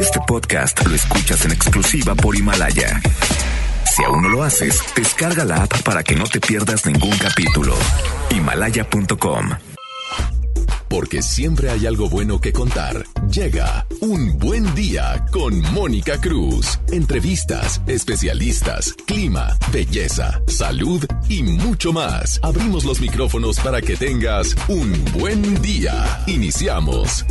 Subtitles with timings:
[0.00, 3.00] Este podcast lo escuchas en exclusiva por Himalaya.
[3.94, 7.74] Si aún no lo haces, descarga la app para que no te pierdas ningún capítulo.
[8.30, 9.50] Himalaya.com.
[10.88, 13.04] Porque siempre hay algo bueno que contar.
[13.30, 16.78] Llega un buen día con Mónica Cruz.
[16.90, 22.40] Entrevistas, especialistas, clima, belleza, salud y mucho más.
[22.42, 26.22] Abrimos los micrófonos para que tengas un buen día.
[26.26, 27.24] Iniciamos.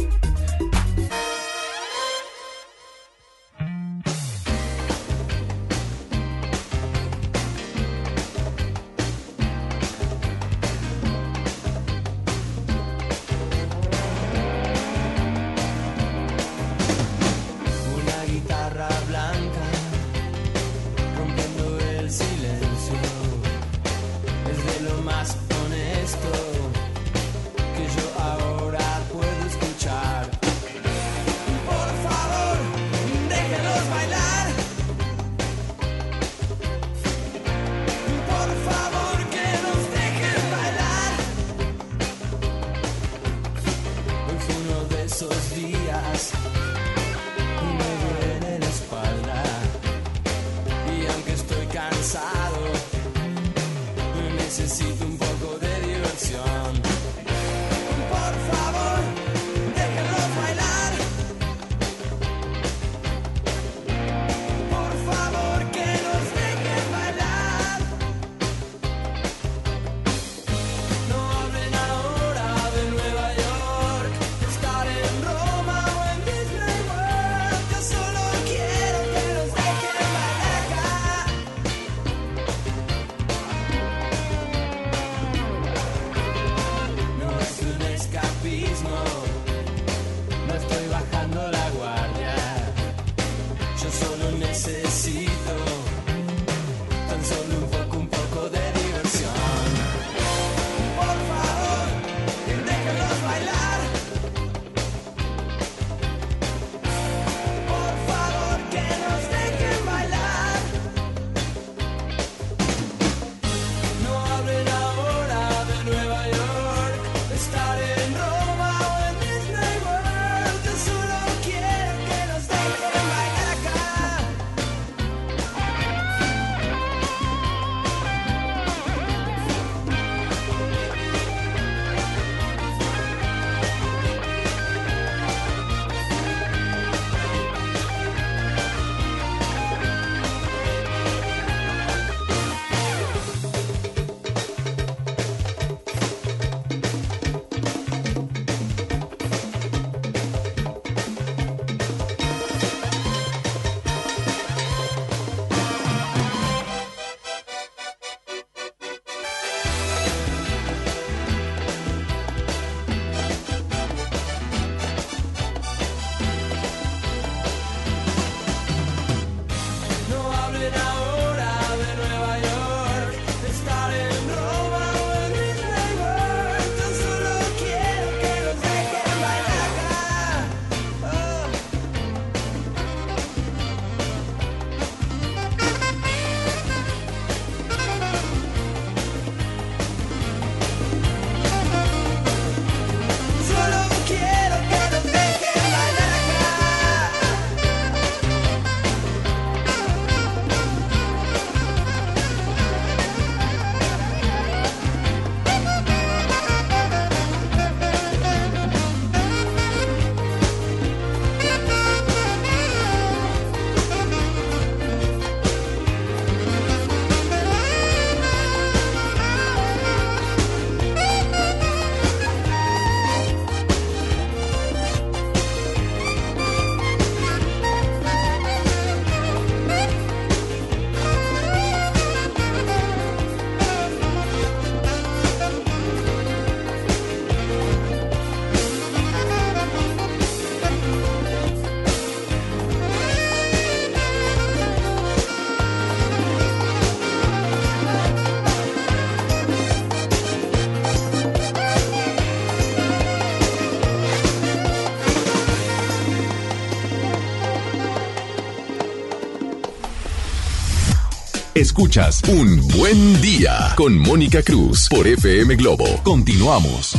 [261.61, 265.85] Escuchas Un Buen Día con Mónica Cruz por FM Globo.
[266.01, 266.95] Continuamos.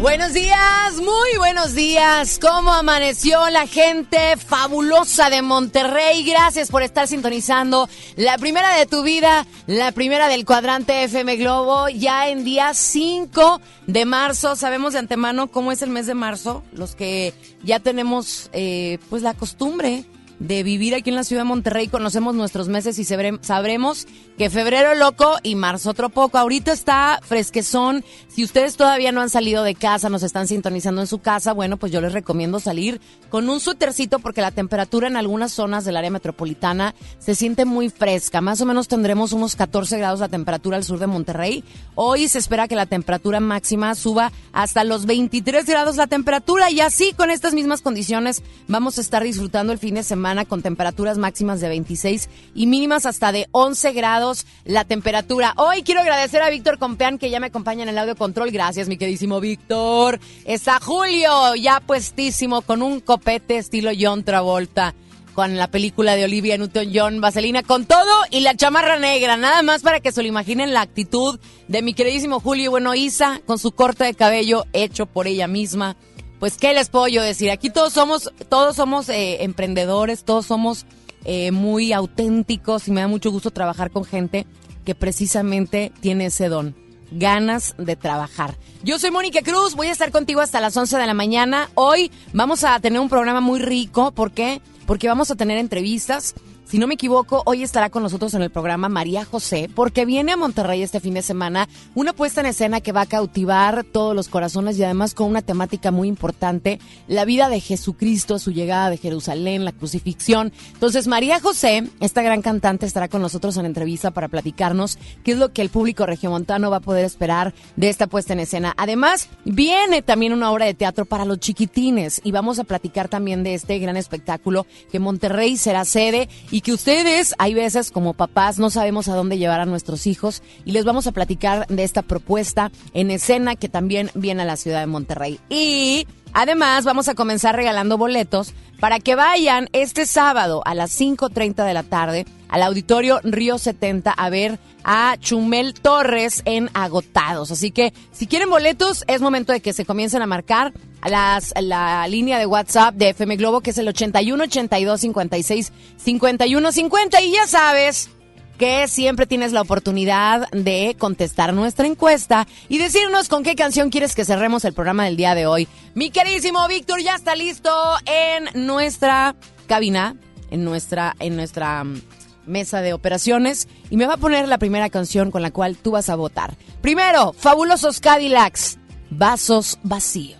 [0.00, 2.40] Buenos días, muy buenos días.
[2.42, 6.24] ¿Cómo amaneció la gente fabulosa de Monterrey?
[6.24, 11.88] Gracias por estar sintonizando la primera de tu vida, la primera del cuadrante FM Globo,
[11.88, 14.56] ya en día 5 de marzo.
[14.56, 17.32] Sabemos de antemano cómo es el mes de marzo, los que
[17.62, 20.04] ya tenemos eh, pues la costumbre
[20.38, 24.06] de vivir aquí en la ciudad de Monterrey, conocemos nuestros meses y sabrem- sabremos
[24.36, 26.38] que febrero loco y marzo otro poco.
[26.38, 28.04] Ahorita está fresquezón.
[28.38, 31.76] Si ustedes todavía no han salido de casa, nos están sintonizando en su casa, bueno,
[31.76, 33.00] pues yo les recomiendo salir
[33.30, 37.90] con un suétercito porque la temperatura en algunas zonas del área metropolitana se siente muy
[37.90, 38.40] fresca.
[38.40, 41.64] Más o menos tendremos unos 14 grados la temperatura al sur de Monterrey.
[41.96, 46.78] Hoy se espera que la temperatura máxima suba hasta los 23 grados la temperatura y
[46.78, 51.18] así con estas mismas condiciones vamos a estar disfrutando el fin de semana con temperaturas
[51.18, 55.54] máximas de 26 y mínimas hasta de 11 grados la temperatura.
[55.56, 58.50] Hoy quiero agradecer a Víctor Compeán que ya me acompaña en el audio control.
[58.50, 60.20] Gracias, mi queridísimo Víctor.
[60.44, 64.94] Está Julio ya puestísimo con un copete estilo John Travolta
[65.34, 69.82] con la película de Olivia Newton-John, Vaselina, con todo y la chamarra negra, nada más
[69.82, 71.38] para que se lo imaginen la actitud
[71.68, 72.70] de mi queridísimo Julio.
[72.70, 75.96] Bueno, Isa, con su corte de cabello hecho por ella misma.
[76.38, 77.50] Pues, ¿qué les puedo yo decir?
[77.50, 80.86] Aquí todos somos, todos somos eh, emprendedores, todos somos
[81.24, 84.44] eh, muy auténticos y me da mucho gusto trabajar con gente
[84.84, 88.56] que precisamente tiene ese don ganas de trabajar.
[88.82, 91.70] Yo soy Mónica Cruz, voy a estar contigo hasta las 11 de la mañana.
[91.74, 94.60] Hoy vamos a tener un programa muy rico, ¿por qué?
[94.86, 96.34] Porque vamos a tener entrevistas.
[96.68, 100.32] Si no me equivoco, hoy estará con nosotros en el programa María José, porque viene
[100.32, 104.14] a Monterrey este fin de semana una puesta en escena que va a cautivar todos
[104.14, 108.90] los corazones y además con una temática muy importante, la vida de Jesucristo, su llegada
[108.90, 110.52] de Jerusalén, la crucifixión.
[110.74, 115.38] Entonces, María José, esta gran cantante, estará con nosotros en entrevista para platicarnos qué es
[115.38, 118.74] lo que el público regiomontano va a poder esperar de esta puesta en escena.
[118.76, 123.42] Además, viene también una obra de teatro para los chiquitines y vamos a platicar también
[123.42, 128.58] de este gran espectáculo que Monterrey será sede y que ustedes, hay veces como papás,
[128.58, 132.02] no sabemos a dónde llevar a nuestros hijos y les vamos a platicar de esta
[132.02, 135.40] propuesta en escena que también viene a la ciudad de Monterrey.
[135.48, 141.66] Y además vamos a comenzar regalando boletos para que vayan este sábado a las 5.30
[141.66, 147.50] de la tarde al auditorio Río 70 a ver a Chumel Torres en Agotados.
[147.50, 150.72] Así que si quieren boletos, es momento de que se comiencen a marcar
[151.06, 156.72] las, la línea de WhatsApp de FM Globo, que es el 81 82 56 51
[156.72, 157.20] 50.
[157.22, 158.10] Y ya sabes
[158.58, 164.14] que siempre tienes la oportunidad de contestar nuestra encuesta y decirnos con qué canción quieres
[164.14, 165.68] que cerremos el programa del día de hoy.
[165.94, 167.70] Mi queridísimo Víctor ya está listo
[168.04, 169.36] en nuestra
[169.68, 170.16] cabina,
[170.50, 172.00] en nuestra, en nuestra mm,
[172.48, 175.92] mesa de operaciones y me va a poner la primera canción con la cual tú
[175.92, 176.56] vas a votar.
[176.80, 178.78] Primero, Fabulosos Cadillacs,
[179.10, 180.38] Vasos Vacíos.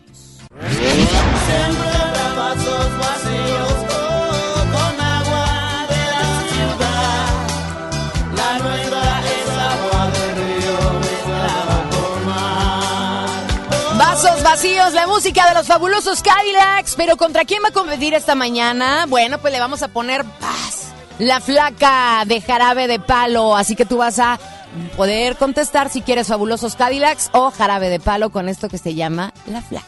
[13.98, 16.94] Vasos vacíos, la música de los fabulosos Cadillacs.
[16.96, 19.06] Pero ¿contra quién va a competir esta mañana?
[19.08, 20.87] Bueno, pues le vamos a poner paz.
[21.18, 23.56] La flaca de jarabe de palo.
[23.56, 24.38] Así que tú vas a
[24.96, 29.32] poder contestar si quieres fabulosos Cadillacs o jarabe de palo con esto que se llama
[29.46, 29.86] La flaca.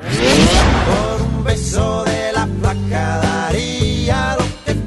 [0.00, 4.79] Por un beso de la flaca daría lo que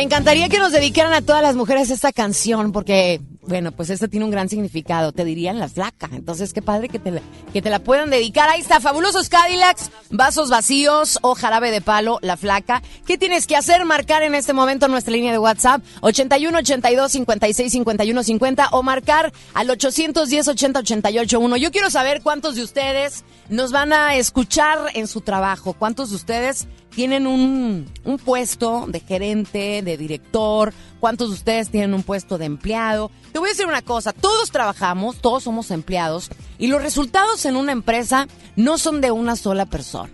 [0.00, 4.08] Me encantaría que nos dedicaran a todas las mujeres esta canción porque, bueno, pues esta
[4.08, 5.12] tiene un gran significado.
[5.12, 6.08] Te dirían la flaca.
[6.10, 7.20] Entonces, qué padre que te, la,
[7.52, 8.48] que te la puedan dedicar.
[8.48, 12.82] Ahí está, fabulosos Cadillacs, vasos vacíos o jarabe de palo, la flaca.
[13.06, 13.84] ¿Qué tienes que hacer?
[13.84, 19.34] Marcar en este momento nuestra línea de WhatsApp 81 82 56 51 50 o marcar
[19.52, 21.56] al 810 80 88 1.
[21.58, 25.74] Yo quiero saber cuántos de ustedes nos van a escuchar en su trabajo.
[25.74, 30.72] ¿Cuántos de ustedes tienen un, un puesto de gerente, de director?
[31.00, 33.10] ¿Cuántos de ustedes tienen un puesto de empleado?
[33.32, 37.56] Te voy a decir una cosa, todos trabajamos, todos somos empleados y los resultados en
[37.56, 40.12] una empresa no son de una sola persona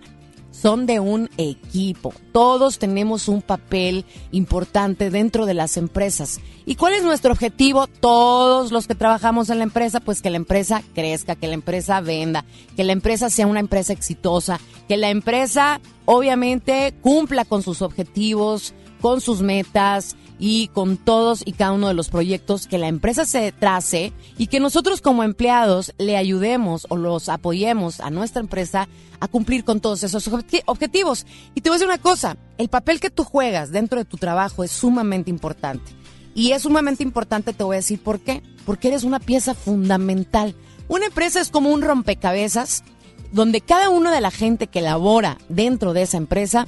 [0.59, 2.13] son de un equipo.
[2.31, 6.39] Todos tenemos un papel importante dentro de las empresas.
[6.65, 7.87] ¿Y cuál es nuestro objetivo?
[7.87, 12.01] Todos los que trabajamos en la empresa, pues que la empresa crezca, que la empresa
[12.01, 12.43] venda,
[12.75, 18.73] que la empresa sea una empresa exitosa, que la empresa obviamente cumpla con sus objetivos,
[18.99, 23.25] con sus metas, y con todos y cada uno de los proyectos que la empresa
[23.25, 28.87] se trace y que nosotros como empleados le ayudemos o los apoyemos a nuestra empresa
[29.19, 31.25] a cumplir con todos esos obje- objetivos.
[31.55, 34.17] Y te voy a decir una cosa, el papel que tú juegas dentro de tu
[34.17, 35.91] trabajo es sumamente importante.
[36.35, 38.43] Y es sumamente importante, te voy a decir por qué.
[38.63, 40.53] Porque eres una pieza fundamental.
[40.87, 42.83] Una empresa es como un rompecabezas
[43.31, 46.67] donde cada uno de la gente que labora dentro de esa empresa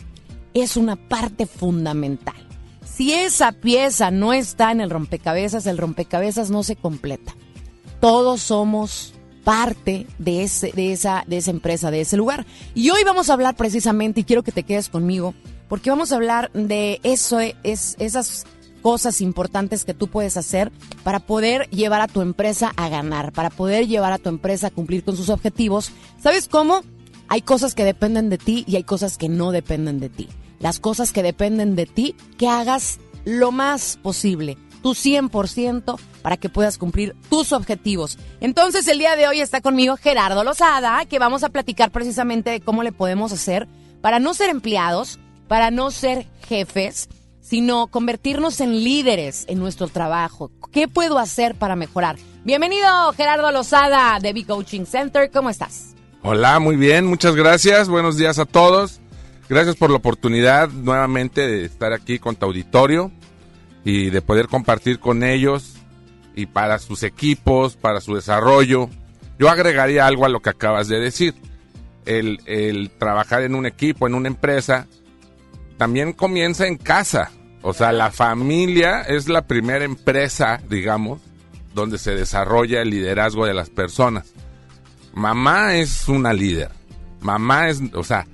[0.55, 2.35] es una parte fundamental.
[2.99, 7.33] Si esa pieza no está en el rompecabezas, el rompecabezas no se completa.
[8.01, 9.13] Todos somos
[9.45, 12.45] parte de, ese, de, esa, de esa empresa, de ese lugar.
[12.75, 15.33] Y hoy vamos a hablar precisamente, y quiero que te quedes conmigo,
[15.69, 18.45] porque vamos a hablar de eso, es, esas
[18.81, 20.69] cosas importantes que tú puedes hacer
[21.05, 24.71] para poder llevar a tu empresa a ganar, para poder llevar a tu empresa a
[24.71, 25.93] cumplir con sus objetivos.
[26.21, 26.81] ¿Sabes cómo?
[27.29, 30.27] Hay cosas que dependen de ti y hay cosas que no dependen de ti.
[30.59, 36.49] Las cosas que dependen de ti, que hagas lo más posible, tu 100%, para que
[36.49, 38.17] puedas cumplir tus objetivos.
[38.41, 42.61] Entonces, el día de hoy está conmigo Gerardo Lozada, que vamos a platicar precisamente de
[42.61, 43.67] cómo le podemos hacer
[44.01, 47.09] para no ser empleados, para no ser jefes,
[47.41, 50.51] sino convertirnos en líderes en nuestro trabajo.
[50.71, 52.17] ¿Qué puedo hacer para mejorar?
[52.43, 55.31] Bienvenido, Gerardo Lozada, de B-Coaching Center.
[55.31, 55.95] ¿Cómo estás?
[56.21, 57.89] Hola, muy bien, muchas gracias.
[57.89, 58.99] Buenos días a todos.
[59.49, 63.11] Gracias por la oportunidad nuevamente de estar aquí con tu auditorio
[63.83, 65.73] y de poder compartir con ellos
[66.35, 68.89] y para sus equipos, para su desarrollo.
[69.39, 71.33] Yo agregaría algo a lo que acabas de decir.
[72.05, 74.87] El, trabajar en un equipo, en una empresa,
[75.77, 77.31] también comienza en casa.
[77.63, 81.21] O sea, la familia es la primera empresa, digamos,
[81.73, 84.31] donde se desarrolla el liderazgo de las personas.
[85.13, 86.69] Mamá es una líder.
[87.21, 88.25] Mamá es, o sea,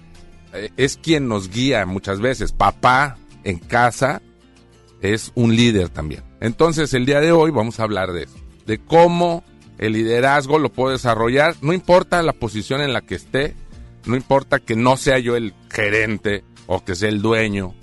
[0.78, 2.52] es quien nos guía muchas veces.
[2.52, 4.22] Papá en casa
[5.02, 6.24] es un líder también.
[6.40, 8.36] Entonces, el día de hoy vamos a hablar de eso,
[8.66, 9.44] de cómo
[9.78, 13.56] el liderazgo lo puedo desarrollar, no importa la posición en la que esté,
[14.06, 17.74] no importa que no sea yo el gerente o que sea el dueño.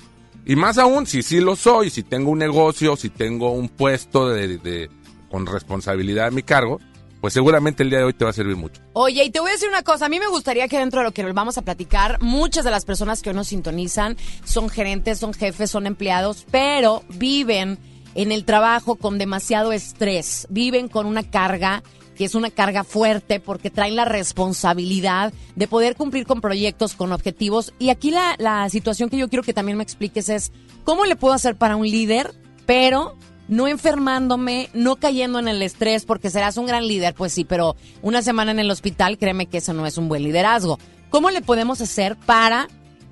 [0.44, 4.28] Y más aún, si sí lo soy, si tengo un negocio, si tengo un puesto
[4.30, 4.90] de, de-
[5.30, 6.78] con responsabilidad a mi cargo,
[7.22, 8.82] pues seguramente el día de hoy te va a servir mucho.
[8.94, 11.04] Oye, y te voy a decir una cosa, a mí me gustaría que dentro de
[11.04, 15.20] lo que vamos a platicar, muchas de las personas que hoy nos sintonizan son gerentes,
[15.20, 17.78] son jefes, son empleados, pero viven
[18.16, 21.84] en el trabajo con demasiado estrés, viven con una carga
[22.16, 27.12] que es una carga fuerte porque traen la responsabilidad de poder cumplir con proyectos, con
[27.12, 27.72] objetivos.
[27.78, 30.50] Y aquí la, la situación que yo quiero que también me expliques es,
[30.82, 32.34] ¿cómo le puedo hacer para un líder,
[32.66, 33.16] pero
[33.52, 37.76] no enfermándome, no cayendo en el estrés, porque serás un gran líder, pues sí, pero
[38.00, 40.78] una semana en el hospital, créeme que eso no es un buen liderazgo.
[41.10, 42.68] ¿Cómo le podemos hacer para,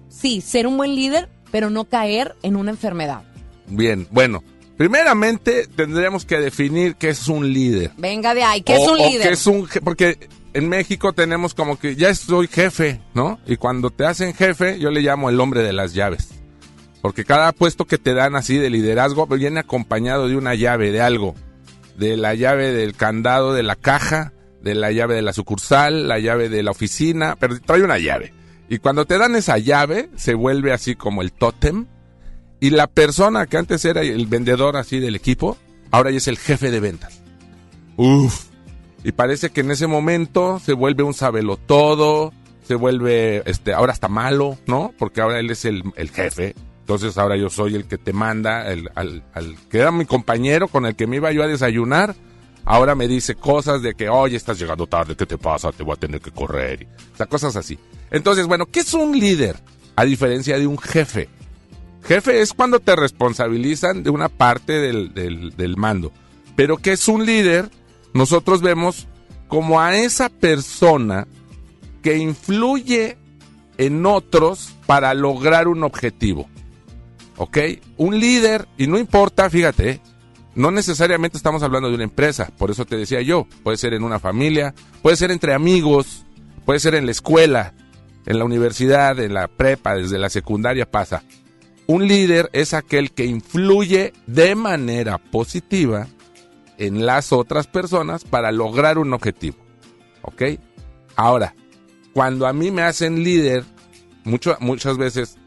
[0.09, 3.23] sí, ser un buen líder, pero no caer en una enfermedad?
[3.67, 4.43] Bien, bueno,
[4.79, 7.93] primeramente tendríamos que definir qué es un líder.
[7.99, 9.29] Venga de ahí, ¿qué es un líder?
[9.29, 13.39] qué es un porque en México tenemos como que ya soy jefe, ¿no?
[13.47, 16.40] Y cuando te hacen jefe, yo le llamo el hombre de las llaves.
[17.03, 21.01] Porque cada puesto que te dan así de liderazgo viene acompañado de una llave, de
[21.01, 21.35] algo.
[21.97, 26.19] De la llave del candado de la caja, de la llave de la sucursal, la
[26.19, 28.33] llave de la oficina, pero trae una llave.
[28.69, 31.87] Y cuando te dan esa llave, se vuelve así como el tótem.
[32.61, 35.57] Y la persona que antes era el vendedor así del equipo,
[35.91, 37.23] ahora ya es el jefe de ventas.
[37.97, 38.45] Uf.
[39.03, 42.35] Y parece que en ese momento se vuelve un sabelotodo,
[42.69, 44.93] se vuelve, este, ahora está malo, ¿no?
[44.99, 46.55] Porque ahora él es el, el jefe.
[46.91, 50.67] Entonces ahora yo soy el que te manda, el, al, al que era mi compañero
[50.67, 52.17] con el que me iba yo a desayunar.
[52.65, 55.71] Ahora me dice cosas de que, oye, estás llegando tarde, ¿qué te pasa?
[55.71, 56.89] Te voy a tener que correr.
[57.15, 57.79] O sea, cosas así.
[58.11, 59.55] Entonces, bueno, ¿qué es un líder?
[59.95, 61.29] A diferencia de un jefe.
[62.03, 66.11] Jefe es cuando te responsabilizan de una parte del, del- del mando.
[66.57, 67.71] Pero ¿qué es un líder?
[68.15, 69.07] Nosotros vemos
[69.47, 71.29] como a esa persona
[72.03, 73.17] que influye
[73.79, 76.49] en otros para lograr un objetivo.
[77.43, 77.57] ¿Ok?
[77.97, 80.03] Un líder, y no importa, fíjate,
[80.55, 84.03] no necesariamente estamos hablando de una empresa, por eso te decía yo, puede ser en
[84.05, 86.27] una familia, puede ser entre amigos,
[86.67, 87.73] puede ser en la escuela,
[88.27, 91.23] en la universidad, en la prepa, desde la secundaria pasa.
[91.87, 96.09] Un líder es aquel que influye de manera positiva
[96.77, 99.57] en las otras personas para lograr un objetivo.
[100.21, 100.43] ¿Ok?
[101.17, 101.55] Ahora,
[102.13, 103.65] cuando a mí me hacen líder,
[104.25, 105.39] mucho- muchas veces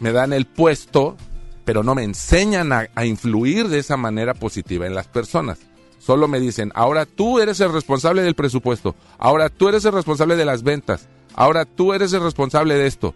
[0.00, 1.16] me dan el puesto,
[1.64, 5.58] pero no me enseñan a, influir de esa manera positiva en las personas.
[5.98, 10.36] Solo me dicen, ahora tú eres el responsable del presupuesto, ahora tú eres el responsable
[10.36, 13.14] de las ventas, ahora tú eres el responsable de esto.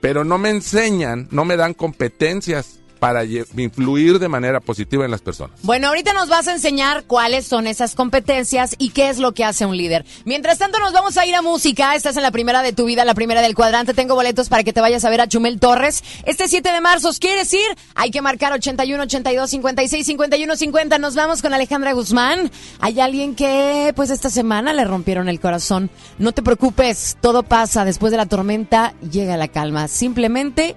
[0.00, 5.22] Pero no me enseñan, no me dan competencias para influir de manera positiva en las
[5.22, 5.58] personas.
[5.62, 9.42] Bueno, ahorita nos vas a enseñar cuáles son esas competencias y qué es lo que
[9.42, 10.04] hace un líder.
[10.26, 11.96] Mientras tanto, nos vamos a ir a música.
[11.96, 13.94] Estás en la primera de tu vida, la primera del cuadrante.
[13.94, 16.04] Tengo boletos para que te vayas a ver a Chumel Torres.
[16.26, 17.66] Este 7 de marzo, ¿quieres ir?
[17.94, 20.98] Hay que marcar 81, 82, 56, 51, 50.
[20.98, 22.50] Nos vamos con Alejandra Guzmán.
[22.80, 25.90] Hay alguien que, pues, esta semana le rompieron el corazón.
[26.18, 27.86] No te preocupes, todo pasa.
[27.86, 29.88] Después de la tormenta llega la calma.
[29.88, 30.76] Simplemente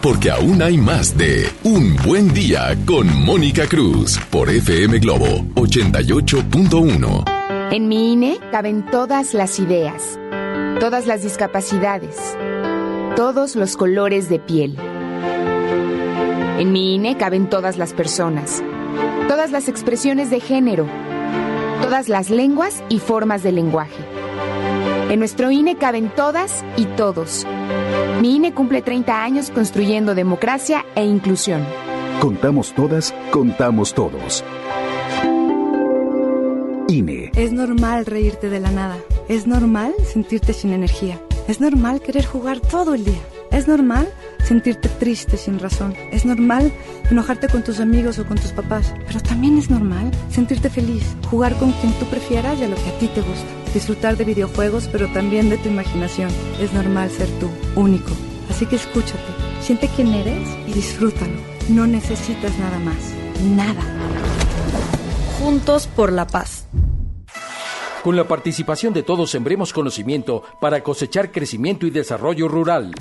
[0.00, 7.24] Porque aún hay más de Un Buen Día con Mónica Cruz por FM Globo 88.1.
[7.70, 10.18] En mi INE caben todas las ideas,
[10.80, 12.36] todas las discapacidades,
[13.14, 14.76] todos los colores de piel.
[16.58, 18.64] En mi INE caben todas las personas,
[19.28, 20.88] todas las expresiones de género,
[21.82, 24.02] todas las lenguas y formas de lenguaje.
[25.08, 27.46] En nuestro INE caben todas y todos.
[28.20, 31.64] Mi INE cumple 30 años construyendo democracia e inclusión.
[32.20, 34.44] Contamos todas, contamos todos.
[36.88, 37.32] INE.
[37.34, 38.96] Es normal reírte de la nada.
[39.28, 41.20] Es normal sentirte sin energía.
[41.48, 43.20] Es normal querer jugar todo el día.
[43.50, 44.08] Es normal
[44.44, 45.94] sentirte triste sin razón.
[46.10, 46.72] Es normal
[47.10, 48.94] enojarte con tus amigos o con tus papás.
[49.06, 52.88] Pero también es normal sentirte feliz, jugar con quien tú prefieras y a lo que
[52.88, 53.61] a ti te gusta.
[53.74, 56.30] Disfrutar de videojuegos, pero también de tu imaginación.
[56.60, 58.10] Es normal ser tú, único.
[58.50, 59.18] Así que escúchate,
[59.60, 61.32] siente quién eres y disfrútalo.
[61.68, 63.14] No necesitas nada más.
[63.56, 63.82] Nada.
[65.38, 66.66] Juntos por la paz.
[68.02, 72.92] Con la participación de todos sembremos conocimiento para cosechar crecimiento y desarrollo rural.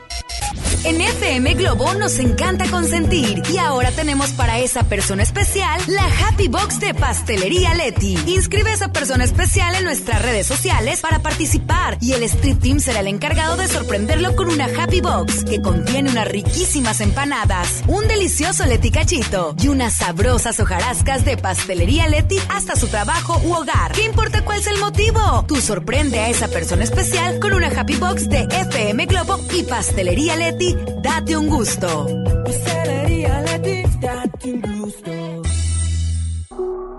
[0.85, 6.49] En FM Globo nos encanta consentir y ahora tenemos para esa persona especial la Happy
[6.49, 8.19] Box de Pastelería Leti.
[8.27, 12.81] Inscribe a esa persona especial en nuestras redes sociales para participar y el Street Team
[12.81, 18.07] será el encargado de sorprenderlo con una Happy Box que contiene unas riquísimas empanadas, un
[18.07, 23.93] delicioso Leti cachito y unas sabrosas hojarascas de Pastelería Leti hasta su trabajo u hogar.
[23.93, 25.47] ¿Qué importa cuál es el motivo?
[25.49, 30.37] Tú sorprende a esa persona especial con una Happy Box de FM Globo y Pastelería
[30.37, 32.07] Leti date un gusto.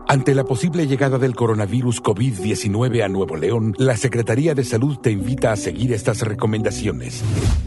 [0.08, 5.10] Ante la posible llegada del coronavirus COVID-19 a Nuevo León, la Secretaría de Salud te
[5.10, 7.24] invita a seguir estas recomendaciones.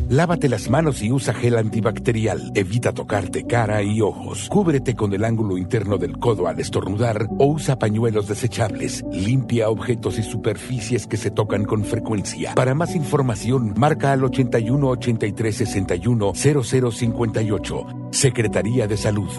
[0.09, 2.53] Lávate las manos y usa gel antibacterial.
[2.55, 4.48] Evita tocarte cara y ojos.
[4.48, 9.05] Cúbrete con el ángulo interno del codo al estornudar o usa pañuelos desechables.
[9.11, 12.55] Limpia objetos y superficies que se tocan con frecuencia.
[12.55, 17.87] Para más información, marca al 81 83 61 0058.
[18.12, 19.31] Secretaría de Salud.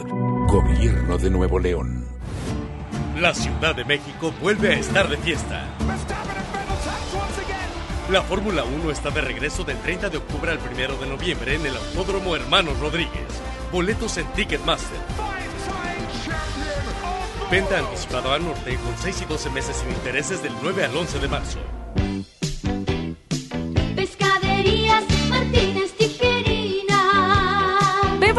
[0.50, 2.09] Gobierno de Nuevo León.
[3.20, 5.68] La Ciudad de México vuelve a estar de fiesta.
[8.10, 11.66] La Fórmula 1 está de regreso del 30 de octubre al 1 de noviembre en
[11.66, 13.28] el Autódromo Hermanos Rodríguez.
[13.74, 15.00] Boletos en Ticketmaster.
[17.52, 21.20] Venta anticipada al norte con 6 y 12 meses sin intereses del 9 al 11
[21.20, 21.60] de marzo.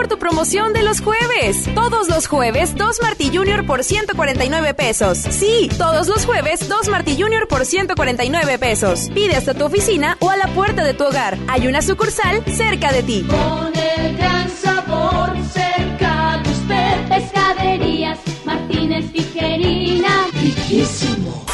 [0.00, 1.68] Por tu promoción de los jueves.
[1.74, 5.18] Todos los jueves, 2 Martí Junior por 149 pesos.
[5.18, 9.10] Sí, todos los jueves, 2 Martí Junior por 149 pesos.
[9.12, 11.36] Pide hasta tu oficina o a la puerta de tu hogar.
[11.48, 13.26] Hay una sucursal cerca de ti.
[13.28, 17.08] Con el gran sabor cerca de usted.
[17.10, 20.28] Pescaderías Martínez Tijerina.
[20.32, 21.44] Riquísimo.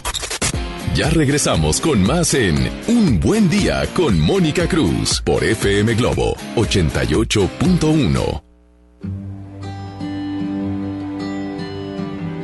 [0.97, 2.57] Ya regresamos con más en
[2.89, 8.43] Un Buen Día con Mónica Cruz por FM Globo 88.1.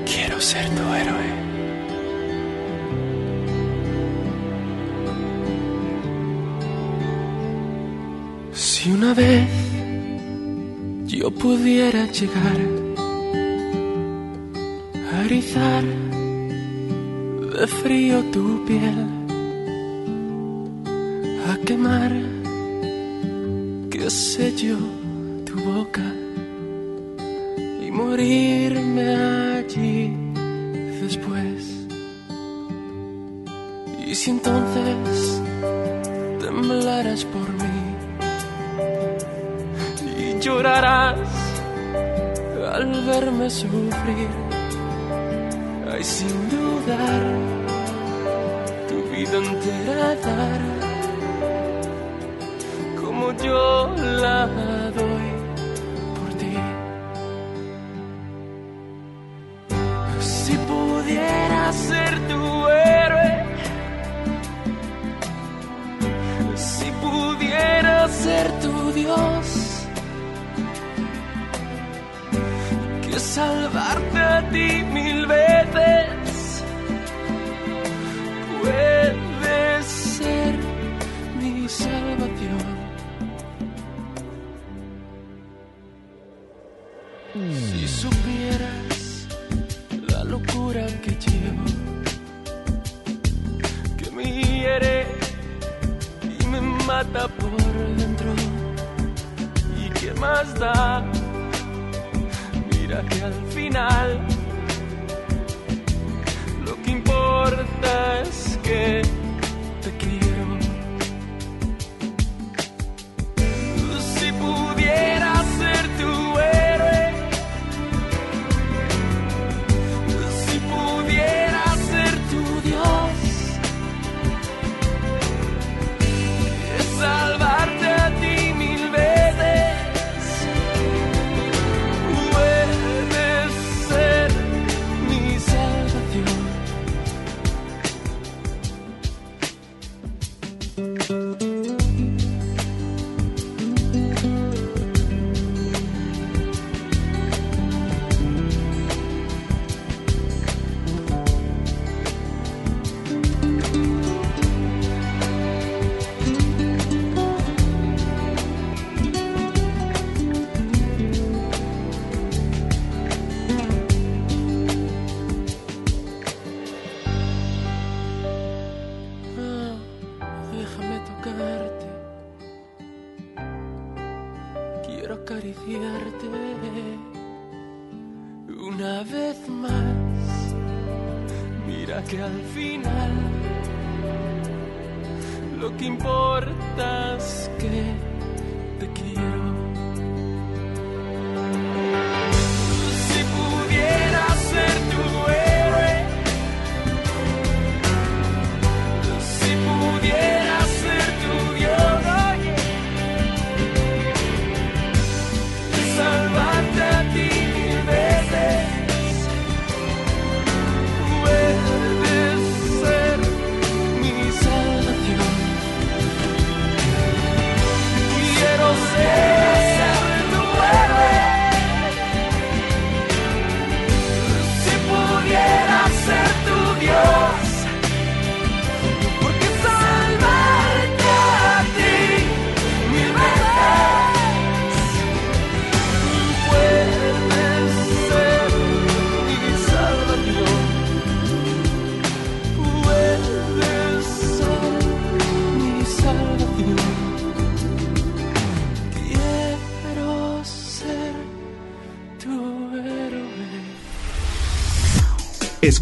[0.05, 1.33] Quiero ser tu héroe.
[8.53, 9.49] Si una vez
[11.07, 12.61] yo pudiera llegar
[15.11, 15.85] a erizar
[17.53, 19.09] de frío tu piel,
[21.51, 22.13] a quemar,
[23.91, 24.79] qué sé yo,
[25.45, 26.09] tu boca
[27.85, 29.07] y morirme
[29.59, 30.17] allí
[31.03, 31.87] después.
[34.07, 35.43] Y si entonces
[36.41, 37.81] temblarás por mí
[40.19, 41.19] y llorarás
[42.75, 44.52] al verme sufrir,
[45.93, 47.23] ay sin dudar,
[48.89, 50.61] tu vida entera dar,
[53.01, 54.47] como yo la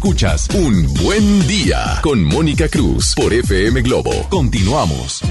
[0.01, 4.11] Escuchas Un Buen Día con Mónica Cruz por FM Globo.
[4.29, 5.21] Continuamos.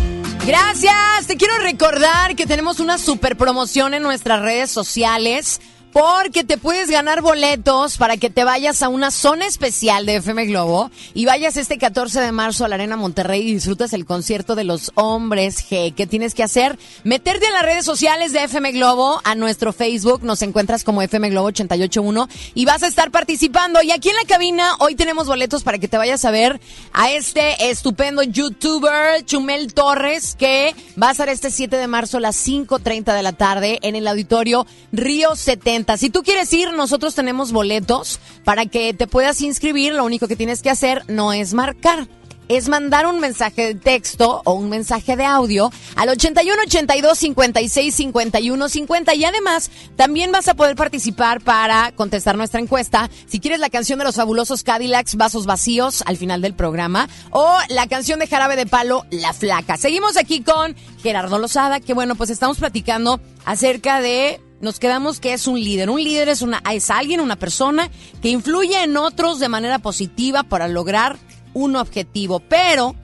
[0.46, 1.26] Gracias.
[1.26, 5.60] Te quiero recordar que tenemos una super promoción en nuestras redes sociales.
[6.00, 10.46] Porque te puedes ganar boletos para que te vayas a una zona especial de FM
[10.46, 14.54] Globo y vayas este 14 de marzo a la Arena Monterrey y disfrutas el concierto
[14.54, 15.94] de los hombres G.
[15.94, 16.78] ¿Qué tienes que hacer?
[17.04, 21.28] Meterte en las redes sociales de FM Globo, a nuestro Facebook, nos encuentras como FM
[21.28, 23.82] Globo 881 y vas a estar participando.
[23.82, 26.62] Y aquí en la cabina hoy tenemos boletos para que te vayas a ver
[26.94, 32.20] a este estupendo youtuber Chumel Torres que va a estar este 7 de marzo a
[32.20, 35.89] las 5.30 de la tarde en el auditorio Río 70.
[35.96, 39.92] Si tú quieres ir, nosotros tenemos boletos para que te puedas inscribir.
[39.94, 42.06] Lo único que tienes que hacer no es marcar.
[42.48, 47.94] Es mandar un mensaje de texto o un mensaje de audio al 81 82 56
[47.94, 53.60] 51 50 y además también vas a poder participar para contestar nuestra encuesta si quieres
[53.60, 58.18] la canción de los fabulosos Cadillacs Vasos Vacíos al final del programa o la canción
[58.18, 59.76] de Jarabe de Palo La Flaca.
[59.76, 60.74] Seguimos aquí con
[61.04, 65.90] Gerardo Lozada que bueno pues estamos platicando acerca de nos quedamos que es un líder.
[65.90, 67.90] Un líder es, una, es alguien, una persona
[68.22, 71.16] que influye en otros de manera positiva para lograr
[71.54, 72.40] un objetivo.
[72.40, 72.94] Pero,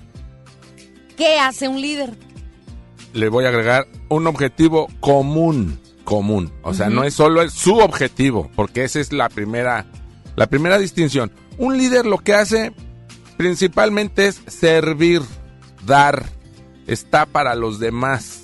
[1.16, 2.16] ¿qué hace un líder?
[3.12, 6.52] Le voy a agregar un objetivo común, común.
[6.62, 9.86] O sea, no es solo el- su objetivo, porque esa es la primera,
[10.36, 11.32] la primera distinción.
[11.58, 12.72] Un líder lo que hace
[13.38, 15.22] principalmente es servir,
[15.86, 16.26] dar,
[16.86, 18.42] está para los demás.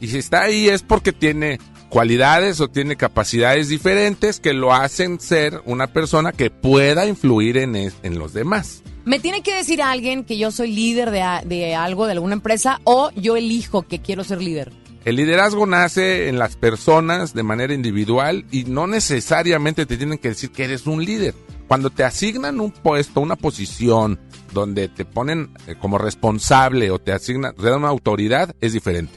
[0.00, 1.58] Y si está ahí es porque tiene
[1.88, 7.76] cualidades o tiene capacidades diferentes que lo hacen ser una persona que pueda influir en,
[7.76, 8.82] es- en los demás.
[9.04, 12.34] Me tiene que decir a alguien que yo soy líder de, de algo, de alguna
[12.34, 14.70] empresa, o yo elijo que quiero ser líder.
[15.06, 20.28] El liderazgo nace en las personas de manera individual y no necesariamente te tienen que
[20.30, 21.34] decir que eres un líder.
[21.68, 24.18] Cuando te asignan un puesto, una posición
[24.52, 29.12] donde te ponen eh, como responsable o te asignan, te dan una autoridad, es diferente.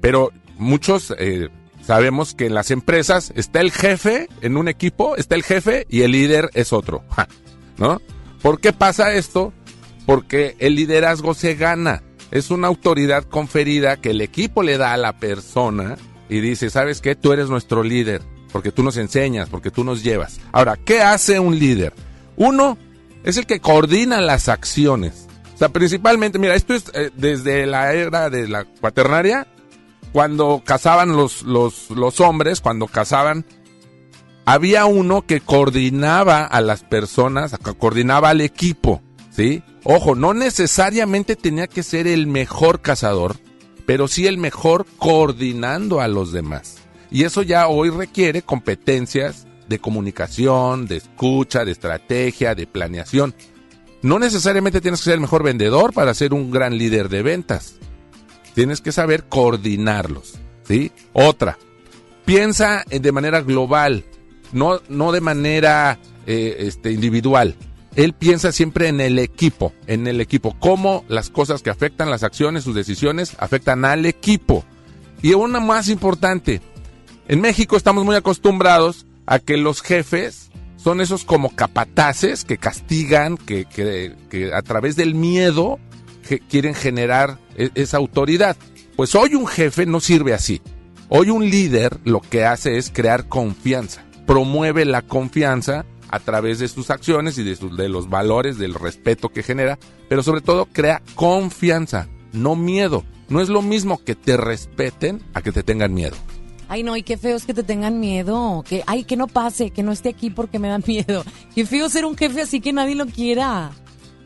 [0.00, 1.48] Pero muchos eh,
[1.86, 6.02] sabemos que en las empresas está el jefe en un equipo, está el jefe y
[6.02, 7.04] el líder es otro.
[7.78, 8.00] ¿No?
[8.42, 9.52] ¿Por qué pasa esto?
[10.04, 12.02] Porque el liderazgo se gana.
[12.30, 15.96] Es una autoridad conferida que el equipo le da a la persona
[16.28, 17.14] y dice, ¿sabes qué?
[17.14, 18.22] Tú eres nuestro líder,
[18.52, 20.40] porque tú nos enseñas, porque tú nos llevas.
[20.52, 21.92] Ahora, ¿qué hace un líder?
[22.36, 22.78] Uno
[23.24, 25.26] es el que coordina las acciones.
[25.54, 29.46] O sea, principalmente, mira, esto es eh, desde la era de la cuaternaria,
[30.16, 33.44] cuando cazaban los, los, hombres, cuando cazaban,
[34.46, 39.62] había uno que coordinaba a las personas, coordinaba al equipo, ¿sí?
[39.84, 43.36] Ojo, no necesariamente tenía que ser el mejor cazador,
[43.84, 46.78] pero sí el mejor coordinando a los demás.
[47.10, 53.34] Y eso ya hoy requiere competencias de comunicación, de escucha, de estrategia, de planeación.
[54.00, 57.74] No necesariamente tienes que ser el mejor vendedor para ser un gran líder de ventas.
[58.56, 60.34] Tienes que saber coordinarlos,
[60.66, 60.90] ¿sí?
[61.12, 61.58] Otra,
[62.24, 64.04] piensa en- de manera global,
[64.52, 67.54] no, no de manera eh, este, individual.
[67.94, 72.22] Él piensa siempre en el equipo, en el equipo, cómo las cosas que afectan las
[72.24, 74.64] acciones, sus decisiones, afectan al equipo.
[75.22, 76.60] Y una más importante,
[77.28, 83.36] en México estamos muy acostumbrados a que los jefes son esos como capataces que castigan,
[83.36, 85.78] que, que- a través del miedo
[86.48, 88.56] quieren generar e- esa autoridad.
[88.96, 90.60] Pues hoy un jefe no sirve así.
[91.08, 94.02] Hoy un líder lo que hace es crear confianza.
[94.26, 98.74] promueve la confianza a través de sus acciones y de, sus- de los valores, del
[98.74, 103.04] respeto que genera, pero sobre todo crea confianza, no miedo.
[103.28, 106.16] No es lo mismo que te respeten a que te tengan miedo.
[106.68, 108.64] Ay, no, y qué feo es que te tengan miedo.
[108.68, 111.24] Que, ay, que no pase, que no esté aquí porque me da miedo.
[111.54, 113.70] Qué feo ser un jefe así que nadie lo quiera.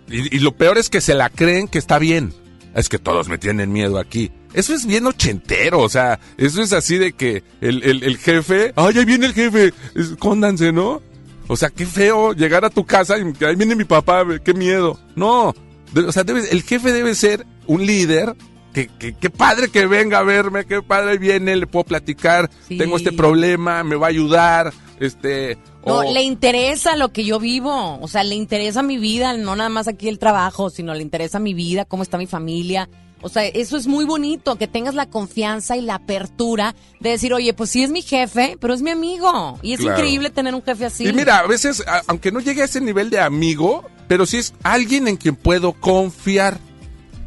[0.08, 2.32] Y, y lo peor es que se la creen que está bien.
[2.74, 4.30] Es que todos me tienen miedo aquí.
[4.54, 8.72] Eso es bien ochentero, o sea, eso es así de que el, el- el jefe,
[8.76, 11.02] ay, ahí viene el jefe, escóndanse, ¿no?
[11.48, 14.54] O sea, qué feo llegar a tu casa y que ahí viene mi papá, qué
[14.54, 14.98] miedo.
[15.16, 15.54] No,
[15.92, 18.34] de- o sea, debe- el jefe debe ser un líder.
[18.72, 22.78] Que, que, qué padre que venga a verme, qué padre viene, le puedo platicar, Sí.
[22.78, 25.58] tengo este problema, me va a ayudar, este...
[25.84, 27.98] No, o- le interesa lo que yo vivo.
[28.00, 31.38] O sea, le interesa mi vida, no nada más aquí el trabajo, sino le interesa
[31.40, 32.88] mi vida, cómo está mi familia.
[33.22, 37.34] O sea, eso es muy bonito, que tengas la confianza y la apertura de decir,
[37.34, 39.58] oye, pues sí es mi jefe, pero es mi amigo.
[39.62, 39.98] Y es Claro.
[39.98, 41.06] increíble tener un jefe así.
[41.06, 44.38] Y mira, a veces, a- aunque no llegue a ese nivel de amigo, pero sí
[44.38, 46.58] es alguien en quien puedo confiar.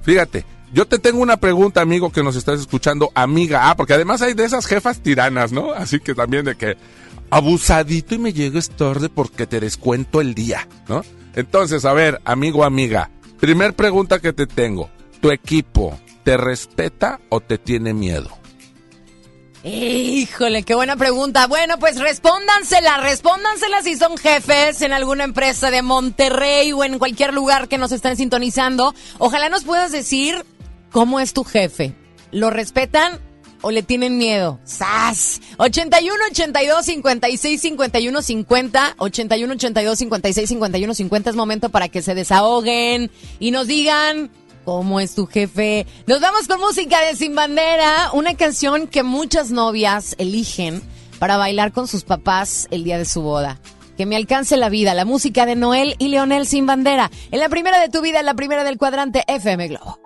[0.02, 3.70] Fíjate, yo te tengo una pregunta, amigo, que nos estás escuchando, amiga.
[3.70, 5.72] Ah, porque además hay de esas jefas tiranas, ¿no?
[5.74, 6.76] Así que también de que
[7.34, 11.04] abusadito y me llegues tarde porque te descuento el día, ¿no?
[11.36, 14.90] Entonces, a ver, amigo, amiga, primer pregunta que te tengo.
[15.20, 18.30] ¿Tu equipo te respeta o te tiene miedo?
[19.64, 21.48] Híjole, qué buena pregunta.
[21.48, 27.34] Bueno, pues respóndansela, respóndansela si son jefes en alguna empresa de Monterrey o en cualquier
[27.34, 28.94] lugar que nos estén sintonizando.
[29.20, 30.46] Ojalá nos puedas decir
[30.92, 31.96] cómo es tu jefe.
[32.32, 33.22] ¿Lo respetan
[33.64, 34.60] o le tienen miedo?
[34.64, 35.42] ¡Sas!
[35.58, 42.14] 81 82 56 51 50 81 82 56 51 50 es momento para que se
[42.14, 44.30] desahoguen y nos digan
[44.66, 45.86] ¿Cómo es tu jefe?
[46.08, 50.82] Nos vamos con música de Sin Bandera, una canción que muchas novias eligen
[51.20, 53.60] para bailar con sus papás el día de su boda.
[53.98, 57.12] Que me alcance la vida, la música de Noel y Leonel Sin Bandera.
[57.32, 60.03] En la primera de tu vida, en la primera del cuadrante FM Globo.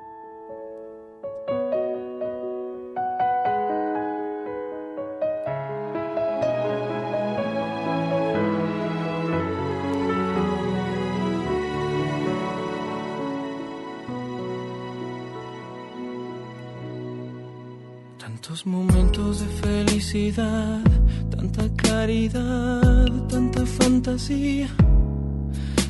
[18.68, 20.82] Momentos de felicidad,
[21.30, 24.68] tanta claridad, tanta fantasía,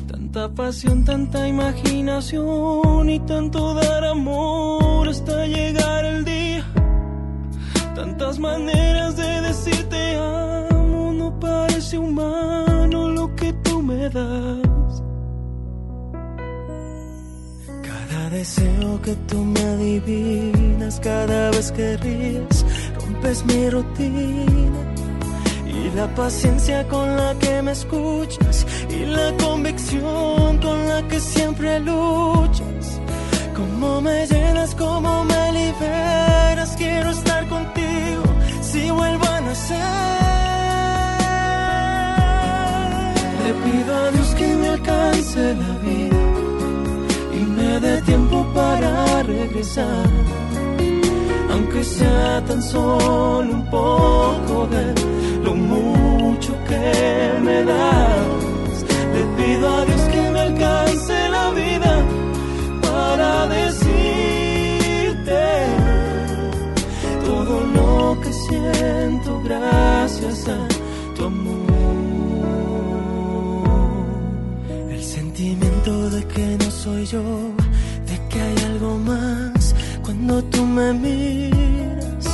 [0.06, 6.64] tanta pasión, tanta imaginación y tanto dar amor hasta llegar el día.
[7.96, 14.67] Tantas maneras de decirte amo, no parece humano lo que tú me das.
[18.30, 22.64] Deseo que tú me adivinas, cada vez que ríes,
[23.00, 24.94] rompes mi rutina.
[25.66, 31.80] Y la paciencia con la que me escuchas, y la convicción con la que siempre
[31.80, 33.00] luchas.
[33.56, 38.24] Cómo me llenas, cómo me liberas, quiero estar contigo
[38.60, 39.78] si vuelvo a nacer.
[43.42, 46.37] Le pido a Dios que me alcance la vida
[47.68, 50.06] me tiempo para regresar.
[51.50, 54.94] Aunque sea tan solo un poco de
[55.44, 58.84] lo mucho que me das.
[59.14, 61.94] Le pido a Dios que me alcance la vida
[62.82, 65.42] para decirte
[67.24, 70.58] todo lo que siento gracias a
[71.14, 71.58] tu amor.
[74.90, 77.22] El sentimiento de que no soy yo,
[78.38, 79.74] que hay algo más
[80.04, 82.24] cuando tú me miras.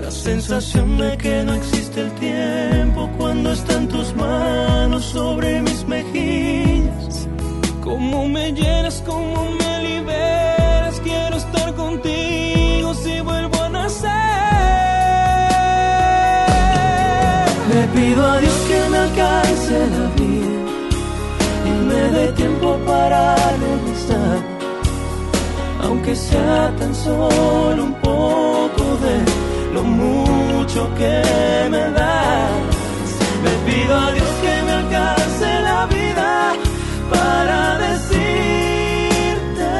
[0.00, 7.28] La sensación de que no existe el tiempo cuando están tus manos sobre mis mejillas.
[7.82, 14.10] Cómo me llenas, cómo me liberas, quiero estar contigo si vuelvo a nacer.
[17.72, 20.60] Le pido a Dios que me alcance la vida
[21.70, 23.73] y me dé tiempo para regresar,
[25.84, 29.16] aunque sea tan solo un poco de
[29.74, 31.22] lo mucho que
[31.70, 32.50] me das.
[33.44, 36.52] Le pido a Dios que me alcance la vida
[37.10, 39.72] para decirte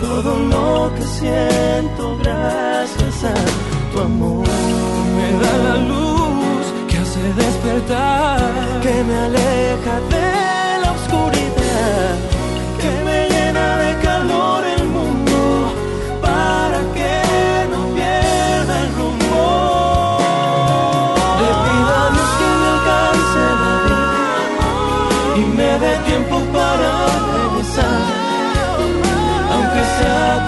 [0.00, 3.34] todo lo que siento gracias a
[3.92, 4.46] tu amor.
[5.16, 8.40] Me da la luz que hace despertar,
[8.82, 10.69] que me aleja de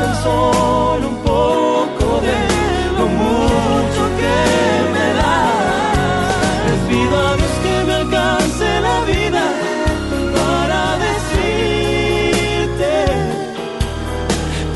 [0.00, 2.38] tan solo un poco de
[2.98, 4.36] lo mucho que
[4.94, 6.26] me das.
[6.66, 9.44] Les pido a Dios que me alcance la vida
[10.36, 12.92] para decirte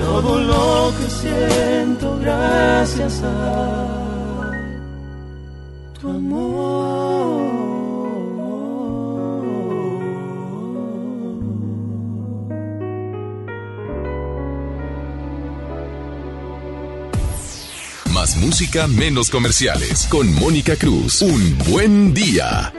[0.05, 3.96] todo lo que siento gracias a
[18.57, 20.07] música, menos comerciales.
[20.09, 21.21] Con Mónica Cruz.
[21.21, 22.73] Un buen día.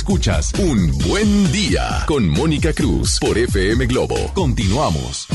[0.00, 4.16] Escuchas Un Buen Día con Mónica Cruz por FM Globo.
[4.32, 5.28] Continuamos.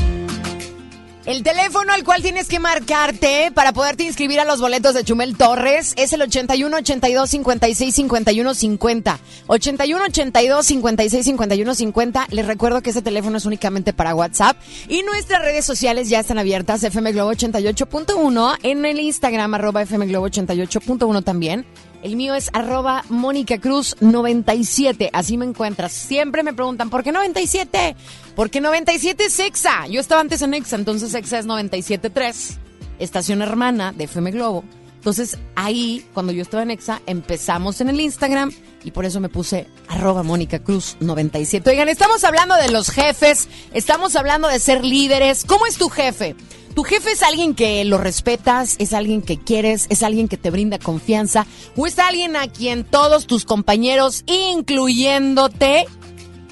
[1.27, 5.37] El teléfono al cual tienes que marcarte para poderte inscribir a los boletos de Chumel
[5.37, 9.19] Torres es el 81 82 56 51 50.
[9.45, 12.27] 81 82 56 51 50.
[12.31, 14.57] Les recuerdo que ese teléfono es únicamente para WhatsApp
[14.87, 16.83] y nuestras redes sociales ya están abiertas.
[16.83, 21.67] FM Globo 88.1 en el Instagram arroba FM Globo 88.1 también.
[22.05, 25.09] El mío es arroba Mónica Cruz 97.
[25.11, 25.91] Así me encuentras.
[25.91, 27.95] Siempre me preguntan, ¿por qué 97?
[28.35, 29.87] Porque 97 es EXA.
[29.87, 32.57] Yo estaba antes en EXA, entonces EXA es 97.3.
[32.99, 34.63] Estación hermana de FM Globo.
[34.97, 38.51] Entonces ahí, cuando yo estaba en EXA, empezamos en el Instagram
[38.83, 41.67] y por eso me puse arroba Mónica Cruz 97.
[41.71, 45.43] Oigan, estamos hablando de los jefes, estamos hablando de ser líderes.
[45.43, 46.35] ¿Cómo es tu jefe?
[46.75, 50.51] Tu jefe es alguien que lo respetas, es alguien que quieres, es alguien que te
[50.51, 51.47] brinda confianza,
[51.77, 55.85] o es alguien a quien todos tus compañeros, incluyéndote,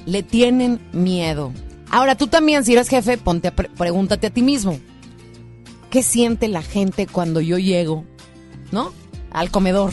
[0.05, 1.51] le tienen miedo.
[1.89, 4.79] Ahora tú también, si eres jefe, ponte a pre- pregúntate a ti mismo,
[5.89, 8.05] ¿qué siente la gente cuando yo llego,
[8.71, 8.91] no?
[9.31, 9.91] Al comedor.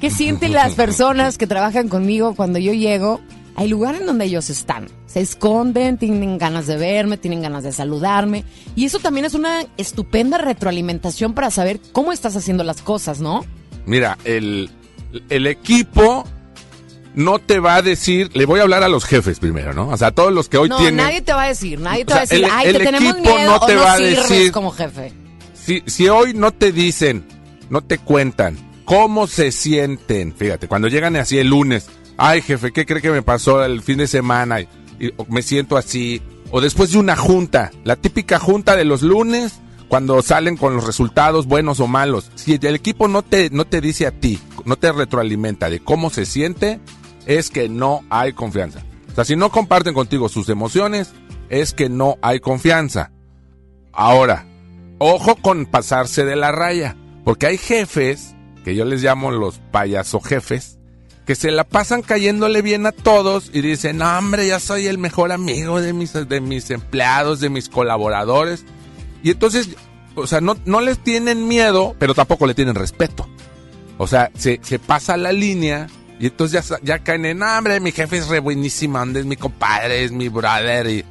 [0.00, 3.20] ¿Qué sienten las personas que trabajan conmigo cuando yo llego
[3.56, 4.86] al lugar en donde ellos están?
[5.06, 8.44] Se esconden, tienen ganas de verme, tienen ganas de saludarme.
[8.76, 13.44] Y eso también es una estupenda retroalimentación para saber cómo estás haciendo las cosas, ¿no?
[13.86, 14.70] Mira, el,
[15.30, 16.24] el equipo
[17.14, 19.88] no te va a decir, le voy a hablar a los jefes primero, ¿no?
[19.88, 20.96] O sea, a todos los que hoy no, tienen...
[20.96, 22.84] nadie te va a decir, nadie te O va a decir, el- ay, el te
[22.84, 25.12] tenemos equipo miedo no te o va no a decir- como jefe.
[25.54, 27.24] Si, si hoy no te dicen,
[27.70, 32.86] no te cuentan cómo se sienten, fíjate, cuando llegan así el lunes, ay jefe, ¿qué
[32.86, 34.60] cree que me pasó el fin de semana?
[34.60, 34.68] Y,
[35.28, 36.22] me siento así.
[36.50, 40.86] O después de una junta, la típica junta de los lunes, cuando salen con los
[40.86, 42.30] resultados buenos o malos.
[42.34, 46.10] Si el equipo no te, no te dice a ti, no te retroalimenta de cómo
[46.10, 46.80] se siente,
[47.26, 48.82] es que no hay confianza.
[49.10, 51.12] O sea, si no comparten contigo sus emociones,
[51.48, 53.12] es que no hay confianza.
[53.92, 54.46] Ahora,
[54.98, 60.20] ojo con pasarse de la raya, porque hay jefes, que yo les llamo los payaso
[60.20, 60.78] jefes,
[61.26, 64.96] que se la pasan cayéndole bien a todos y dicen, no, hombre, ya soy el
[64.96, 68.64] mejor amigo de mis, de mis empleados, de mis colaboradores.
[69.24, 69.70] Y entonces,
[70.14, 73.28] o sea, no, no les tienen miedo, pero tampoco le tienen respeto.
[73.98, 75.88] O sea, se, se pasa la línea
[76.20, 80.04] y entonces ya, ya caen en, hombre, mi jefe es re buenísimo, es mi compadre,
[80.04, 80.86] es mi brother.
[80.86, 81.04] Y,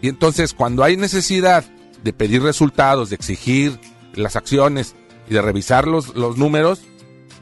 [0.00, 1.64] y entonces cuando hay necesidad
[2.04, 3.80] de pedir resultados, de exigir
[4.14, 4.94] las acciones
[5.28, 6.82] y de revisar los, los números,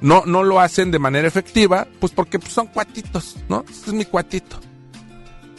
[0.01, 3.65] no, no lo hacen de manera efectiva, pues porque pues, son cuatitos, ¿no?
[3.69, 4.59] Este es mi cuatito.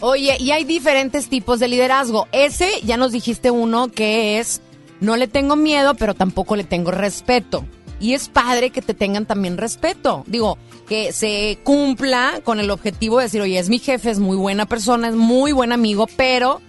[0.02, 2.28] Oye, y hay diferentes tipos de liderazgo.
[2.32, 4.62] Ese, ya nos dijiste uno que es,
[5.02, 7.66] no le tengo miedo, pero tampoco le tengo respeto.
[8.00, 10.24] Y es padre que te tengan también respeto.
[10.26, 14.38] Digo, que se cumpla con el objetivo de decir, oye, es mi jefe, es muy
[14.38, 16.62] buena persona, es muy buen amigo, pero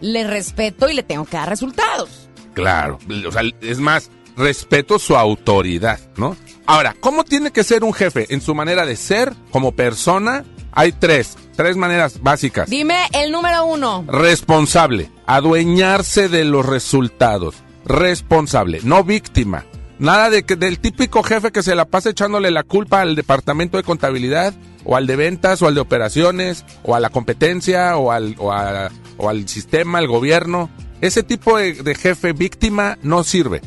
[0.00, 2.28] le respeto y le tengo que dar resultados.
[2.54, 6.36] Claro, o sea, es más, respeto su autoridad, ¿no?
[6.70, 8.26] Ahora, ¿cómo tiene que ser un jefe?
[8.32, 12.70] En su manera de ser, como persona, hay tres, tres maneras básicas.
[12.70, 14.04] Dime el número uno.
[14.06, 17.56] Responsable, adueñarse de los resultados.
[17.84, 19.64] Responsable, no víctima.
[19.98, 23.76] Nada de que del típico jefe que se la pasa echándole la culpa al departamento
[23.76, 24.54] de contabilidad
[24.84, 28.52] o al de ventas o al de operaciones o a la competencia o al, o
[28.52, 30.70] a- o al sistema, al gobierno.
[31.00, 33.60] Ese tipo de, de jefe víctima no sirve.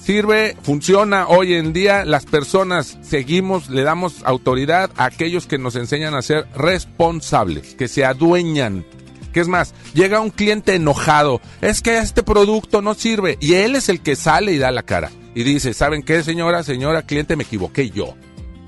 [0.00, 2.04] Sirve, funciona hoy en día.
[2.04, 7.86] Las personas seguimos, le damos autoridad a aquellos que nos enseñan a ser responsables, que
[7.86, 8.86] se adueñan.
[9.32, 13.76] Que es más, llega un cliente enojado, es que este producto no sirve y él
[13.76, 17.36] es el que sale y da la cara y dice, ¿saben qué señora, señora cliente?
[17.36, 18.14] Me equivoqué yo.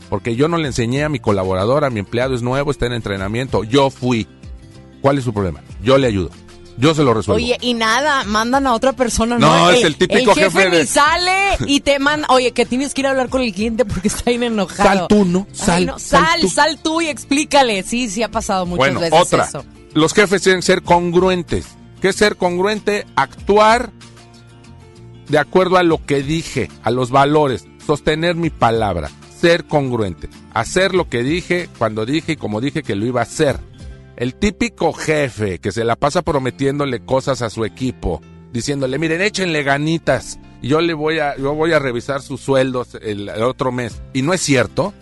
[0.08, 2.92] Porque yo no le enseñé a mi colaborador, a mi empleado es nuevo, está en
[2.92, 4.28] entrenamiento, yo fui.
[5.00, 5.62] ¿Cuál es su problema?
[5.82, 6.30] Yo le ayudo.
[6.78, 7.36] Yo se lo resuelvo.
[7.44, 9.46] Oye, y nada, mandan a otra persona, ¿no?
[9.46, 11.32] No, es el típico el jefe, jefe de- ni sale
[11.66, 14.30] y te manda, oye, que tienes que ir a hablar con el cliente porque está
[14.30, 14.88] bien enojado.
[14.88, 15.46] Sal tú, ¿no?
[15.50, 16.48] Ay, Sal, no, sal sal, tú.
[16.48, 17.82] sal tú y explícale.
[17.82, 19.44] Sí, sí ha pasado muchas bueno, veces otra.
[19.44, 19.64] eso.
[19.94, 21.66] Los jefes tienen que ser congruentes.
[22.00, 23.06] ¿Qué es ser congruente?
[23.16, 23.92] Actuar
[25.28, 29.10] de acuerdo a lo que dije, a los valores, sostener mi palabra,
[29.40, 33.24] ser congruente, hacer lo que dije cuando dije y como dije que lo iba a
[33.24, 33.60] hacer.
[34.16, 38.20] El típico jefe que se la pasa prometiéndole cosas a su equipo,
[38.52, 43.28] diciéndole, miren, échenle ganitas, yo le voy a, yo voy a revisar sus sueldos el,
[43.28, 44.00] el otro mes.
[44.12, 44.92] Y no es cierto.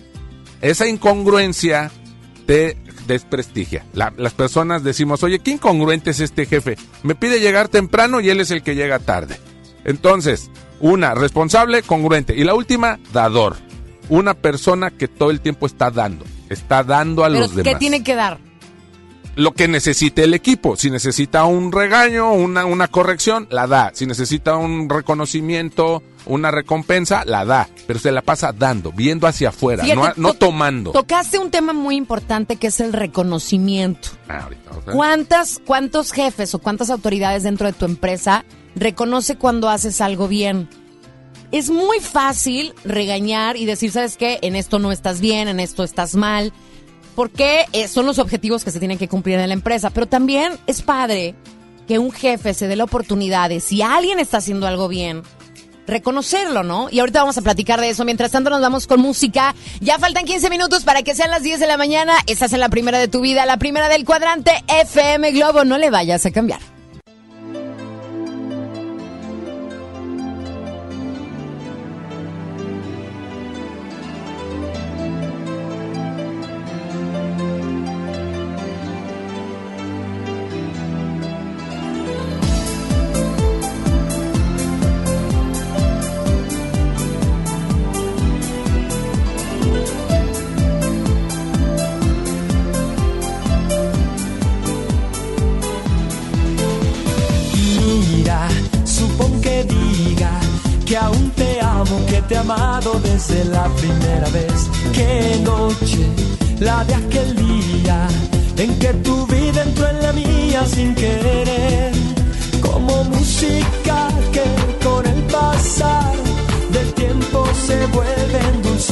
[0.63, 1.91] Esa incongruencia
[2.47, 3.85] te desprestigia.
[3.93, 6.77] La- las personas decimos, oye, qué incongruente es este jefe.
[7.03, 9.37] Me pide llegar temprano y él es el que llega tarde.
[9.85, 10.51] Entonces,
[10.81, 12.35] una, responsable, congruente.
[12.37, 13.57] Y la última, dador.
[14.09, 16.25] Una persona que todo el tiempo está dando.
[16.49, 17.79] Está dando a Pero, los ¿qué demás.
[17.79, 18.39] tiene que dar?
[19.37, 20.77] Lo que necesite el equipo.
[20.77, 23.91] Si necesita un regaño, una, una corrección, la da.
[23.95, 27.69] Si necesita un reconocimiento, una recompensa, la da.
[27.87, 30.91] Pero se la pasa dando, viendo hacia afuera, Fíjate, no, no to- tomando.
[30.93, 34.09] Tocaste un tema muy importante que es el reconocimiento.
[34.29, 34.71] Ah, ahorita.
[34.93, 40.69] ¿Cuántas, ¿Cuántos jefes o cuántas autoridades dentro de tu empresa reconoce cuando haces algo bien?
[41.53, 44.39] Es muy fácil regañar y decir, ¿sabes qué?
[44.43, 46.53] En esto no estás bien, en esto estás mal,
[47.21, 49.91] porque eh, son los objetivos que se tienen que cumplir en la empresa.
[49.91, 51.35] Pero también es padre
[51.87, 55.23] que un jefe se dé la oportunidad de, si alguien está haciendo algo bien,
[55.87, 56.89] reconocerlo, ¿no?
[56.91, 58.07] Y ahorita vamos a platicar de eso.
[58.07, 59.55] Mientras tanto nos vamos con música.
[59.83, 62.15] Ya faltan 15 minutos para que sean las 10 de la mañana.
[62.27, 65.67] Estás en la primera de tu vida, la primera del cuadrante FM Globo.
[65.67, 66.80] No le vayas a cambiar.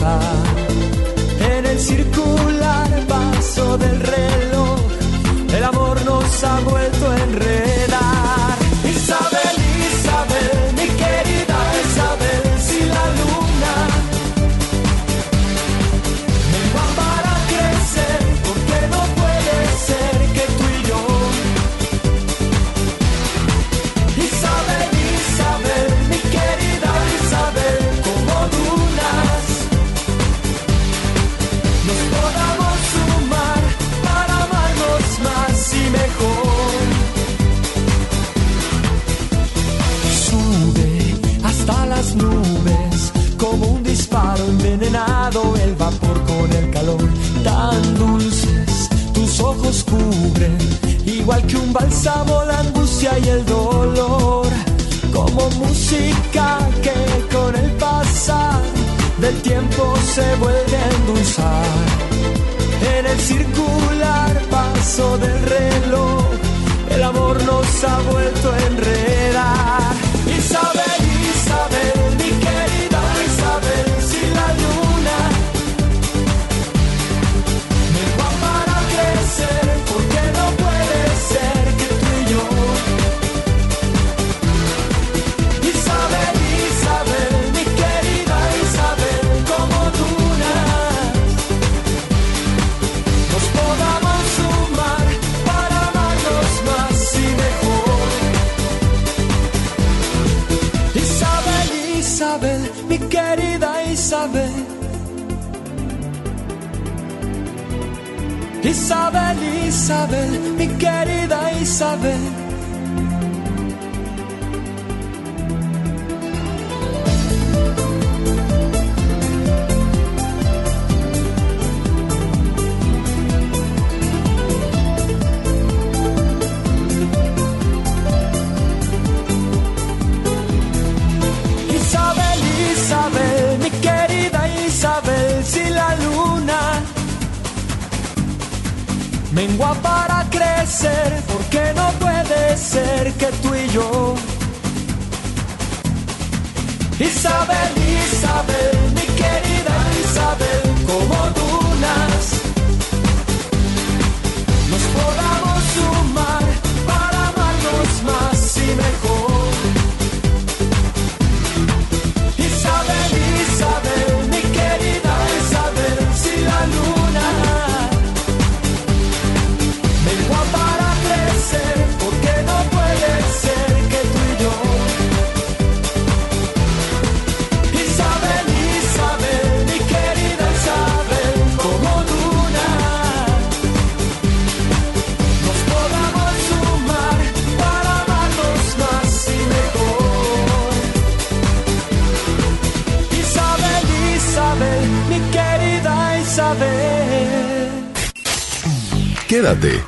[0.01, 4.79] En el circular paso del reloj,
[5.57, 6.98] el amor nos ha vuelto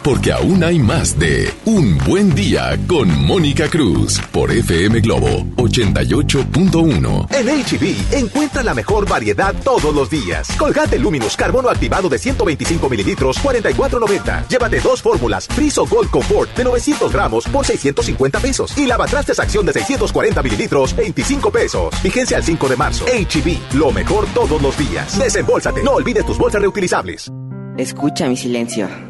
[0.03, 7.26] porque aún hay más de Un Buen Día con Mónica Cruz por FM Globo 88.1.
[7.34, 10.48] En HB, encuentra la mejor variedad todos los días.
[10.59, 14.48] Colgate Luminous Carbono activado de 125 mililitros, 44.90.
[14.48, 18.76] Llévate dos fórmulas Friso Gold Comfort de 900 gramos por 650 pesos.
[18.78, 21.94] Y lavatrastes acción de 640 mililitros, 25 pesos.
[22.03, 23.05] Vigencia al 5 de marzo.
[23.07, 25.18] HB, lo mejor todos los días.
[25.18, 25.82] Desembolsate.
[25.82, 27.30] No olvides tus bolsas reutilizables.
[27.76, 29.09] Escucha mi silencio.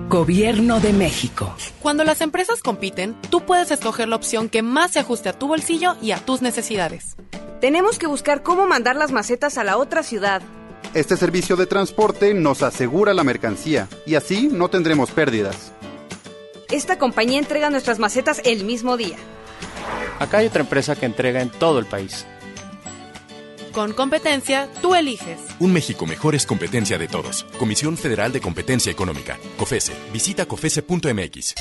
[0.11, 1.55] Gobierno de México.
[1.81, 5.47] Cuando las empresas compiten, tú puedes escoger la opción que más se ajuste a tu
[5.47, 7.15] bolsillo y a tus necesidades.
[7.61, 10.41] Tenemos que buscar cómo mandar las macetas a la otra ciudad.
[10.93, 15.71] Este servicio de transporte nos asegura la mercancía y así no tendremos pérdidas.
[16.69, 19.15] Esta compañía entrega nuestras macetas el mismo día.
[20.19, 22.25] Acá hay otra empresa que entrega en todo el país.
[23.71, 25.39] Con competencia, tú eliges.
[25.59, 27.45] Un México mejor es competencia de todos.
[27.57, 29.39] Comisión Federal de Competencia Económica.
[29.57, 29.93] COFESE.
[30.11, 31.55] Visita COFESE.mx.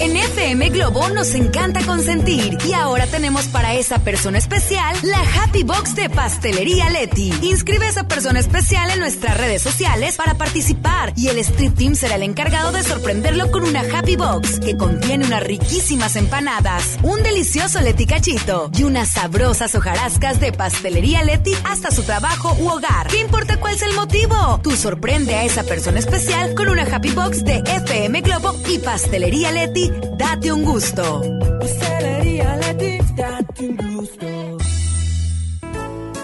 [0.00, 5.62] En FM Globo nos encanta consentir y ahora tenemos para esa persona especial la Happy
[5.62, 7.32] Box de Pastelería Leti.
[7.42, 11.94] Inscribe a esa persona especial en nuestras redes sociales para participar y el Street Team
[11.94, 17.22] será el encargado de sorprenderlo con una Happy Box que contiene unas riquísimas empanadas, un
[17.22, 21.29] delicioso Leti cachito y unas sabrosas hojarascas de Pastelería Leti
[21.64, 23.06] hasta su trabajo u hogar.
[23.08, 24.60] ¿Qué importa cuál sea el motivo?
[24.62, 29.52] Tú sorprende a esa persona especial con una Happy Box de FM Globo y Pastelería
[29.52, 29.90] Leti.
[30.18, 31.22] Date un gusto.
[31.60, 34.26] Pastelería Leti, date un gusto.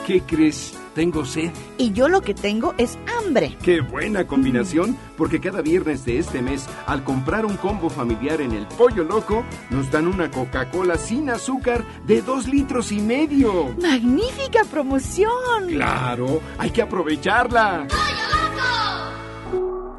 [0.07, 0.73] ¿Qué crees?
[0.97, 1.51] Tengo sed.
[1.77, 3.59] Y yo lo que tengo es hambre.
[3.63, 8.53] Qué buena combinación, porque cada viernes de este mes, al comprar un combo familiar en
[8.53, 13.77] el Pollo Loco, nos dan una Coca-Cola sin azúcar de dos litros y medio.
[13.79, 15.69] ¡Magnífica promoción!
[15.69, 17.87] Claro, hay que aprovecharla.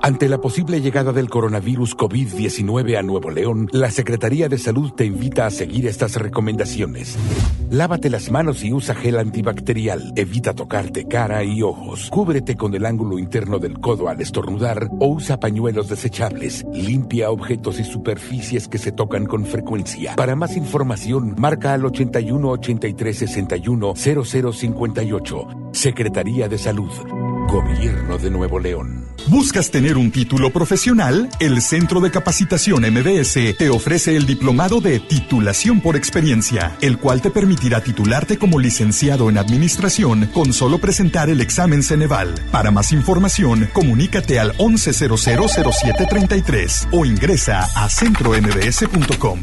[0.07, 5.03] Ante la posible llegada del coronavirus COVID-19 a Nuevo León, la Secretaría de Salud te
[5.03, 7.17] invita a seguir estas recomendaciones.
[7.69, 10.13] Lávate las manos y usa gel antibacterial.
[10.15, 12.09] Evita tocarte cara y ojos.
[12.09, 16.65] Cúbrete con el ángulo interno del codo al estornudar o usa pañuelos desechables.
[16.71, 20.15] Limpia objetos y superficies que se tocan con frecuencia.
[20.15, 25.47] Para más información, marca al 81 83 61 0058.
[25.73, 26.91] Secretaría de Salud.
[27.49, 29.07] Gobierno de Nuevo León.
[29.29, 31.29] ¿Buscas tener un título profesional?
[31.39, 37.21] El Centro de Capacitación MBS te ofrece el diplomado de titulación por experiencia, el cual
[37.21, 42.33] te permitirá titularte como licenciado en administración con solo presentar el examen Ceneval.
[42.51, 49.39] Para más información, comunícate al 11000733 o ingresa a centrombs.com.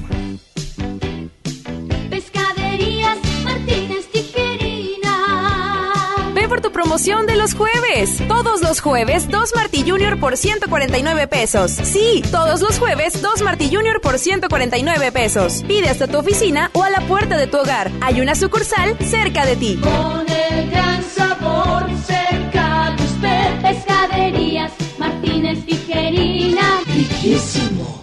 [6.64, 8.22] tu promoción de los jueves.
[8.26, 11.72] Todos los jueves, dos Martí Junior por 149 pesos.
[11.72, 15.62] Sí, todos los jueves, dos Martí Junior por 149 pesos.
[15.68, 17.90] Pide hasta tu oficina o a la puerta de tu hogar.
[18.00, 19.78] Hay una sucursal cerca de ti.
[19.82, 23.60] Con el gran sabor cerca de usted.
[23.60, 26.80] Pescaderías Martínez Tijerina.
[26.86, 27.93] Riquísimo.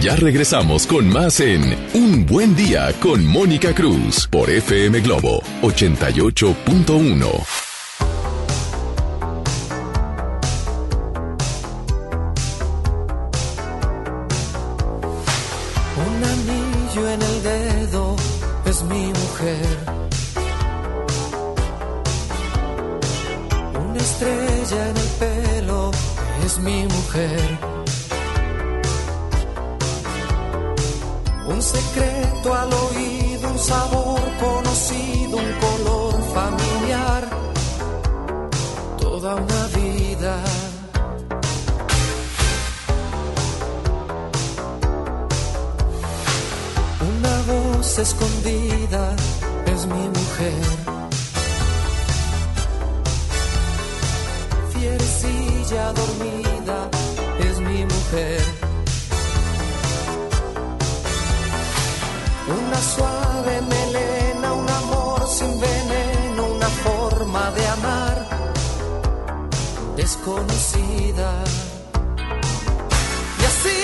[0.00, 6.86] Ya regresamos con más en Un Buen Día con Mónica Cruz por FM Globo 88.1.
[16.06, 18.16] Un anillo en el dedo
[18.64, 20.00] es mi mujer.
[32.48, 37.28] Al oído, un sabor conocido, un color familiar.
[38.98, 40.36] Toda una vida.
[47.12, 49.14] Una voz escondida
[49.66, 50.64] es mi mujer.
[54.72, 56.88] Fierecilla dormida
[57.38, 58.59] es mi mujer.
[62.58, 68.16] Una suave melena, un amor sin veneno, una forma de amar
[69.96, 71.30] desconocida.
[73.40, 73.80] Y así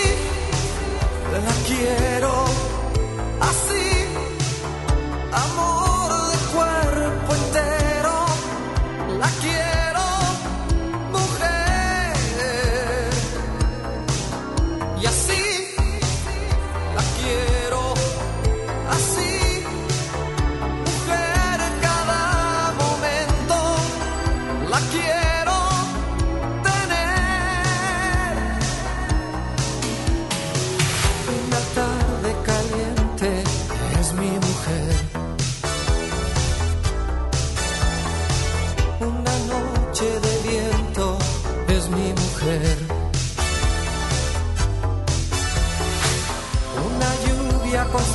[1.33, 2.33] la quiero,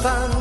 [0.02, 0.41] están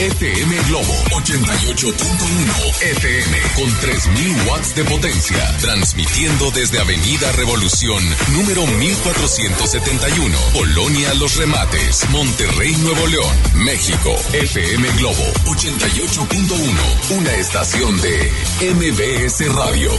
[0.00, 0.92] FM Globo.
[1.12, 2.82] 88.1.
[2.82, 3.38] FM.
[3.54, 5.56] Con 3.000 watts de potencia.
[5.60, 10.36] Transmitiendo desde Avenida Revolución, número 1471.
[10.52, 12.08] Colonia Los Remates.
[12.10, 13.36] Monterrey, Nuevo León.
[13.64, 14.10] México.
[14.32, 15.24] FM Globo.
[15.46, 17.16] 88.1.
[17.16, 18.32] Una estación de
[18.74, 19.90] MBS Radio.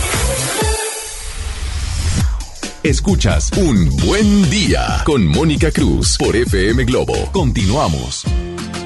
[2.84, 7.16] Escuchas Un Buen Día con Mónica Cruz por FM Globo.
[7.32, 8.26] Continuamos.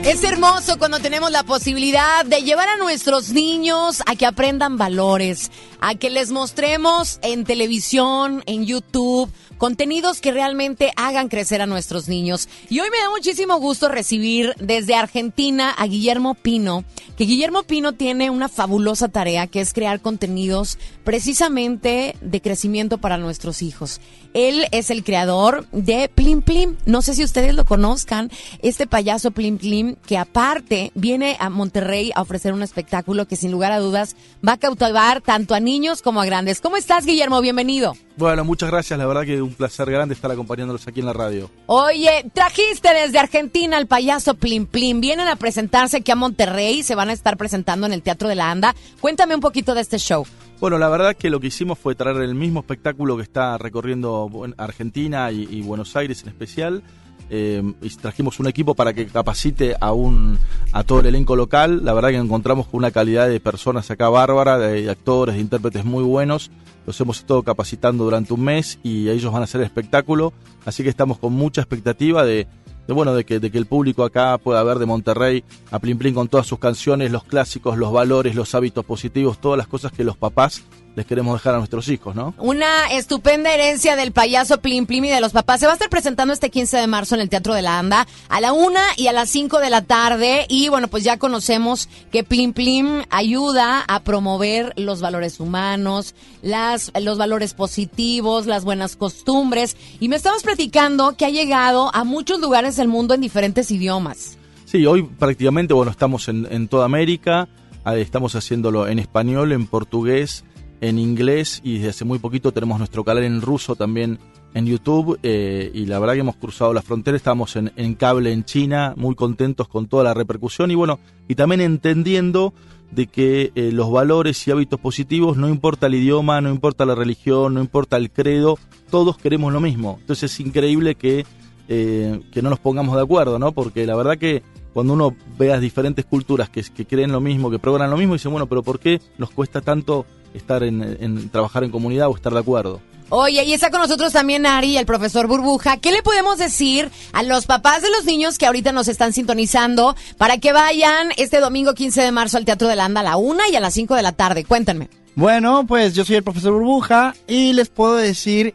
[0.04, 5.52] Es hermoso cuando tenemos la posibilidad de llevar a nuestros niños a que aprendan valores,
[5.82, 9.30] a que les mostremos en televisión, en YouTube,
[9.60, 12.50] contenidos que realmente hagan crecer a nuestros niños.
[12.70, 16.84] Y hoy me da muchísimo gusto recibir desde Argentina a Guillermo Pino,
[17.18, 23.18] que Guillermo Pino tiene una fabulosa tarea que es crear contenidos precisamente de crecimiento para
[23.18, 24.00] nuestros hijos.
[24.34, 26.78] Él es el creador de Plim Plim.
[26.86, 28.32] No sé si ustedes lo conozcan,
[28.62, 33.52] este payaso Plim Plim que aparte viene a Monterrey a ofrecer un espectáculo que sin
[33.52, 34.16] lugar a dudas
[34.48, 36.62] va a cautivar tanto a niños como a grandes.
[36.62, 37.42] ¿Cómo estás, Guillermo?
[37.42, 37.98] Bienvenido.
[38.16, 39.00] Bueno, muchas gracias.
[39.00, 41.50] La verdad que un placer grande estar acompañándolos aquí en la radio.
[41.66, 45.02] Oye, trajiste desde Argentina al payaso Plim Plim.
[45.02, 46.84] Vienen a presentarse aquí a Monterrey.
[46.84, 48.76] Se van a estar presentando en el Teatro de la Anda.
[49.02, 50.26] Cuéntame un poquito de este show.
[50.60, 54.30] Bueno, la verdad que lo que hicimos fue traer el mismo espectáculo que está recorriendo
[54.58, 56.84] Argentina y, y Buenos Aires en especial.
[57.32, 60.40] Eh, y trajimos un equipo para que capacite a un
[60.72, 61.86] a todo el elenco local.
[61.86, 65.86] La verdad que encontramos con una calidad de personas acá bárbara, de actores, de intérpretes
[65.86, 66.50] muy buenos.
[66.90, 70.34] Los hemos estado capacitando durante un mes y ellos van a hacer espectáculo.
[70.66, 72.48] Así que estamos con mucha expectativa de,
[72.88, 76.30] bueno, de que, que el público acá pueda ver de Monterrey a Plin Plin con
[76.30, 80.18] todas sus canciones, los clásicos, los valores, los hábitos positivos, todas las cosas que los
[80.18, 80.64] papás
[80.96, 82.34] les queremos dejar a nuestros hijos, ¿no?
[82.38, 85.60] Una estupenda herencia del payaso Plim Plim y de los papás.
[85.60, 88.08] Se va a estar presentando este 15 de marzo en el Teatro de la Anda
[88.28, 90.46] a la una y a las 5 de la tarde.
[90.50, 96.92] Y bueno, pues ya conocemos que Plim Plim ayuda a promover los valores humanos, las,
[97.00, 99.78] los valores positivos, las buenas costumbres.
[100.00, 104.38] Y me estabas platicando que ha llegado a muchos lugares del mundo en diferentes idiomas.
[104.66, 107.48] Sí, hoy prácticamente, bueno, estamos en, en toda América,
[107.86, 110.46] estamos haciéndolo en español, en portugués,
[110.82, 114.20] en inglés y desde hace muy poquito tenemos nuestro canal en ruso también
[114.54, 118.32] en YouTube eh, y la verdad que hemos cruzado la frontera, estamos en, en, cable
[118.32, 122.54] en China, muy contentos con toda la repercusión y bueno, y también entendiendo
[122.92, 126.96] de que eh, los valores y hábitos positivos, no importa el idioma, no importa la
[126.96, 128.58] religión, no importa el credo,
[128.90, 129.98] todos queremos lo mismo.
[130.02, 131.26] Entonces es increíble que,
[131.68, 133.52] eh, que no nos pongamos de acuerdo, ¿no?
[133.52, 134.42] Porque la verdad que
[134.74, 138.14] cuando uno ve a diferentes culturas que, que creen lo mismo, que programan lo mismo,
[138.14, 142.16] dicen, bueno, pero ¿por qué nos cuesta tanto estar en, en, trabajar en comunidad o
[142.16, 142.82] estar de acuerdo.
[143.12, 145.78] Oye, y está con nosotros también Ari, el profesor Burbuja.
[145.78, 149.96] ¿Qué le podemos decir a los papás de los niños que ahorita nos están sintonizando
[150.18, 153.18] para que vayan este domingo 15 de marzo al Teatro de la Anda a la
[153.18, 154.46] una y a las 5 de la tarde?
[154.46, 154.90] Cuéntenme.
[155.16, 158.54] Bueno, pues yo soy el profesor Burbuja y les puedo decir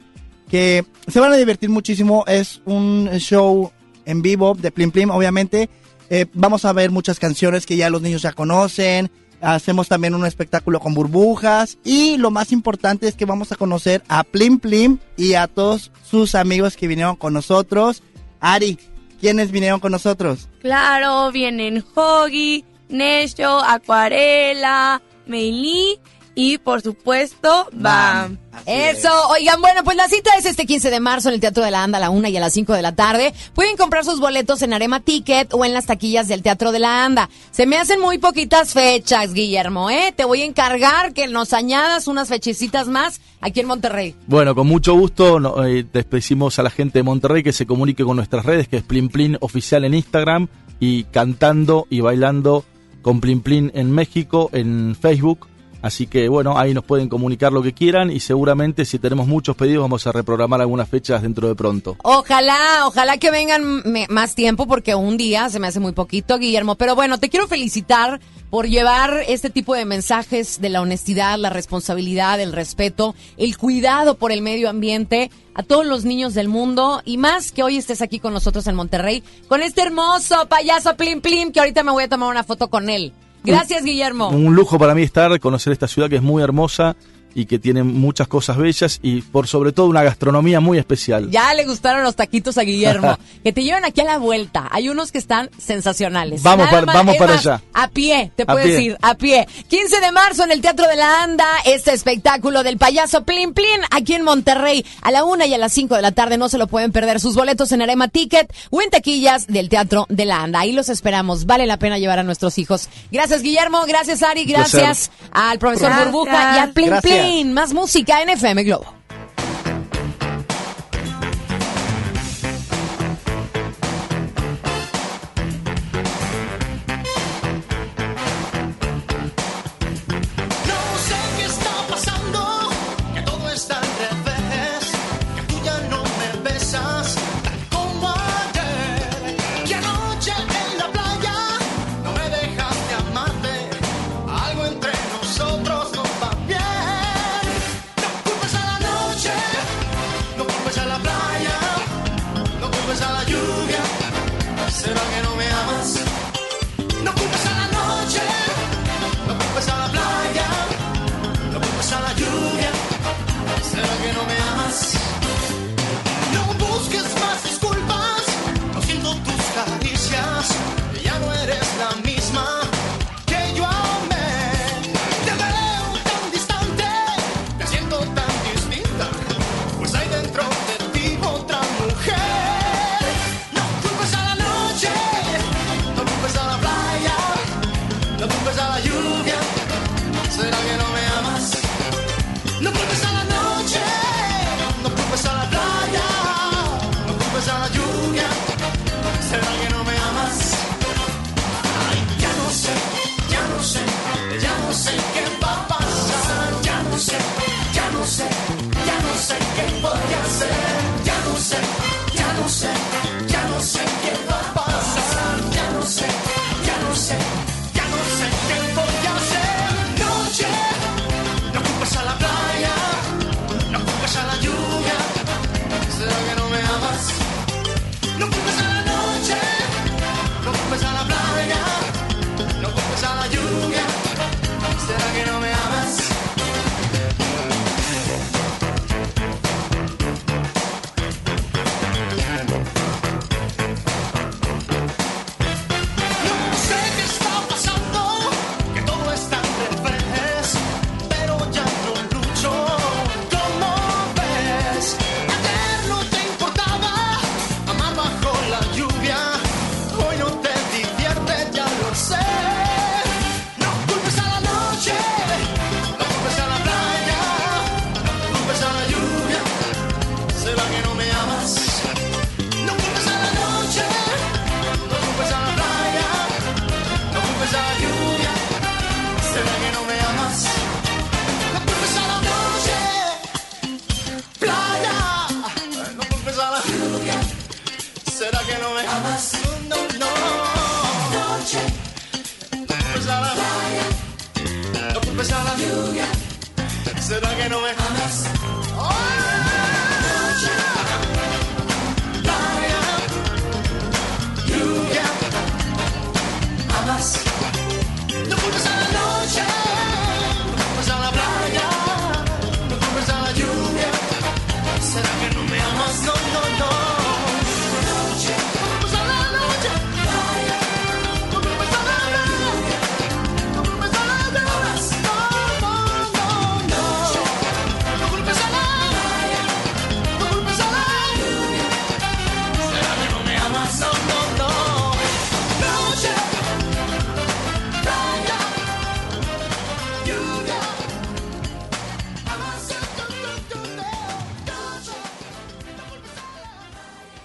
[0.48, 2.24] que se van a divertir muchísimo.
[2.28, 3.72] Es un show
[4.04, 5.68] en vivo de Plim Plim, obviamente.
[6.10, 9.10] Eh, vamos a ver muchas canciones que ya los niños ya conocen
[9.40, 14.02] hacemos también un espectáculo con burbujas y lo más importante es que vamos a conocer
[14.08, 18.02] a Plim Plim y a todos sus amigos que vinieron con nosotros.
[18.40, 18.78] Ari,
[19.20, 20.48] ¿quiénes vinieron con nosotros?
[20.60, 25.98] Claro, vienen Hoggy, Nesho, Acuarela, Meili
[26.34, 28.38] y por supuesto Bam.
[28.66, 31.70] Eso, oigan, bueno, pues la cita es este 15 de marzo en el Teatro de
[31.70, 33.34] la Anda a la 1 y a las 5 de la tarde.
[33.52, 37.04] Pueden comprar sus boletos en Arema Ticket o en las taquillas del Teatro de la
[37.04, 37.28] Anda.
[37.50, 40.14] Se me hacen muy poquitas fechas, Guillermo, ¿eh?
[40.16, 44.14] Te voy a encargar que nos añadas unas fechecitas más aquí en Monterrey.
[44.26, 48.04] Bueno, con mucho gusto no, eh, decimos a la gente de Monterrey que se comunique
[48.04, 50.48] con nuestras redes, que es Plin Plin Oficial en Instagram
[50.80, 52.64] y cantando y bailando
[53.02, 55.48] con Plin Plin en México en Facebook
[55.84, 59.54] Así que bueno, ahí nos pueden comunicar lo que quieran y seguramente si tenemos muchos
[59.54, 61.98] pedidos vamos a reprogramar algunas fechas dentro de pronto.
[62.02, 66.76] Ojalá, ojalá que vengan más tiempo porque un día se me hace muy poquito, Guillermo.
[66.76, 68.18] Pero bueno, te quiero felicitar
[68.48, 74.14] por llevar este tipo de mensajes de la honestidad, la responsabilidad, el respeto, el cuidado
[74.14, 78.00] por el medio ambiente a todos los niños del mundo y más que hoy estés
[78.00, 82.04] aquí con nosotros en Monterrey con este hermoso payaso Plim Plim que ahorita me voy
[82.04, 83.12] a tomar una foto con él.
[83.44, 84.30] Gracias, Guillermo.
[84.30, 86.96] Un lujo para mí estar, conocer esta ciudad que es muy hermosa
[87.34, 91.30] y que tiene muchas cosas bellas y por sobre todo una gastronomía muy especial.
[91.30, 93.18] Ya le gustaron los taquitos a Guillermo.
[93.44, 94.68] que te llevan aquí a la vuelta.
[94.70, 96.42] Hay unos que están sensacionales.
[96.42, 97.62] Vamos Nada para- más- vamos para más, allá.
[97.72, 98.72] A pie, te A puedo pie.
[98.72, 99.48] decir, a pie.
[99.68, 103.80] 15 de marzo en el Teatro de la Anda, este espectáculo del payaso Plin Plin
[103.90, 104.84] aquí en Monterrey.
[105.02, 107.20] A la una y a las 5 de la tarde no se lo pueden perder.
[107.20, 110.60] Sus boletos en Arema Ticket o en taquillas del Teatro de la Anda.
[110.60, 111.46] Ahí los esperamos.
[111.46, 112.88] Vale la pena llevar a nuestros hijos.
[113.10, 113.82] Gracias, Guillermo.
[113.86, 114.44] Gracias, Ari.
[114.44, 116.12] Gracias al profesor Gracias.
[116.12, 117.12] Burbuja y a Plin Gracias.
[117.54, 119.03] Más música en FM Globo.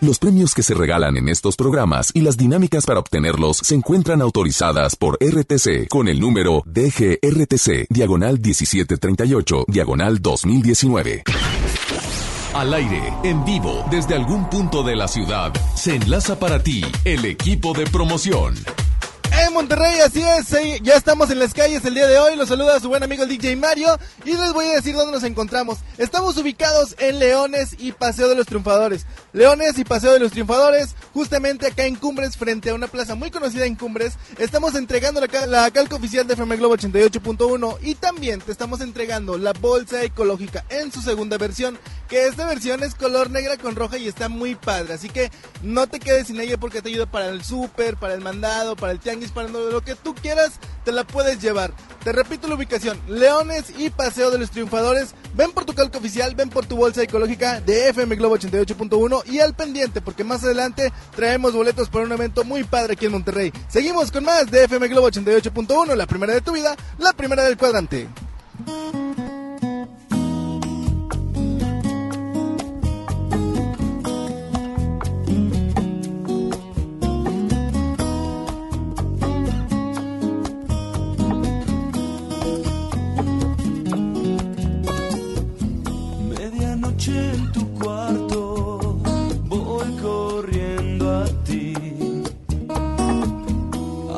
[0.09, 4.23] Los premios que se regalan en estos programas y las dinámicas para obtenerlos se encuentran
[4.23, 11.25] autorizadas por RTC con el número DGRTC, diagonal 1738, diagonal 2019.
[12.55, 17.25] Al aire, en vivo, desde algún punto de la ciudad, se enlaza para ti el
[17.25, 18.55] equipo de promoción.
[19.43, 22.79] De Monterrey, así es, ya estamos en las calles el día de hoy, los saluda
[22.79, 25.77] su buen amigo el DJ Mario y les voy a decir dónde nos encontramos.
[25.97, 29.05] Estamos ubicados en Leones y Paseo de los Triunfadores.
[29.31, 33.31] Leones y Paseo de los Triunfadores, justamente acá en Cumbres, frente a una plaza muy
[33.31, 38.41] conocida en Cumbres, estamos entregando la, la calca oficial de FM Globo 88.1 y también
[38.41, 41.77] te estamos entregando la bolsa ecológica en su segunda versión,
[42.07, 45.31] que esta versión es color negra con roja y está muy padre, así que
[45.61, 48.91] no te quedes sin ella porque te ayuda para el súper, para el mandado, para
[48.91, 51.73] el tianguis, para lo, lo que tú quieras, te la puedes llevar.
[52.03, 55.13] Te repito la ubicación, Leones y Paseo de los Triunfadores.
[55.33, 59.39] Ven por tu calca oficial, ven por tu bolsa ecológica de FM Globo 88.1 y
[59.39, 63.51] al pendiente porque más adelante traemos boletos para un evento muy padre aquí en Monterrey.
[63.67, 67.57] Seguimos con más de FM Globo 88.1, la primera de tu vida, la primera del
[67.57, 68.07] cuadrante.
[86.99, 88.99] Medianoche en tu cuarto,
[89.45, 91.73] voy corriendo a ti.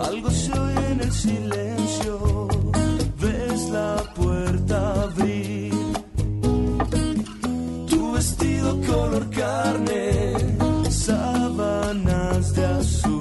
[0.07, 2.47] Algo se oye en el silencio,
[3.19, 5.73] ves la puerta abrir.
[7.87, 10.33] Tu vestido color carne,
[10.89, 13.20] sábanas de azul,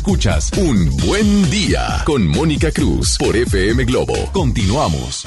[0.00, 4.14] Escuchas Un Buen Día con Mónica Cruz por FM Globo.
[4.32, 5.24] Continuamos.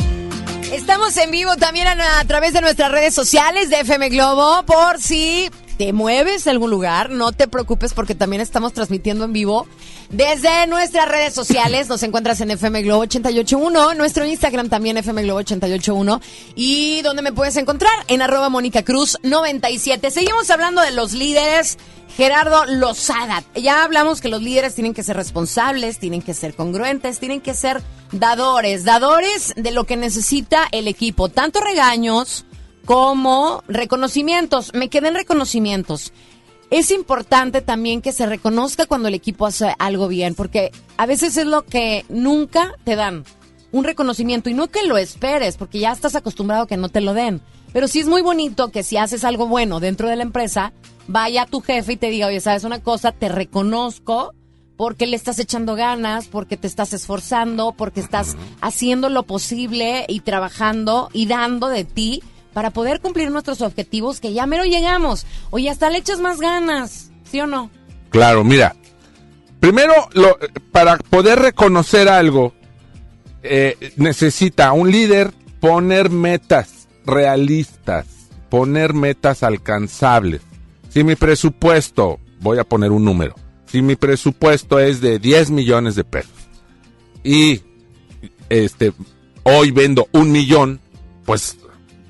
[0.72, 4.64] Estamos en vivo también a, través de nuestras redes sociales de FM Globo.
[4.66, 9.34] Por si te mueves a algún lugar, no te preocupes porque también estamos transmitiendo en
[9.34, 9.68] vivo
[10.14, 11.90] desde nuestras redes sociales.
[11.90, 16.22] Nos encuentras en FM Globo 881, nuestro Instagram también FM Globo 881
[16.56, 20.12] y donde me puedes encontrar en arroba Mónica Cruz 97.
[20.12, 21.78] Seguimos hablando de los líderes.
[22.16, 27.18] Gerardo Lozada, ya hablamos que los líderes tienen que ser responsables, tienen que ser congruentes,
[27.18, 27.82] tienen que ser
[28.12, 32.46] dadores, dadores de lo que necesita el equipo, tanto regaños
[32.86, 34.76] como reconocimientos.
[34.76, 36.14] Me quedé en reconocimientos.
[36.74, 41.38] Es importante también que se reconozca cuando el equipo hace algo bien, porque a veces
[41.38, 43.26] es lo que nunca te dan,
[43.72, 47.02] un reconocimiento, y no que lo esperes, porque ya estás acostumbrado a que no te
[47.02, 47.42] lo den.
[47.74, 50.74] Pero sí es muy bonito que si haces algo bueno dentro de la empresa,
[51.08, 53.12] vaya tu jefe y te diga, oye, ¿sabes una cosa?
[53.12, 54.34] Te reconozco
[54.76, 60.22] porque le estás echando ganas, porque te estás esforzando, porque estás haciendo lo posible y
[60.22, 62.24] trabajando y dando de ti
[62.54, 65.26] para poder cumplir nuestros objetivos que ya mero llegamos.
[65.50, 67.70] Oye, hasta le echas más ganas, ¿sí o no?
[68.10, 68.76] Claro, mira.
[69.60, 70.38] Primero, lo-
[70.72, 72.54] para poder reconocer algo,
[73.44, 78.06] eh, necesita un líder poner metas realistas,
[78.50, 80.42] poner metas alcanzables.
[80.90, 83.36] Si mi presupuesto, voy a poner un número,
[83.66, 86.32] si mi presupuesto es de 10 millones de pesos
[87.24, 87.62] y
[88.50, 88.94] este
[89.44, 90.80] hoy vendo un millón,
[91.26, 91.58] pues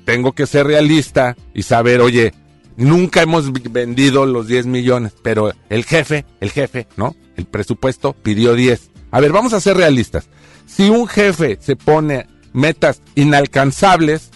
[0.04, 2.32] tengo que ser realista y saber, oye,
[2.76, 7.14] nunca hemos vendido los 10 millones, pero el jefe, el jefe, ¿no?
[7.36, 8.90] El presupuesto pidió 10.
[9.10, 10.28] A ver, vamos a ser realistas.
[10.66, 14.30] Si un jefe se pone metas inalcanzables,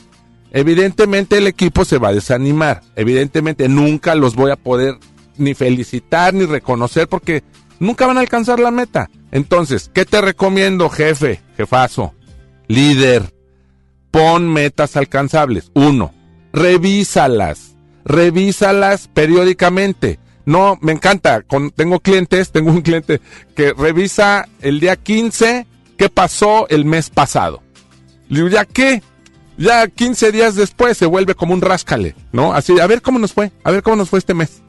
[0.53, 2.83] evidentemente el equipo se va a desanimar.
[2.97, 4.99] Evidentemente nunca los voy a poder
[5.37, 7.43] ni felicitar ni reconocer porque
[7.79, 9.09] nunca van a alcanzar la meta.
[9.31, 12.15] Entonces, ¿qué te recomiendo, jefe, jefazo,
[12.67, 13.38] líder?
[14.11, 15.71] Pon metas alcanzables.
[15.75, 16.13] Uno,
[16.53, 17.77] revísalas.
[18.05, 20.19] Revísalas periódicamente.
[20.47, 21.45] No, me encanta.
[21.77, 23.21] Tengo clientes, tengo un cliente
[23.55, 25.67] que revisa el día 15
[25.99, 27.63] qué pasó el mes pasado.
[28.29, 29.03] Le digo, ¿ya qué?
[29.59, 32.55] Ya 15 días después se vuelve como un ráscale, ¿no?
[32.55, 34.63] Así, a ver cómo nos fue, a ver cómo nos fue este mes.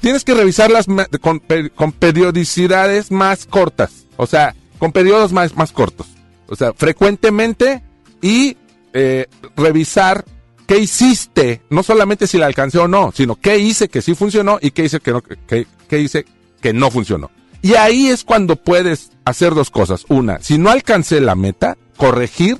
[0.00, 0.86] Tienes que revisarlas
[1.20, 1.40] con,
[1.74, 6.08] con periodicidades más cortas, o sea, con periodos más, más cortos.
[6.48, 7.82] O sea, frecuentemente
[8.20, 8.56] y
[8.98, 10.24] eh, revisar
[10.66, 14.58] qué hiciste, no solamente si la alcancé o no, sino qué hice que sí funcionó
[14.58, 15.66] y qué hice que no, que,
[15.98, 16.24] hice
[16.62, 17.30] que no funcionó.
[17.60, 20.06] Y ahí es cuando puedes hacer dos cosas.
[20.08, 22.56] Una, si no alcancé la meta, corregir.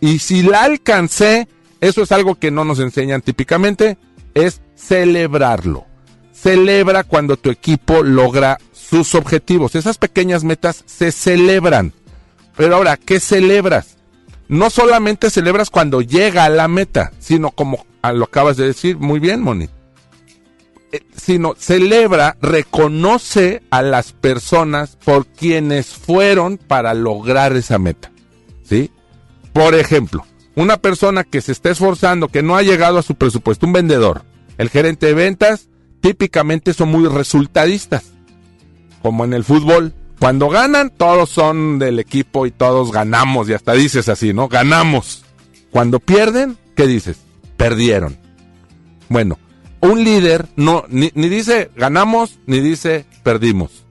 [0.00, 1.48] Y si la alcancé,
[1.80, 3.98] eso es algo que no nos enseñan típicamente,
[4.34, 5.84] es celebrarlo.
[6.32, 9.74] Celebra cuando tu equipo logra sus objetivos.
[9.74, 11.92] Esas pequeñas metas se celebran.
[12.56, 13.96] Pero ahora, ¿qué celebras?
[14.50, 18.98] No solamente celebras cuando llega a la meta, sino como ah, lo acabas de decir
[18.98, 19.68] muy bien, Moni.
[20.90, 28.10] Eh, Sino celebra, reconoce a las personas por quienes fueron para lograr esa meta.
[28.64, 28.90] ¿Sí?
[29.52, 33.66] Por ejemplo, una persona que se está esforzando, que no ha llegado a su presupuesto,
[33.66, 34.24] un vendedor,
[34.58, 35.68] el gerente de ventas,
[36.00, 38.06] típicamente son muy resultadistas,
[39.00, 39.94] como en el fútbol.
[40.20, 44.48] Cuando ganan, todos son del equipo y todos ganamos, y hasta dices así, ¿no?
[44.48, 45.24] Ganamos.
[45.70, 47.20] Cuando pierden, ¿qué dices?
[47.56, 48.18] Perdieron.
[49.08, 49.38] Bueno,
[49.80, 53.86] un líder no, ni, dice ganamos, ni dice perdimos.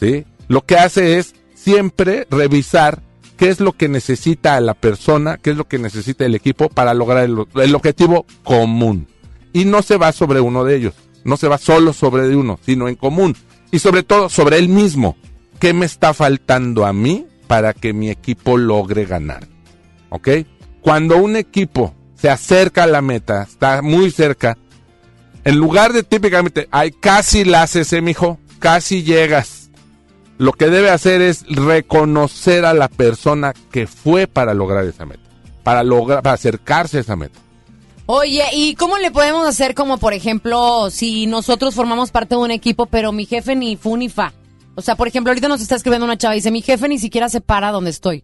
[0.00, 0.24] ¿Sí?
[0.46, 3.02] Lo que hace es siempre revisar
[3.36, 6.94] qué es lo que necesita la persona, qué es lo que necesita el equipo para
[6.94, 9.08] lograr el, objetivo común.
[9.52, 10.94] Y no se va sobre uno de ellos,
[11.24, 13.36] no se va solo sobre uno, sino en común.
[13.72, 15.16] Y sobre todo sobre él mismo.
[15.58, 19.48] ¿Qué me está faltando a mí para que mi equipo logre ganar?
[20.10, 20.28] ¿Ok?
[20.80, 24.56] Cuando un equipo se acerca a la meta, está muy cerca,
[25.44, 29.70] en lugar de típicamente, ay, casi la haces, eh, mijo, casi llegas.
[30.36, 35.22] Lo que debe hacer es reconocer a la persona que fue para lograr esa meta,
[35.64, 37.40] para lograr, acercarse a esa meta.
[38.06, 42.50] Oye, ¿y cómo le podemos hacer como, por ejemplo, si nosotros formamos parte de un
[42.52, 44.32] equipo, pero mi jefe ni fu ni fa?
[44.78, 47.00] O sea, por ejemplo, ahorita nos está escribiendo una chava y dice, mi jefe ni
[47.00, 48.22] siquiera se para donde estoy.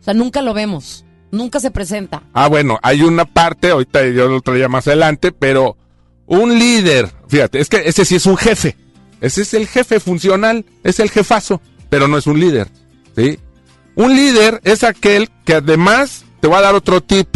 [0.00, 2.24] O sea, nunca lo vemos, nunca se presenta.
[2.32, 5.76] Ah, bueno, hay una parte, ahorita yo lo traía más adelante, pero
[6.26, 8.76] un líder, fíjate, es que ese sí es un jefe.
[9.20, 12.66] Ese es el jefe funcional, es el jefazo, pero no es un líder,
[13.14, 13.38] ¿sí?
[13.94, 17.28] Un líder es aquel que además te va a dar otro tip.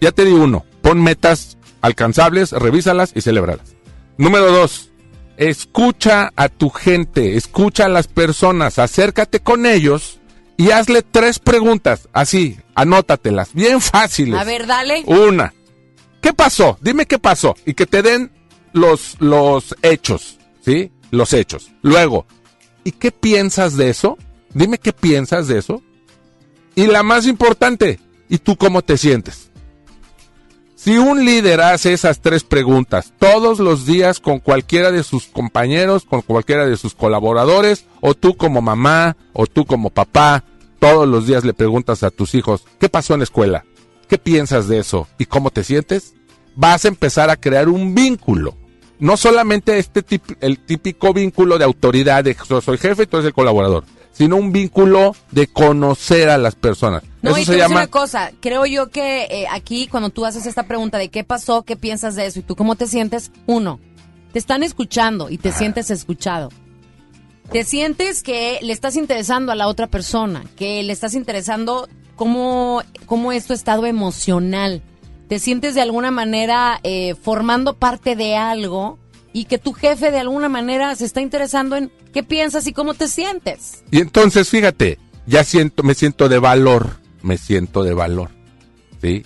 [0.00, 3.76] Ya te di uno, pon metas alcanzables, revísalas y celébralas.
[4.16, 4.91] Número dos,
[5.36, 10.20] escucha a tu gente, escucha a las personas, acércate con ellos
[10.56, 14.38] y hazle tres preguntas, así, anótatelas, bien fáciles.
[14.38, 15.02] A ver, dale.
[15.06, 15.54] Una,
[16.20, 16.78] ¿qué pasó?
[16.80, 18.30] Dime qué pasó y que te den
[18.72, 20.90] los, los hechos, ¿sí?
[21.10, 21.70] Los hechos.
[21.82, 22.26] Luego,
[22.84, 24.18] ¿y qué piensas de eso?
[24.54, 25.82] Dime qué piensas de eso.
[26.74, 29.51] Y la más importante, ¿y tú cómo te sientes?
[30.82, 36.04] Si un líder hace esas tres preguntas todos los días con cualquiera de sus compañeros,
[36.04, 40.42] con cualquiera de sus colaboradores, o tú como mamá, o tú como papá,
[40.80, 43.64] todos los días le preguntas a tus hijos, ¿qué pasó en la escuela?
[44.08, 45.06] ¿Qué piensas de eso?
[45.18, 46.14] ¿Y cómo te sientes?
[46.56, 48.56] Vas a empezar a crear un vínculo.
[48.98, 53.26] no solamente este tip- el típico vínculo de autoridad de yo soy jefe, tú eres
[53.28, 57.02] el colaborador, sino un vínculo de conocer a las personas.
[57.22, 60.46] No, Eso y se llama una cosa, creo yo que eh, aquí cuando tú haces
[60.46, 63.80] esta pregunta de qué pasó, qué piensas de eso y tú cómo te sientes, uno,
[64.32, 66.50] te están escuchando y te sientes escuchado.
[67.50, 72.82] Te sientes que le estás interesando a la otra persona, que le estás interesando cómo,
[73.04, 74.82] cómo es tu estado emocional.
[75.28, 78.98] Te sientes de alguna manera eh, formando parte de algo
[79.32, 82.94] y que tu jefe de alguna manera se está interesando en qué piensas y cómo
[82.94, 83.82] te sientes.
[83.90, 88.30] Y entonces, fíjate, ya siento, me siento de valor, me siento de valor,
[89.00, 89.24] ¿sí?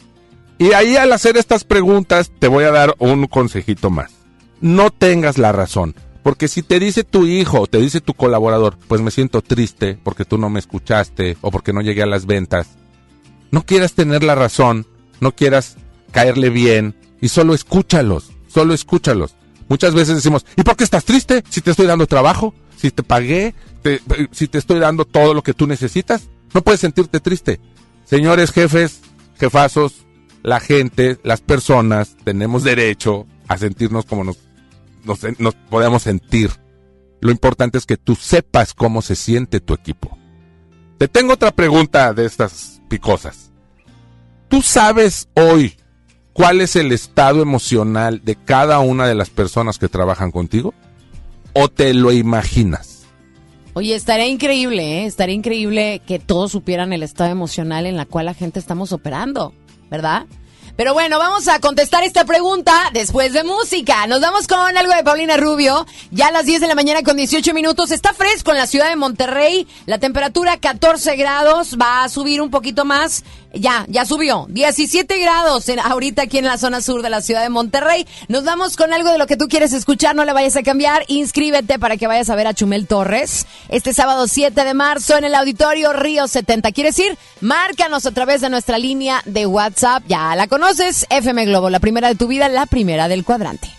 [0.59, 4.13] Y ahí al hacer estas preguntas te voy a dar un consejito más.
[4.61, 9.01] No tengas la razón, porque si te dice tu hijo te dice tu colaborador, pues
[9.01, 12.69] me siento triste porque tú no me escuchaste o porque no llegué a las ventas,
[13.51, 14.87] no quieras tener la razón,
[15.21, 15.77] no quieras
[16.13, 19.35] caerle bien y solo escúchalos, solo escúchalos.
[19.69, 21.43] Muchas veces decimos, ¿y por qué estás triste?
[21.51, 23.55] Si te estoy dando trabajo, si te pagué,
[24.33, 27.61] si te estoy dando todo lo que tú necesitas, no puedes sentirte triste.
[28.05, 29.01] Señores jefes,
[29.39, 30.07] jefazos,
[30.43, 34.37] la gente, las personas, tenemos derecho a sentirnos como nos
[35.71, 36.51] podemos sentir.
[37.21, 40.17] Lo importante es que tú sepas cómo se siente tu equipo.
[40.99, 43.51] Te tengo otra pregunta de estas picosas.
[44.49, 45.77] ¿Tú sabes hoy
[46.37, 50.75] cuál es el estado emocional de cada una de las personas que trabajan contigo?
[51.55, 53.07] ¿O te lo imaginas?
[53.73, 55.07] Oye, estaría increíble, ¿eh?
[55.07, 59.55] Estaría increíble que todos supieran el estado emocional en la cual la gente estamos operando,
[59.91, 60.27] ¿verdad?
[60.77, 64.07] Pero bueno, vamos a contestar esta pregunta después de música.
[64.07, 65.87] Nos vamos con algo de Paulina Rubio.
[66.11, 67.91] Ya a las 10 de la mañana con 18 minutos.
[67.91, 69.67] Está fresco en la ciudad de Monterrey.
[69.87, 71.79] La temperatura 14 grados.
[71.81, 73.25] Va a subir un poquito más.
[73.61, 74.47] Ya, ya subió.
[74.49, 78.07] 17 grados en, ahorita aquí en la zona sur de la ciudad de Monterrey.
[78.29, 80.15] Nos vamos con algo de lo que tú quieres escuchar.
[80.15, 81.05] No le vayas a cambiar.
[81.09, 85.25] Inscríbete para que vayas a ver a Chumel Torres este sábado 7 de marzo en
[85.25, 86.73] el auditorio Río 70.
[86.73, 87.17] ¿Quieres ir?
[87.41, 90.03] Márcanos a través de nuestra línea de WhatsApp.
[90.09, 91.07] Ya la conoces.
[91.11, 93.76] FM Globo, la primera de tu vida, la primera del cuadrante.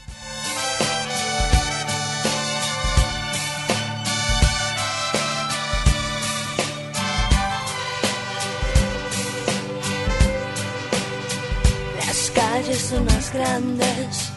[12.75, 14.31] Son más grandes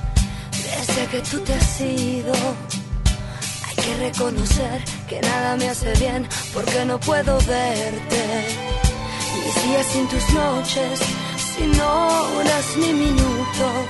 [0.52, 2.32] desde que tú te has ido.
[3.66, 8.23] Hay que reconocer que nada me hace bien porque no puedo verte.
[9.44, 11.01] Mis días sin tus noches,
[11.55, 13.86] sin horas ni minutos,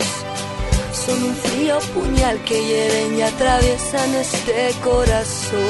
[0.92, 5.60] son un frío puñal que hieren y atraviesan este corazón.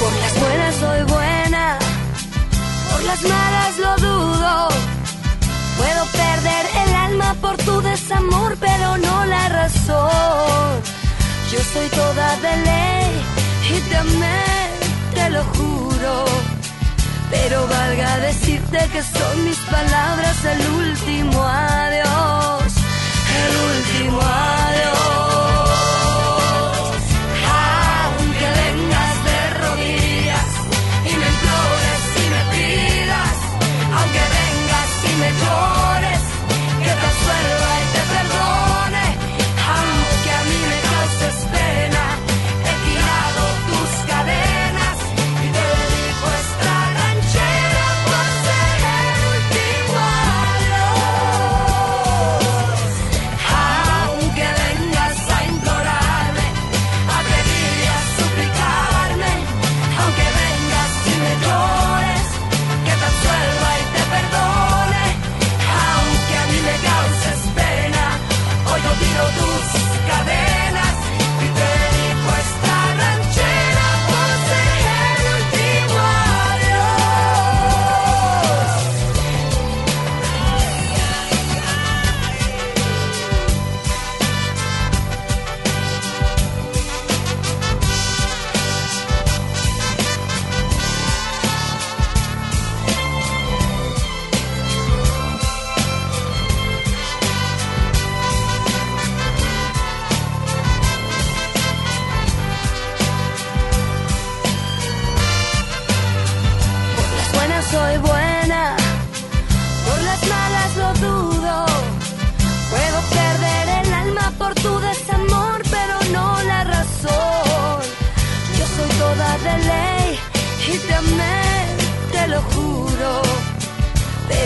[0.00, 1.33] Por las buenas soy buena,
[2.94, 4.68] por las malas lo dudo.
[5.78, 10.70] Puedo perder el alma por tu desamor, pero no la razón.
[11.50, 13.10] Yo soy toda de ley
[13.74, 14.44] y te amé,
[15.14, 16.14] te lo juro.
[17.30, 22.72] Pero valga decirte que son mis palabras el último adiós,
[23.42, 24.73] el último adiós.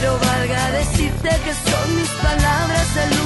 [0.09, 3.18] Pero valga decirte que son mis palabras el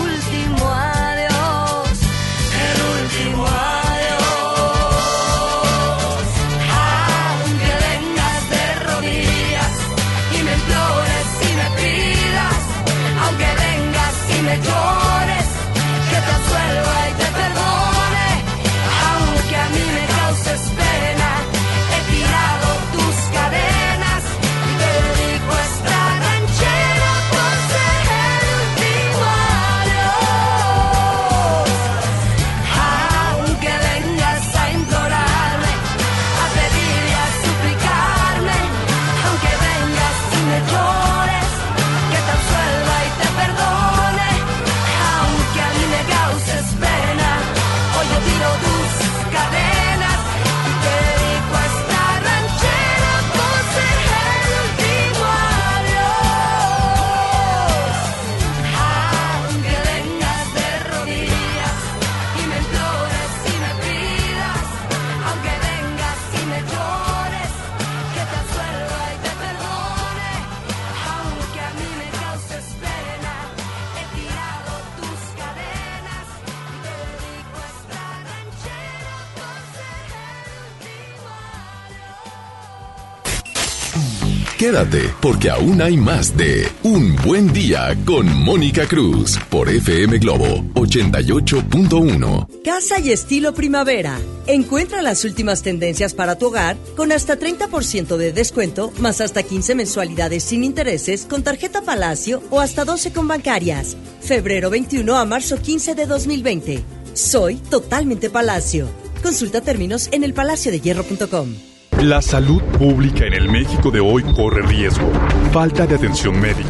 [84.62, 90.62] Quédate, porque aún hay más de Un Buen Día con Mónica Cruz por FM Globo
[90.74, 92.62] 88.1.
[92.62, 94.20] Casa y estilo primavera.
[94.46, 99.74] Encuentra las últimas tendencias para tu hogar con hasta 30% de descuento, más hasta 15
[99.74, 103.96] mensualidades sin intereses con tarjeta Palacio o hasta 12 con bancarias.
[104.20, 106.84] Febrero 21 a marzo 15 de 2020.
[107.14, 108.86] Soy totalmente Palacio.
[109.24, 111.71] Consulta términos en elpalaciodehierro.com.
[112.02, 115.08] La salud pública en el México de hoy corre riesgo.
[115.52, 116.68] Falta de atención médica,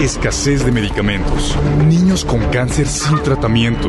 [0.00, 1.56] escasez de medicamentos,
[1.86, 3.88] niños con cáncer sin tratamiento,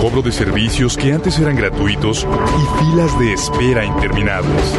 [0.00, 4.74] cobro de servicios que antes eran gratuitos y filas de espera interminables.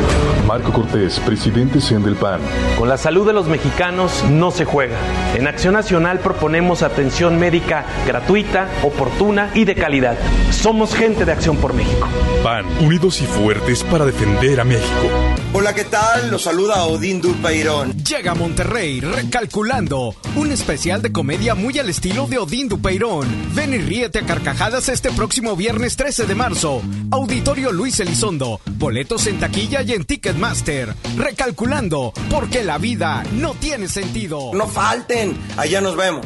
[0.47, 2.39] Marco Cortés, presidente CEN del PAN.
[2.77, 4.97] Con la salud de los mexicanos no se juega.
[5.35, 10.17] En Acción Nacional proponemos atención médica gratuita, oportuna y de calidad.
[10.51, 12.07] Somos gente de Acción por México.
[12.43, 15.07] PAN, unidos y fuertes para defender a México.
[15.51, 16.29] Hola, ¿qué tal?
[16.29, 17.93] Los saluda Odín Dupeirón.
[18.03, 23.25] Llega a Monterrey Recalculando, un especial de comedia muy al estilo de Odín Dupeirón.
[23.55, 26.81] Ven y ríete a carcajadas este próximo viernes 13 de marzo.
[27.11, 28.59] Auditorio Luis Elizondo.
[28.73, 30.93] Boletos en taquilla y en Ticketmaster.
[31.15, 34.51] Recalculando, porque la vida no tiene sentido.
[34.53, 36.25] No falten, allá nos vemos.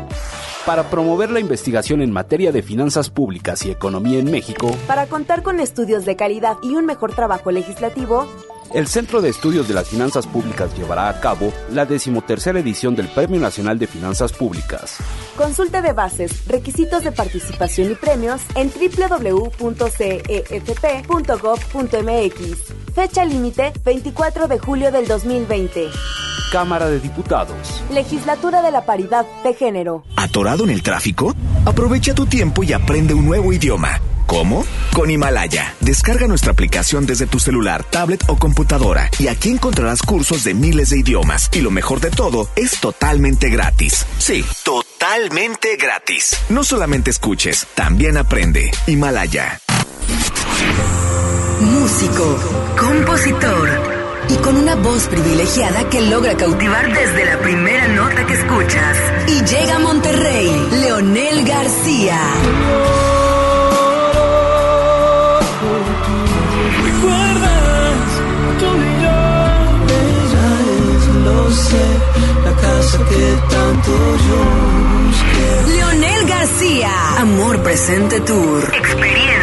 [0.65, 5.41] Para promover la investigación en materia de finanzas públicas y economía en México, Para contar
[5.41, 8.27] con estudios de calidad y un mejor trabajo legislativo,
[8.71, 13.07] el Centro de Estudios de las Finanzas Públicas llevará a cabo la decimotercera edición del
[13.07, 14.97] Premio Nacional de Finanzas Públicas.
[15.35, 19.73] consulta de bases, requisitos de participación y premios en www.cefp.gov.mx.
[22.93, 25.89] Fecha límite 24 de julio del 2020.
[26.51, 27.81] Cámara de Diputados.
[27.91, 30.03] Legislatura de la Paridad de Género.
[30.17, 31.33] ¿Atorado en el tráfico?
[31.65, 34.01] Aprovecha tu tiempo y aprende un nuevo idioma.
[34.27, 34.65] ¿Cómo?
[34.93, 35.73] Con Himalaya.
[35.79, 40.89] Descarga nuestra aplicación desde tu celular, tablet o computadora y aquí encontrarás cursos de miles
[40.89, 41.49] de idiomas.
[41.53, 44.05] Y lo mejor de todo, es totalmente gratis.
[44.17, 46.37] Sí, totalmente gratis.
[46.49, 48.71] No solamente escuches, también aprende.
[48.87, 49.59] Himalaya.
[51.61, 52.37] Músico,
[52.77, 53.90] compositor
[54.31, 58.97] y con una voz privilegiada que logra cautivar desde la primera nota que escuchas.
[59.27, 62.19] Y llega a Monterrey, Leonel García.
[66.83, 68.07] ¿Recuerdas?
[68.59, 69.19] Tú y yo,
[69.99, 70.47] ella
[70.95, 71.87] es, lo sé,
[72.45, 73.91] la casa que tanto
[74.27, 74.41] yo
[75.07, 75.73] busqué.
[75.75, 78.71] Leonel García, Amor Presente Tour.
[78.73, 79.31] Experiencia 360.
[79.31, 79.40] Inscríbete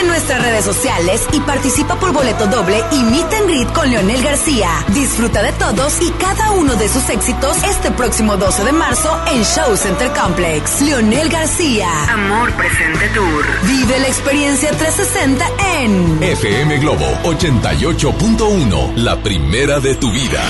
[0.00, 4.22] en nuestras redes sociales y participa por boleto doble y meet and greet con Leonel
[4.22, 4.68] García.
[4.88, 9.42] Disfruta de todos y cada uno de sus éxitos este próximo 12 de marzo en
[9.44, 10.80] Show Center Complex.
[10.82, 13.44] Leonel García, Amor Presente Tour.
[13.64, 15.46] Vive la experiencia 360
[15.82, 20.42] en FM Globo 88.1, la primera de tu vida.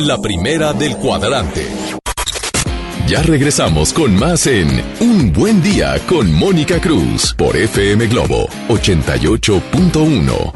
[0.00, 2.01] La primera del cuadrante.
[3.12, 10.52] Ya regresamos con más en Un Buen Día con Mónica Cruz por FM Globo 88.1.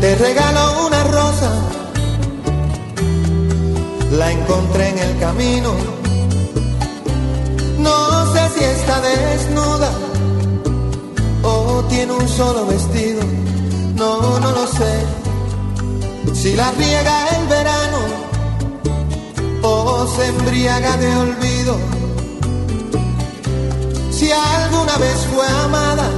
[0.00, 1.52] Te regalo una rosa,
[4.12, 6.00] la encontré en el camino.
[7.80, 9.90] No sé si está desnuda
[11.42, 13.22] o tiene un solo vestido.
[13.94, 14.94] No, no lo sé.
[16.34, 17.98] Si la riega el verano
[19.62, 21.76] o se embriaga de olvido.
[24.10, 26.08] Si alguna vez fue amada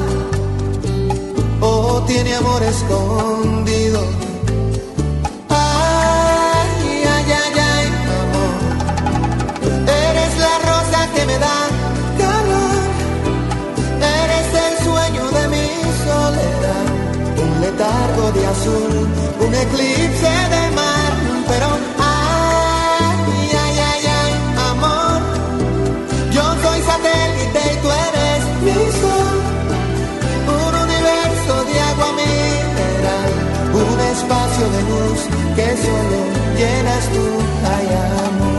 [1.61, 4.22] o tiene amor escondido.
[11.15, 11.59] Que me da
[12.19, 12.81] calor.
[14.21, 15.69] Eres el sueño de mi
[16.07, 16.87] soledad.
[17.45, 18.95] Un letargo de azul,
[19.47, 21.13] un eclipse de mar.
[21.49, 21.69] Pero,
[21.99, 24.33] ay, ay, ay, ay,
[24.71, 25.21] amor.
[26.37, 29.37] Yo soy satélite y tú eres mi sol.
[30.61, 33.33] Un universo de agua mineral,
[33.85, 35.21] un espacio de luz
[35.57, 36.19] que solo
[36.59, 37.25] llenas tú,
[37.77, 37.87] ay
[38.27, 38.52] amor.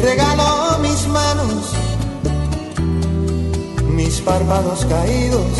[0.00, 1.72] Te regalo mis manos,
[3.90, 5.52] mis párpados caídos,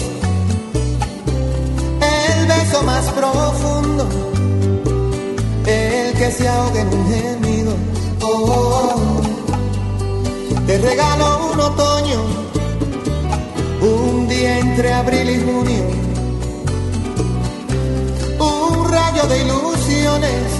[2.00, 4.08] el beso más profundo,
[5.66, 7.72] el que se ahoga en un gemido.
[8.22, 9.20] Oh.
[10.68, 12.20] Te regalo un otoño,
[13.80, 15.84] un día entre abril y junio,
[18.38, 20.57] un rayo de ilusiones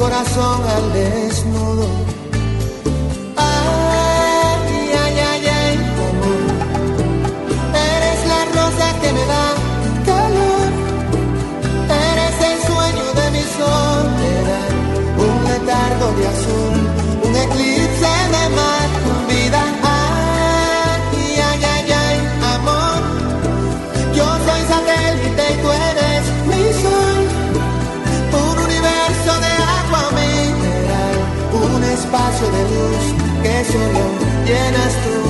[0.00, 1.86] corazón al desnudo.
[3.36, 5.76] Ay, ay, ay, ay,
[6.08, 6.42] amor.
[7.92, 9.46] Eres la rosa que me da
[10.08, 10.68] calor.
[12.08, 14.70] Eres el sueño de mi soledad.
[15.26, 16.59] Un letargo de azul,
[33.80, 34.04] solo
[34.46, 35.29] llenas tú.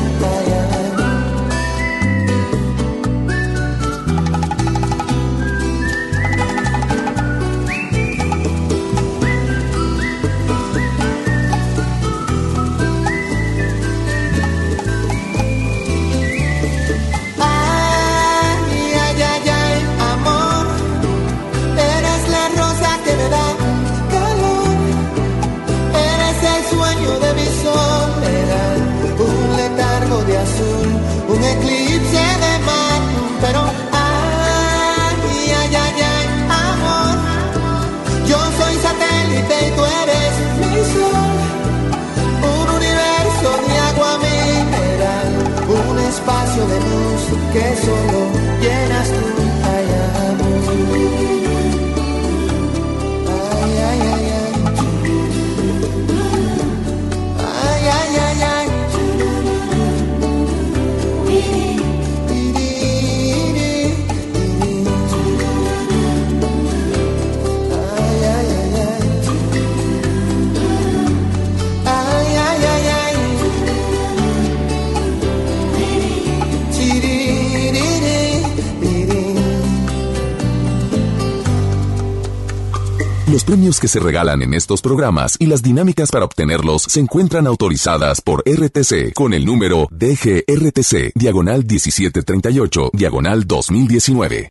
[39.77, 41.39] Tú eres mi sol,
[42.55, 45.29] un universo de agua mineral,
[45.89, 47.23] un espacio de luz
[47.53, 48.20] que solo
[83.51, 88.21] premios que se regalan en estos programas y las dinámicas para obtenerlos se encuentran autorizadas
[88.21, 94.51] por RTC con el número DGRTC, diagonal 1738, diagonal 2019.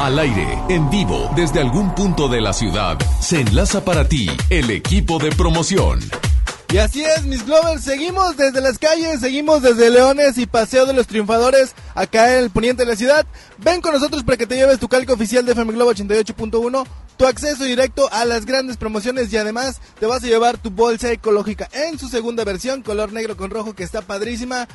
[0.00, 4.68] Al aire, en vivo, desde algún punto de la ciudad, se enlaza para ti el
[4.70, 6.00] equipo de promoción.
[6.72, 10.92] Y así es, mis Glovers, seguimos desde las calles, seguimos desde Leones y Paseo de
[10.92, 13.26] los Triunfadores, acá en el poniente de la ciudad.
[13.58, 16.86] Ven con nosotros para que te lleves tu calco oficial de FM Globo 88.1,
[17.20, 21.12] tu acceso directo a las grandes promociones y además te vas a llevar tu bolsa
[21.12, 24.66] ecológica en su segunda versión, color negro con rojo, que está padrísima.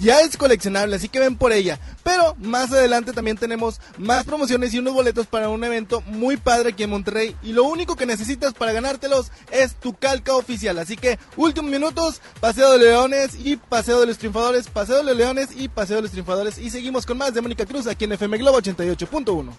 [0.00, 1.78] Ya es coleccionable, así que ven por ella.
[2.02, 6.70] Pero más adelante también tenemos más promociones y unos boletos para un evento muy padre
[6.70, 7.36] aquí en Monterrey.
[7.44, 10.80] Y lo único que necesitas para ganártelos es tu calca oficial.
[10.80, 15.50] Así que últimos minutos, Paseo de Leones y Paseo de los Triunfadores, Paseo de Leones
[15.54, 16.58] y Paseo de los Triunfadores.
[16.58, 19.52] Y seguimos con más de Mónica Cruz aquí en FM Globo 88.1.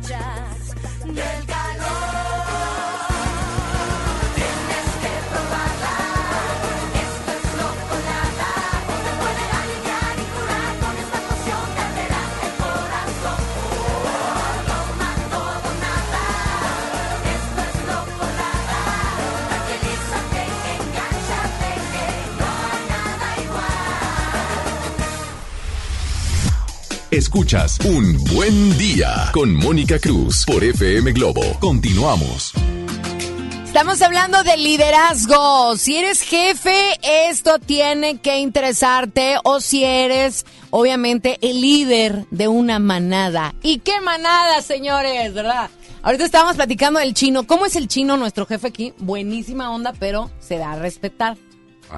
[0.00, 0.74] emborrachas
[1.04, 1.46] del
[27.20, 31.42] Escuchas Un Buen Día con Mónica Cruz por FM Globo.
[31.60, 32.54] Continuamos.
[33.66, 35.76] Estamos hablando de liderazgo.
[35.76, 36.98] Si eres jefe,
[37.28, 39.36] esto tiene que interesarte.
[39.44, 43.54] O si eres, obviamente, el líder de una manada.
[43.62, 45.34] ¿Y qué manada, señores?
[45.34, 45.68] ¿Verdad?
[46.00, 47.46] Ahorita estábamos platicando del chino.
[47.46, 48.94] ¿Cómo es el chino, nuestro jefe aquí?
[48.96, 51.36] Buenísima onda, pero se da a respetar.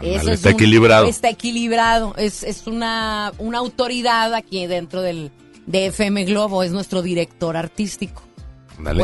[0.01, 1.07] Está equilibrado.
[1.07, 2.15] Está equilibrado.
[2.17, 5.31] Es, es una, una autoridad aquí dentro del
[5.67, 6.63] de FM Globo.
[6.63, 8.23] Es nuestro director artístico.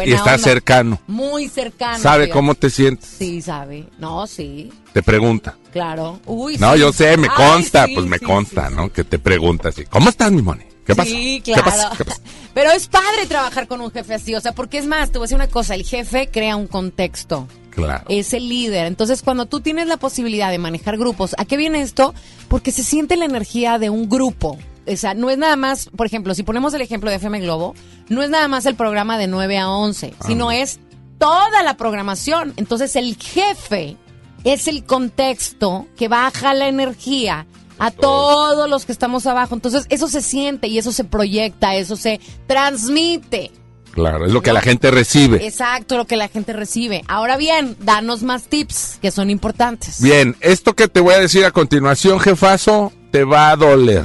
[0.05, 0.39] Y está onda.
[0.39, 1.01] cercano.
[1.07, 1.99] Muy cercano.
[1.99, 3.09] Sabe cómo te sientes.
[3.19, 3.85] Sí, sabe.
[3.99, 5.57] No, sí, Te pregunta.
[5.73, 6.19] claro.
[6.27, 6.81] Uy, No, sí.
[6.81, 8.91] yo sé, me Ay, consta, sí, pues me sí, consta, ¿no?
[8.93, 9.85] Que te pregunta así.
[9.85, 10.65] ¿Cómo estás, mi Moni?
[10.89, 11.11] ¿Qué pasa?
[11.11, 11.71] Sí, ¿Qué claro.
[11.71, 11.93] pasa?
[11.99, 12.23] ¿Qué pasa?
[12.55, 15.25] Pero es padre trabajar con un jefe así, o sea, porque es más, te voy
[15.25, 17.47] a decir una cosa, el jefe crea un contexto.
[17.69, 18.07] Claro.
[18.09, 18.87] Es el líder.
[18.87, 22.15] Entonces, cuando tú tienes la posibilidad de manejar grupos, ¿a qué viene esto?
[22.49, 24.59] Porque se siente la energía de un grupo.
[24.87, 27.75] O sea, no es nada más, por ejemplo, si ponemos el ejemplo de FM Globo,
[28.09, 30.81] no es nada más el programa de 9 a 11, sino es
[31.19, 32.55] toda la programación.
[32.57, 33.99] Entonces, el jefe
[34.45, 37.47] es el contexto que baja la energía
[37.79, 39.55] a todos los que estamos abajo.
[39.55, 43.53] Entonces, eso se siente y eso se proyecta, eso se transmite.
[43.93, 45.45] Claro, es lo que la gente recibe.
[45.47, 47.03] Exacto, lo que la gente recibe.
[47.09, 50.01] Ahora bien, danos más tips que son importantes.
[50.01, 54.05] Bien, esto que te voy a decir a continuación, jefazo, te va a doler.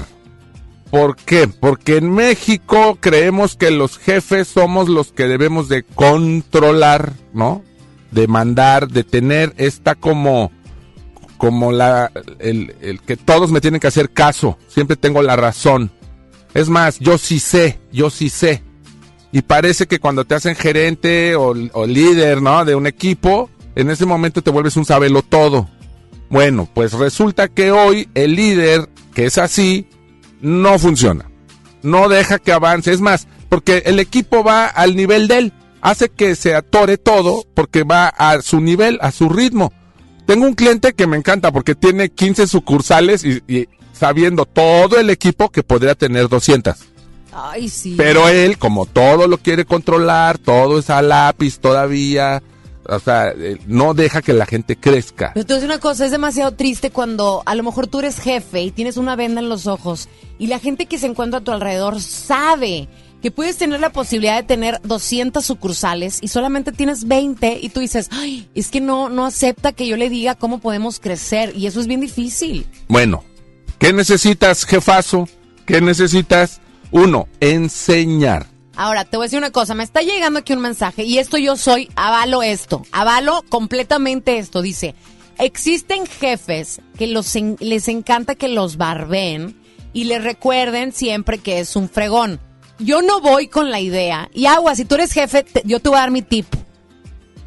[0.89, 1.47] ¿Por qué?
[1.47, 7.63] Porque en México creemos que los jefes somos los que debemos de controlar, ¿no?
[8.11, 10.51] De mandar, de tener esta como
[11.43, 12.09] como la
[12.39, 15.91] el, el que todos me tienen que hacer caso, siempre tengo la razón.
[16.53, 18.63] Es más, yo sí sé, yo sí sé.
[19.33, 22.63] Y parece que cuando te hacen gerente o, líder, ¿no?
[22.63, 25.67] De un equipo, en ese momento te vuelves un sabelo todo.
[26.29, 29.89] Bueno, pues resulta que hoy el líder, que es así,
[30.39, 31.29] no funciona.
[31.81, 32.93] No deja que avance.
[32.93, 35.53] Es más, porque el equipo va al nivel de él.
[35.81, 39.73] Hace que se atore todo porque va a su nivel, a su ritmo.
[40.25, 45.09] Tengo un cliente que me encanta porque tiene 15 sucursales y, y sabiendo todo el
[45.09, 46.75] equipo que podría tener 200.
[47.33, 47.95] Ay, sí.
[47.97, 52.43] Pero él, como todo lo quiere controlar, todo es a lápiz todavía,
[52.87, 55.31] o sea, eh, no deja que la gente crezca.
[55.33, 57.99] Pero te voy a decir una cosa, es demasiado triste cuando a lo mejor tú
[57.99, 61.39] eres jefe y tienes una venda en los ojos y la gente que se encuentra
[61.39, 62.87] a tu alrededor sabe
[63.23, 67.79] que puedes tener la posibilidad de tener 200 sucursales y solamente tienes 20 y tú
[67.79, 71.65] dices, ay, es que no, no acepta que yo le diga cómo podemos crecer y
[71.65, 72.67] eso es bien difícil.
[72.89, 73.23] Bueno,
[73.79, 75.27] ¿qué necesitas, jefazo?
[75.65, 76.59] ¿Qué necesitas?
[76.91, 78.45] Uno, enseñar.
[78.75, 81.37] Ahora, te voy a decir una cosa, me está llegando aquí un mensaje y esto
[81.37, 84.95] yo soy, avalo esto, avalo completamente esto, dice,
[85.37, 89.55] existen jefes que los en- les encanta que los barben
[89.93, 92.39] y les recuerden siempre que es un fregón.
[92.79, 95.89] Yo no voy con la idea, y agua, si tú eres jefe, te- yo te
[95.89, 96.47] voy a dar mi tip.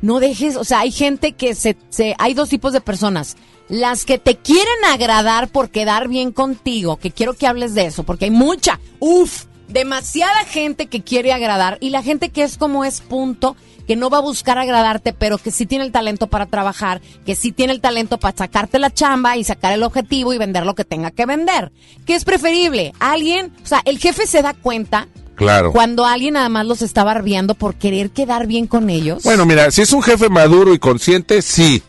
[0.02, 3.36] No dejes, o sea, hay gente que se, se, hay dos tipos de personas.
[3.68, 8.04] Las que te quieren agradar por quedar bien contigo, que quiero que hables de eso,
[8.04, 12.84] porque hay mucha, uff, demasiada gente que quiere agradar y la gente que es como
[12.84, 13.56] es punto,
[13.86, 17.36] que no va a buscar agradarte, pero que sí tiene el talento para trabajar, que
[17.36, 20.74] sí tiene el talento para sacarte la chamba y sacar el objetivo y vender lo
[20.74, 21.70] que tenga que vender.
[22.04, 22.92] ¿Qué es preferible?
[22.98, 25.06] Alguien, o sea, el jefe se da cuenta
[25.36, 25.70] Claro.
[25.72, 29.22] cuando alguien nada más los está barbeando por querer quedar bien con ellos.
[29.22, 31.82] Bueno, mira, si es un jefe maduro y consciente, sí.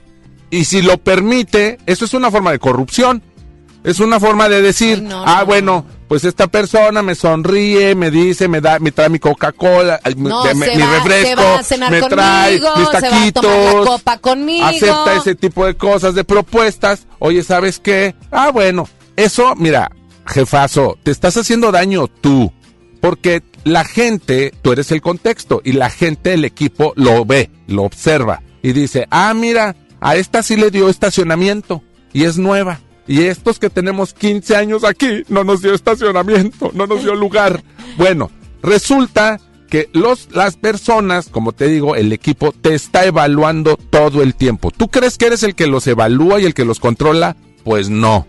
[0.50, 3.24] Y si lo permite, eso es una forma de corrupción.
[3.84, 8.62] Es una forma de decir, ah, bueno, pues esta persona me sonríe, me dice, me
[8.62, 12.78] da, me trae mi Coca-Cola, mi- No, mi refresco, va a cenar me trae conmigo,
[12.78, 14.66] mis se va a taquitos, tomar la copa conmigo.
[14.66, 17.08] acepta ese tipo de cosas, de propuestas.
[17.20, 18.16] Oye, ¿sabes qué?
[18.32, 19.92] Ah, bueno, eso, mira,
[20.26, 22.52] jefazo, te estás haciendo daño tú,
[23.02, 27.84] porque la gente, tú eres el contexto, y la gente, el equipo, lo ve, lo
[27.84, 32.80] observa, y dice, ah, mira, a esta sí le dio estacionamiento, y es nueva.
[33.08, 37.64] Y estos que tenemos 15 años aquí, no nos dio estacionamiento, no nos dio lugar.
[37.98, 38.30] Bueno,
[38.62, 39.40] resulta
[39.70, 44.72] que los, las personas, como te digo, el equipo te está evaluando todo el tiempo.
[44.72, 47.36] ¿Tú crees que eres el que los evalúa y el que los controla?
[47.64, 48.28] Pues no.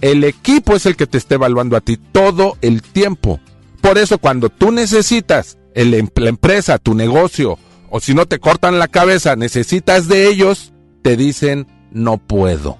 [0.00, 3.40] El equipo es el que te está evaluando a ti todo el tiempo.
[3.80, 7.58] Por eso cuando tú necesitas el, em- la empresa, tu negocio,
[7.90, 10.72] o si no te cortan la cabeza, necesitas de ellos,
[11.02, 12.78] te dicen, no puedo.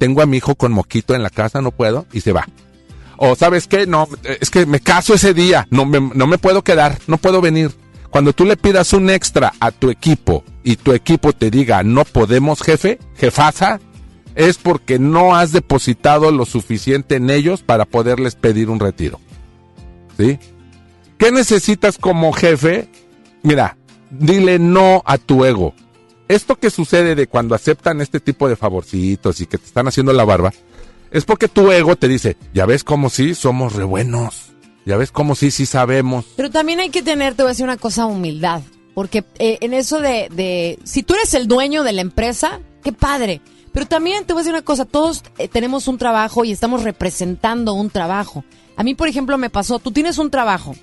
[0.00, 2.48] Tengo a mi hijo con moquito en la casa, no puedo, y se va.
[3.18, 6.64] O sabes qué, no, es que me caso ese día, no me, no me puedo
[6.64, 7.70] quedar, no puedo venir.
[8.08, 12.06] Cuando tú le pidas un extra a tu equipo y tu equipo te diga, no
[12.06, 13.78] podemos jefe, jefaza,
[14.34, 19.20] es porque no has depositado lo suficiente en ellos para poderles pedir un retiro.
[20.16, 20.38] ¿Sí?
[21.18, 22.88] ¿Qué necesitas como jefe?
[23.42, 23.76] Mira,
[24.08, 25.74] dile no a tu ego.
[26.30, 30.12] Esto que sucede de cuando aceptan este tipo de favorcitos y que te están haciendo
[30.12, 30.52] la barba,
[31.10, 34.52] es porque tu ego te dice, ya ves cómo sí, somos re buenos.
[34.86, 36.26] Ya ves cómo sí, sí sabemos.
[36.36, 38.62] Pero también hay que tener, te voy a decir una cosa, humildad.
[38.94, 42.92] Porque eh, en eso de, de, si tú eres el dueño de la empresa, qué
[42.92, 43.40] padre.
[43.72, 46.84] Pero también te voy a decir una cosa, todos eh, tenemos un trabajo y estamos
[46.84, 48.44] representando un trabajo.
[48.76, 50.76] A mí, por ejemplo, me pasó, tú tienes un trabajo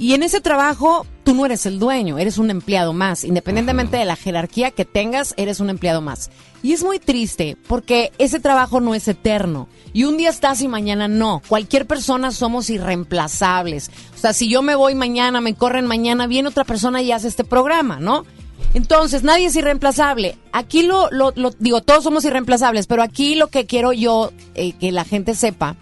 [0.00, 3.22] y en ese trabajo tú no eres el dueño, eres un empleado más.
[3.22, 6.30] Independientemente de la jerarquía que tengas, eres un empleado más.
[6.62, 9.68] Y es muy triste porque ese trabajo no es eterno.
[9.92, 11.42] Y un día estás y mañana no.
[11.48, 13.90] Cualquier persona somos irreemplazables.
[14.14, 17.28] O sea, si yo me voy mañana, me corren mañana, viene otra persona y hace
[17.28, 18.24] este programa, ¿no?
[18.72, 20.36] Entonces, nadie es irreemplazable.
[20.52, 24.72] Aquí lo, lo, lo- digo, todos somos irreemplazables, pero aquí lo que quiero yo eh,
[24.72, 25.76] que la gente sepa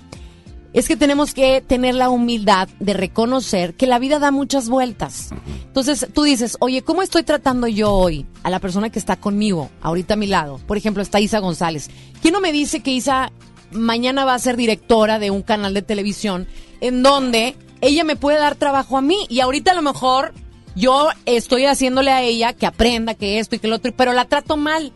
[0.78, 5.30] es que tenemos que tener la humildad de reconocer que la vida da muchas vueltas.
[5.66, 9.70] Entonces tú dices, oye, ¿cómo estoy tratando yo hoy a la persona que está conmigo,
[9.82, 10.60] ahorita a mi lado?
[10.66, 11.90] Por ejemplo, está Isa González.
[12.22, 13.32] ¿Quién no me dice que Isa
[13.72, 16.46] mañana va a ser directora de un canal de televisión
[16.80, 20.32] en donde ella me puede dar trabajo a mí y ahorita a lo mejor
[20.74, 24.26] yo estoy haciéndole a ella que aprenda que esto y que lo otro, pero la
[24.26, 24.92] trato mal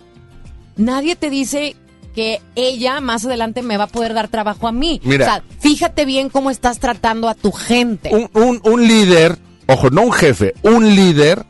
[0.76, 1.76] nadie te dice
[2.14, 5.00] que ella más adelante me va a poder dar trabajo a mí.
[5.04, 5.24] Mira.
[5.24, 8.10] O sea, fíjate bien cómo estás tratando a tu gente.
[8.12, 11.44] Un, un, un líder, ojo, no un jefe, un líder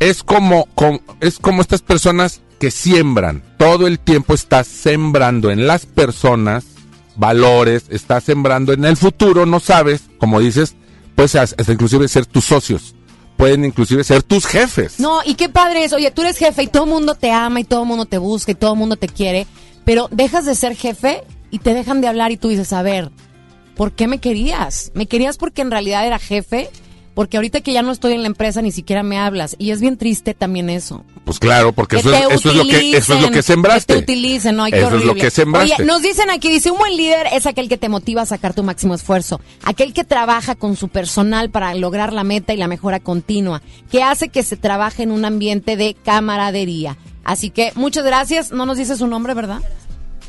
[0.00, 3.42] es como, com- es como estas personas que siembran.
[3.58, 6.64] Todo el tiempo estás sembrando en las personas
[7.16, 10.74] valores, estás sembrando en el futuro, no sabes, como dices,
[11.14, 12.94] puedes hasta inclusive ser tus socios,
[13.36, 14.98] pueden inclusive ser tus jefes.
[14.98, 17.60] No, y qué padre es, oye, tú eres jefe y todo el mundo te ama
[17.60, 19.46] y todo el mundo te busca y todo el mundo te quiere,
[19.84, 23.10] pero dejas de ser jefe y te dejan de hablar y tú dices, a ver,
[23.76, 24.90] ¿por qué me querías?
[24.94, 26.70] ¿Me querías porque en realidad era jefe?
[27.14, 29.54] Porque ahorita que ya no estoy en la empresa ni siquiera me hablas.
[29.58, 31.04] Y es bien triste también eso.
[31.24, 33.94] Pues claro, porque eso es, eso es lo que eso es lo que sembraste.
[33.94, 35.74] Que te utilicen, no, ay, qué Eso es lo que sembraste.
[35.74, 38.54] Oye, nos dicen aquí, dice, un buen líder es aquel que te motiva a sacar
[38.54, 42.66] tu máximo esfuerzo, aquel que trabaja con su personal para lograr la meta y la
[42.66, 46.96] mejora continua, que hace que se trabaje en un ambiente de camaradería.
[47.24, 49.60] Así que muchas gracias, no nos dice su nombre, ¿verdad?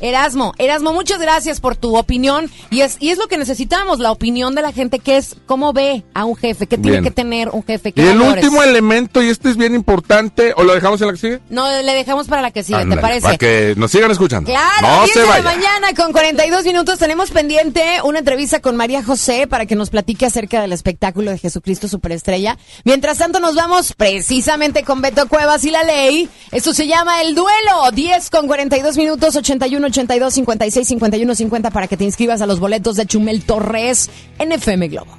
[0.08, 4.12] Erasmo, Erasmo, muchas gracias por tu opinión y es y es lo que necesitamos, la
[4.12, 7.04] opinión de la gente que es cómo ve a un jefe, qué tiene Bien.
[7.04, 8.44] que tener un jefe, Y el valores.
[8.44, 11.40] último elemento, y este es bien importante, o lo dejamos en la que sigue.
[11.48, 13.22] No, le dejamos para la que sigue, ¿te parece?
[13.22, 14.50] Para que nos sigan escuchando.
[14.50, 18.76] Claro, no 10 se de la mañana con 42 minutos tenemos pendiente una entrevista con
[18.76, 22.58] María José para que nos platique acerca del espectáculo de Jesucristo Superestrella.
[22.84, 26.28] Mientras tanto nos vamos precisamente con Beto Cuevas y la ley.
[26.52, 27.90] Esto se llama El Duelo.
[27.92, 32.58] 10 con 42 minutos, 81, 82, 56, 51, 50 para que te inscribas a los
[32.58, 35.16] boletos de Chumel Torres en FM Globo.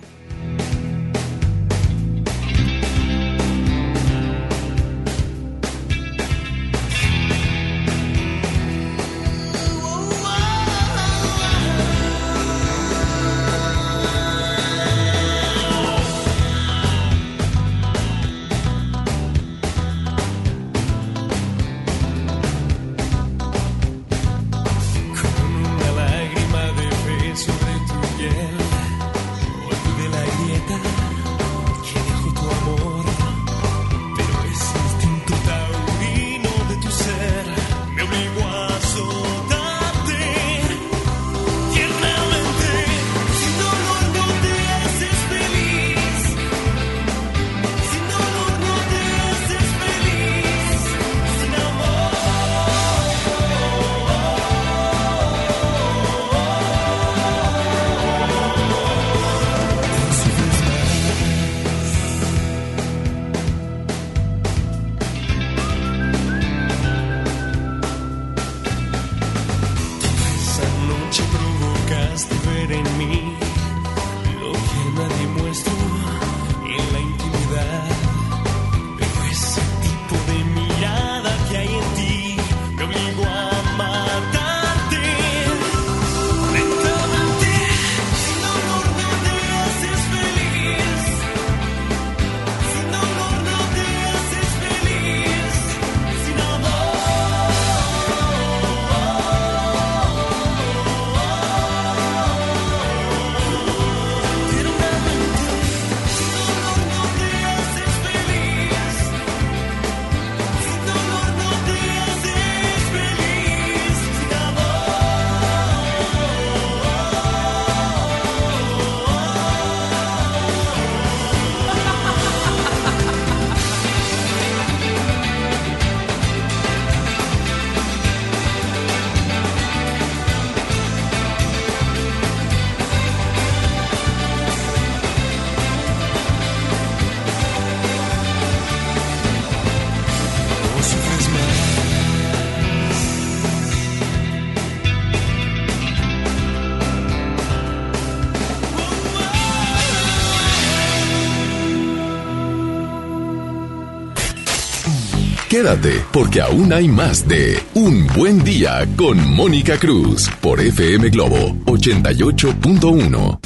[155.55, 161.55] Quédate, porque aún hay más de Un Buen Día con Mónica Cruz por FM Globo
[161.63, 163.39] 88.1.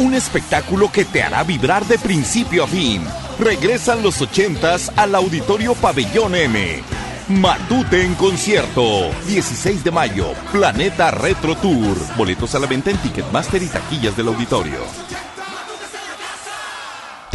[0.00, 3.02] Un espectáculo que te hará vibrar de principio a fin.
[3.38, 6.82] Regresan los ochentas al Auditorio Pabellón M.
[7.28, 9.12] Matute en concierto.
[9.28, 10.32] 16 de mayo.
[10.50, 11.96] Planeta Retro Tour.
[12.16, 14.80] Boletos a la venta en Ticketmaster y taquillas del auditorio.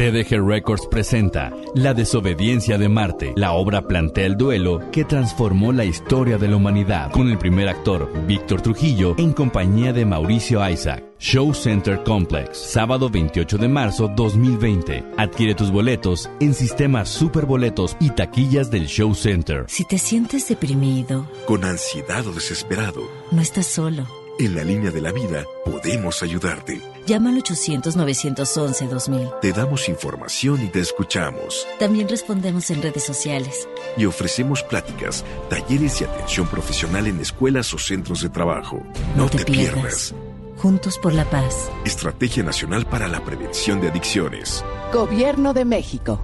[0.08, 3.34] TDG Records presenta La desobediencia de Marte.
[3.36, 7.68] La obra plantea el duelo que transformó la historia de la humanidad, con el primer
[7.68, 11.04] actor, Víctor Trujillo, en compañía de Mauricio Isaac.
[11.20, 15.04] Show Center Complex, sábado 28 de marzo 2020.
[15.18, 19.66] Adquiere tus boletos en sistemas superboletos y taquillas del Show Center.
[19.68, 23.02] Si te sientes deprimido, Con ansiedad o desesperado,
[23.32, 24.08] no estás solo.
[24.40, 26.80] en la línea de la vida podemos ayudarte.
[27.08, 29.40] Llama al 800-911-2000.
[29.40, 31.66] Te damos información y te escuchamos.
[31.80, 33.70] También respondemos en redes sociales.
[33.96, 38.84] Y ofrecemos pláticas, talleres y atención profesional en escuelas o centros de trabajo.
[39.16, 40.14] No, te, pierdas.
[40.58, 41.72] Juntos por la paz.
[41.86, 44.66] Estrategia Nacional para la Prevención de Adicciones.
[44.92, 46.20] Gobierno de México.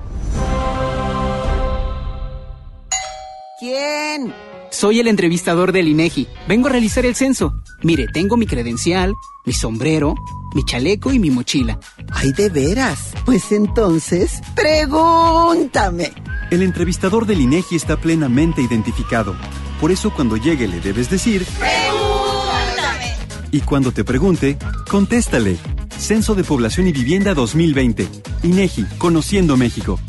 [3.58, 4.34] ¿Quién?
[4.74, 6.28] Soy el entrevistador del INEGI.
[6.48, 7.54] Vengo a realizar el censo.
[7.84, 9.14] Mire, tengo mi credencial,
[9.46, 10.16] mi sombrero,
[10.56, 11.80] mi chaleco y mi mochila.
[12.12, 13.14] Ay, de veras.
[13.24, 16.12] Pues entonces, pregúntame.
[16.50, 19.36] El entrevistador del INEGI está plenamente identificado.
[19.80, 21.46] Por eso cuando llegue le debes decir...
[21.60, 23.14] Pregúntame.
[23.52, 24.58] Y cuando te pregunte,
[24.90, 25.56] contéstale.
[26.00, 28.08] Censo de Población y Vivienda 2020.
[28.42, 30.00] INEGI, Conociendo México.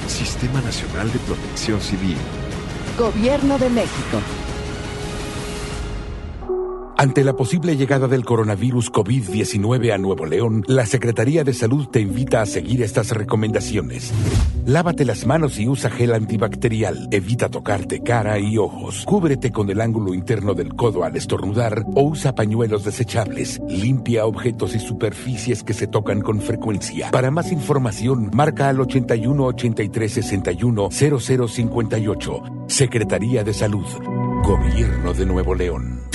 [0.09, 2.17] Sistema Nacional de Protección Civil.
[2.99, 4.21] Gobierno de México.
[7.01, 12.01] Ante la posible llegada del coronavirus COVID-19 a Nuevo León, la Secretaría de Salud te
[12.01, 14.13] invita a seguir estas recomendaciones.
[14.67, 17.07] Lávate las manos y usa gel antibacterial.
[17.13, 19.05] Evita tocarte cara y ojos.
[19.05, 23.61] Cúbrete con el ángulo interno del codo al estornudar o usa pañuelos desechables.
[23.69, 27.13] Limpia objetos y superficies que se tocan con frecuencia.
[27.13, 32.43] Para más información, marca al 81 83 61 0058.
[32.67, 33.87] Secretaría de Salud.
[34.43, 36.09] Gobierno de Nuevo León.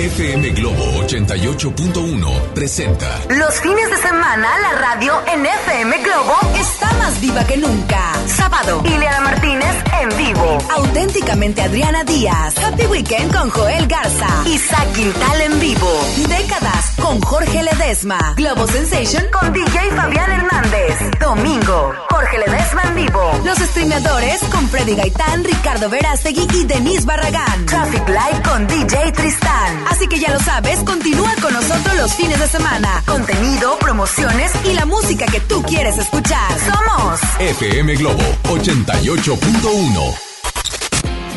[0.00, 7.20] FM Globo 88.1 presenta Los fines de semana la radio en FM Globo está más
[7.20, 8.14] viva que nunca.
[8.26, 10.58] Sábado, Ileana Martínez en vivo.
[10.74, 12.56] Auténticamente Adriana Díaz.
[12.56, 14.42] Happy Weekend con Joel Garza.
[14.46, 16.00] Isaac Quintal en vivo.
[16.28, 18.34] Décadas con Jorge Ledesma.
[18.36, 20.98] Globo Sensation con DJ Fabián Hernández.
[21.20, 23.40] Domingo, Jorge Ledesma en vivo.
[23.44, 27.66] Los streameadores con Freddy Gaitán, Ricardo Verástegui y Denise Barragán.
[27.66, 29.84] Traffic Live con DJ Tristán.
[29.90, 33.02] Así que ya lo sabes, continúa con nosotros los fines de semana.
[33.06, 36.48] Contenido, promociones y la música que tú quieres escuchar.
[36.60, 40.29] Somos FM Globo 88.1.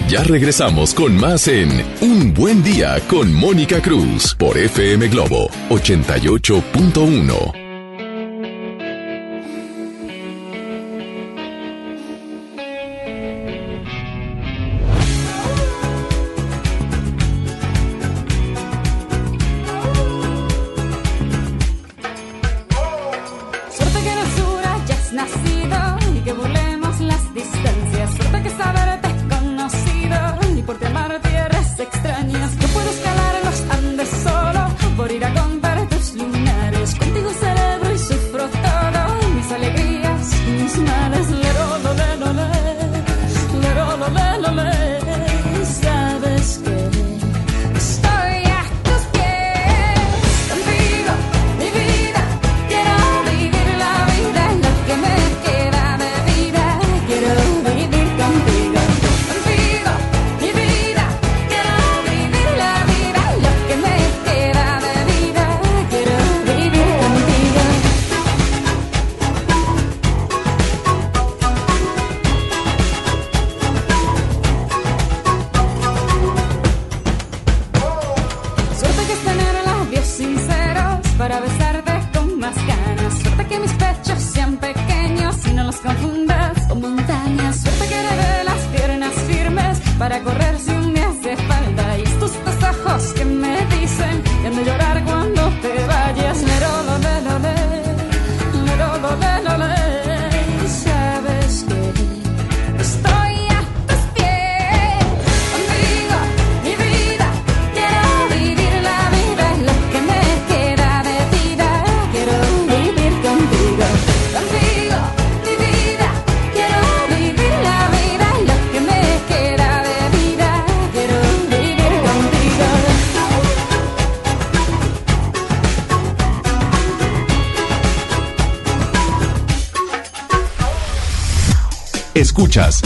[0.07, 1.69] Ya regresamos con más en
[2.01, 7.62] Un Buen Día con Mónica Cruz por FM Globo 88.1.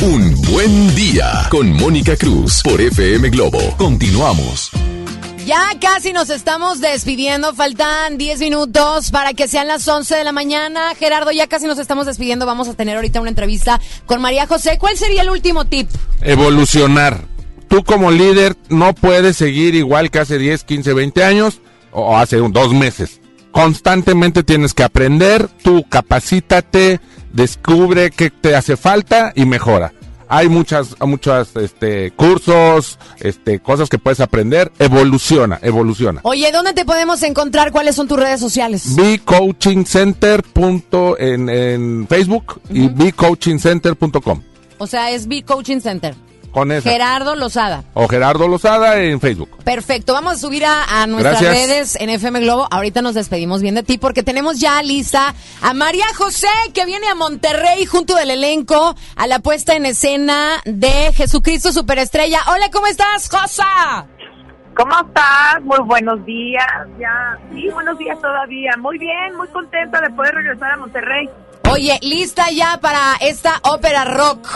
[0.01, 3.59] Un Buen Día con Mónica Cruz por FM Globo.
[3.77, 4.69] Continuamos.
[5.45, 10.31] Ya casi nos estamos despidiendo, faltan 10 minutos para que sean las 11 de la
[10.31, 10.93] mañana.
[10.95, 14.77] Gerardo, ya casi nos estamos despidiendo, vamos a tener ahorita una entrevista con María José.
[14.77, 15.89] ¿Cuál sería el último tip?
[16.21, 17.21] Evolucionar.
[17.67, 21.59] Tú como líder no puedes seguir igual que hace 10, 15, 20 años
[21.91, 23.19] o hace un- dos meses.
[23.51, 26.99] Constantemente tienes que aprender, tú capacítate,
[27.33, 29.93] descubre qué te hace falta y mejora.
[30.29, 34.71] Hay muchas, muchas, este, cursos, este, cosas que puedes aprender.
[34.77, 36.19] Evoluciona, evoluciona.
[36.23, 37.71] Oye, ¿dónde te podemos encontrar?
[37.71, 38.95] ¿Cuáles son tus redes sociales?
[38.95, 44.41] Bcoachingcenter punto en, en Facebook y bcoachingcenter.com.
[44.79, 46.13] O sea, es B Coaching Center.
[46.51, 46.89] Con esa.
[46.89, 47.83] Gerardo Lozada.
[47.93, 49.49] o Gerardo Lozada en Facebook.
[49.63, 51.67] Perfecto, vamos a subir a, a nuestras Gracias.
[51.67, 52.67] redes en FM Globo.
[52.71, 57.07] Ahorita nos despedimos bien de ti porque tenemos ya lista a María José que viene
[57.07, 62.39] a Monterrey junto del elenco a la puesta en escena de Jesucristo Superestrella.
[62.47, 64.05] Hola, ¿cómo estás, Josa?
[64.75, 65.61] ¿Cómo estás?
[65.63, 66.65] Muy buenos días.
[66.99, 68.71] Ya, sí, buenos días todavía.
[68.79, 71.29] Muy bien, muy contenta de poder regresar a Monterrey.
[71.71, 74.47] Oye, lista ya para esta ópera rock.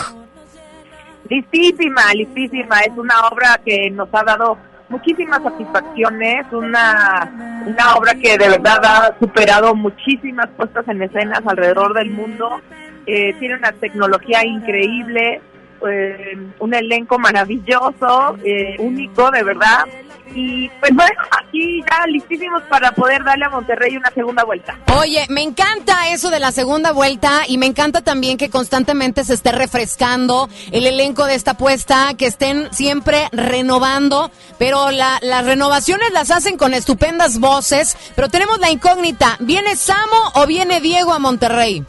[1.32, 2.80] Listísima, listísima.
[2.80, 4.58] Es una obra que nos ha dado
[4.90, 11.94] muchísimas satisfacciones, una, una obra que de verdad ha superado muchísimas puestas en escenas alrededor
[11.94, 12.60] del mundo.
[13.06, 15.40] Eh, tiene una tecnología increíble,
[15.88, 19.86] eh, un elenco maravilloso, eh, único, de verdad.
[20.34, 24.76] Y pues bueno, aquí ya listísimos para poder darle a Monterrey una segunda vuelta.
[24.98, 29.34] Oye, me encanta eso de la segunda vuelta y me encanta también que constantemente se
[29.34, 36.12] esté refrescando el elenco de esta puesta, que estén siempre renovando, pero la- las renovaciones
[36.12, 41.18] las hacen con estupendas voces, pero tenemos la incógnita, ¿viene Samo o viene Diego a
[41.18, 41.84] Monterrey?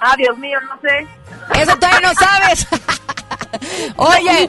[0.00, 1.60] Ah, Dios mío, no sé.
[1.60, 2.66] Eso todavía no sabes.
[3.96, 4.48] Oye,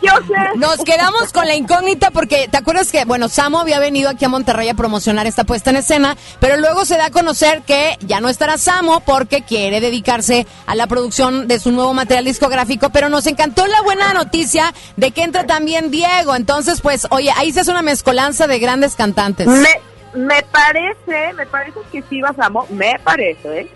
[0.55, 4.29] nos quedamos con la incógnita porque te acuerdas que, bueno, Samo había venido aquí a
[4.29, 8.19] Monterrey a promocionar esta puesta en escena, pero luego se da a conocer que ya
[8.19, 13.09] no estará Samo porque quiere dedicarse a la producción de su nuevo material discográfico, pero
[13.09, 16.35] nos encantó la buena noticia de que entra también Diego.
[16.35, 19.47] Entonces, pues, oye, ahí se hace una mezcolanza de grandes cantantes.
[19.47, 19.69] Me,
[20.13, 22.49] me parece, me parece que sí vas a...
[22.49, 23.71] Mo- Me parece, ¿eh?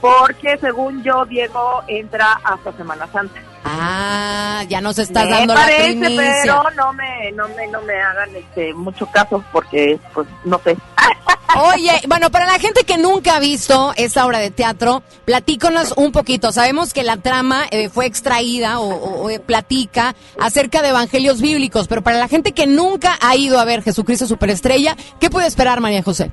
[0.00, 3.40] Porque según yo, Diego entra hasta Semana Santa.
[3.64, 6.32] Ah, ya nos estás me dando la primicia.
[6.42, 10.76] pero no me, no me, no me hagan este mucho caso porque, pues, no sé.
[11.74, 16.12] Oye, bueno, para la gente que nunca ha visto esta obra de teatro, platíconos un
[16.12, 16.52] poquito.
[16.52, 21.40] Sabemos que la trama eh, fue extraída o, o- o, eh, platica acerca de evangelios
[21.40, 25.48] bíblicos, pero para la gente que nunca ha ido a ver Jesucristo Superestrella, ¿qué puede
[25.48, 26.30] esperar María José?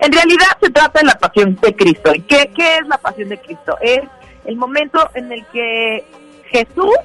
[0.00, 2.12] En realidad se trata de la pasión de Cristo.
[2.14, 3.78] ¿Y qué, qué es la pasión de Cristo?
[3.80, 4.00] Es
[4.44, 6.04] el momento en el que
[6.64, 6.96] Jesús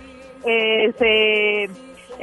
[0.46, 1.70] eh, se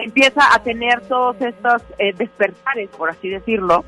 [0.03, 3.85] empieza a tener todos estos eh, despertares, por así decirlo,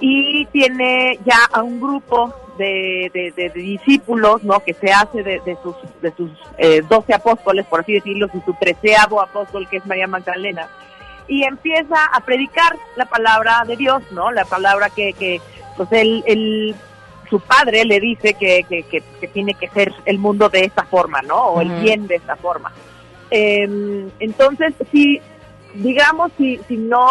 [0.00, 4.60] y tiene ya a un grupo de, de- discípulos, ¿no?
[4.60, 8.52] Que se hace de, sus de sus eh, doce apóstoles, por así decirlo, y su
[8.54, 10.68] treceavo apóstol, que es María Magdalena,
[11.28, 14.30] y empieza a predicar la palabra de Dios, ¿no?
[14.32, 15.40] La palabra que, que
[15.76, 16.74] pues él-
[17.32, 20.84] su padre le dice que, que, que- que tiene que ser el mundo de esta
[20.84, 21.36] forma, ¿no?
[21.52, 22.70] O el bien de esta forma.
[23.30, 23.66] Eh,
[24.20, 25.18] entonces, si,
[25.74, 27.06] digamos, si, si no,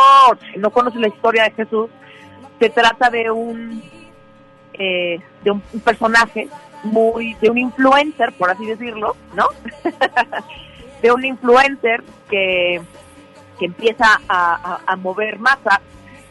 [0.57, 1.89] no conoce la historia de Jesús,
[2.59, 3.81] se trata de un,
[4.73, 6.47] eh, de un personaje
[6.83, 9.45] muy, de un influencer, por así decirlo, ¿no?
[11.01, 12.79] de un influencer que,
[13.57, 15.81] que empieza a, a- a mover masa,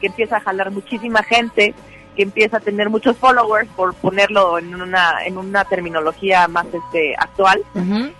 [0.01, 1.75] que empieza a jalar muchísima gente,
[2.21, 7.15] que empieza a tener muchos followers, por ponerlo en una, en una terminología más este,
[7.17, 7.63] actual.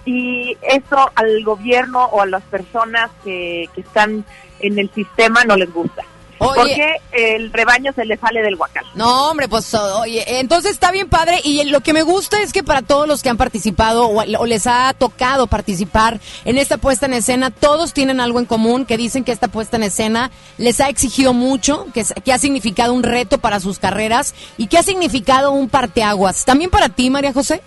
[0.07, 4.25] Y eso al gobierno o a las personas que, que están
[4.61, 6.03] en el sistema no les gusta.
[6.41, 6.55] Oye.
[6.55, 8.85] Porque el rebaño se le sale del huacal.
[8.95, 12.65] No, hombre, pues oye, entonces está bien padre y lo que me gusta es que
[12.65, 17.07] para todos los que han participado o, o les ha tocado participar en esta puesta
[17.07, 20.81] en escena, todos tienen algo en común, que dicen que esta puesta en escena les
[20.81, 24.83] ha exigido mucho, que, que ha significado un reto para sus carreras y que ha
[24.83, 26.45] significado un parteaguas.
[26.45, 27.61] ¿También para ti, María José?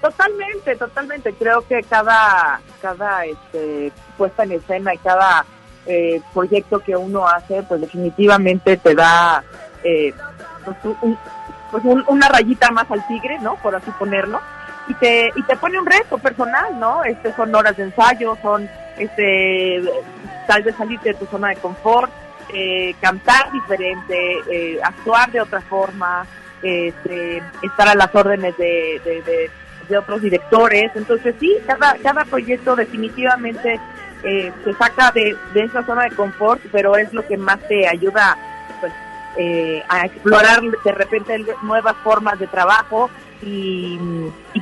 [0.00, 1.32] Totalmente, totalmente.
[1.34, 5.44] Creo que cada, cada este, puesta en escena y cada
[5.86, 9.42] eh, proyecto que uno hace, pues definitivamente te da
[9.82, 10.12] eh,
[10.64, 11.18] pues, un-
[11.70, 13.56] pues, un- una rayita más al tigre, ¿no?
[13.56, 14.40] Por así ponerlo.
[14.88, 17.04] Y te, y te pone un reto personal, ¿no?
[17.04, 19.82] Este, son horas de ensayo, son este,
[20.46, 22.10] tal vez salirte de tu zona de confort,
[22.52, 24.16] eh, cantar diferente,
[24.50, 26.26] eh, actuar de otra forma,
[26.62, 29.50] este, estar a las órdenes de, de- de-
[29.88, 30.90] de otros directores.
[30.94, 33.80] Entonces sí, cada, cada proyecto definitivamente
[34.22, 37.88] eh, se saca de, de esa zona de confort, pero es lo que más te
[37.88, 38.36] ayuda
[38.80, 38.92] pues,
[39.36, 43.10] eh, a explorar de repente nuevas formas de trabajo
[43.42, 43.98] y,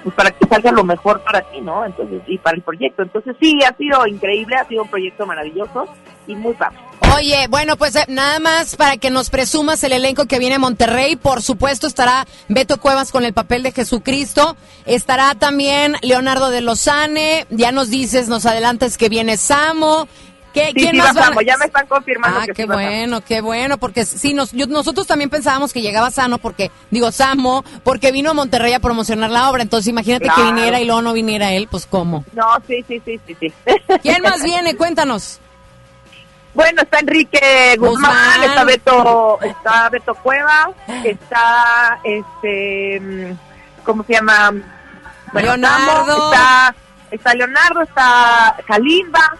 [0.03, 1.85] pues para que salga lo mejor para ti, ¿no?
[1.85, 3.03] Entonces, y para el proyecto.
[3.03, 5.87] Entonces sí, ha sido increíble, ha sido un proyecto maravilloso
[6.27, 6.79] y muy padre.
[7.17, 10.59] Oye, bueno, pues eh, nada más para que nos presumas el elenco que viene a
[10.59, 11.17] Monterrey.
[11.17, 14.57] Por supuesto estará Beto Cuevas con el papel de Jesucristo.
[14.85, 17.47] Estará también Leonardo de Lozane.
[17.51, 20.07] Ya nos dices, nos adelantas que viene Samo.
[20.53, 23.21] ¿Qué, Sí, ¿Quién sí, más va ya me están confirmando Ah, que qué sí bueno,
[23.21, 27.65] qué bueno, porque sí, nos, yo- nosotros también pensábamos que llegaba Sano, porque, digo, Samo,
[27.85, 31.13] porque vino a Monterrey a promocionar la obra, entonces imagínate que viniera y luego no
[31.13, 32.25] viniera él, pues ¿cómo?
[32.33, 33.53] No, sí, sí, sí, sí, sí.
[34.03, 34.75] ¿Quién más viene?
[34.77, 35.41] Cuéntanos.
[36.55, 38.43] Bueno, está Enrique Guzmán, Guzmán.
[38.45, 40.71] está Beto, está Beto Cueva,
[41.05, 43.37] está este,
[43.85, 44.51] ¿cómo se llama?
[45.33, 46.33] Bueno, Leonardo.
[46.33, 46.75] Está,
[47.13, 49.37] está Leonardo, está Kalimba,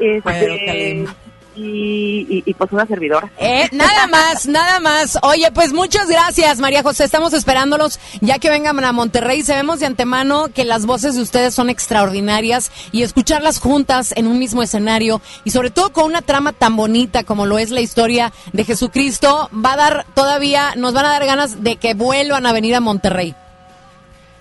[0.00, 1.14] este, Bueno, Kalimba.
[1.56, 3.28] y, y, y, pues una servidora.
[3.38, 5.18] Eh, nada más, nada más.
[5.22, 7.04] Oye, pues muchas gracias, María José.
[7.04, 9.42] Estamos esperándolos ya que vengan a Monterrey.
[9.42, 14.38] Sabemos de antemano que las voces de ustedes son extraordinarias y escucharlas juntas en un
[14.38, 18.32] mismo escenario y sobre todo con una trama tan bonita como lo es la historia
[18.52, 22.52] de Jesucristo, va a dar todavía, nos van a dar ganas de que vuelvan a
[22.52, 23.34] venir a Monterrey.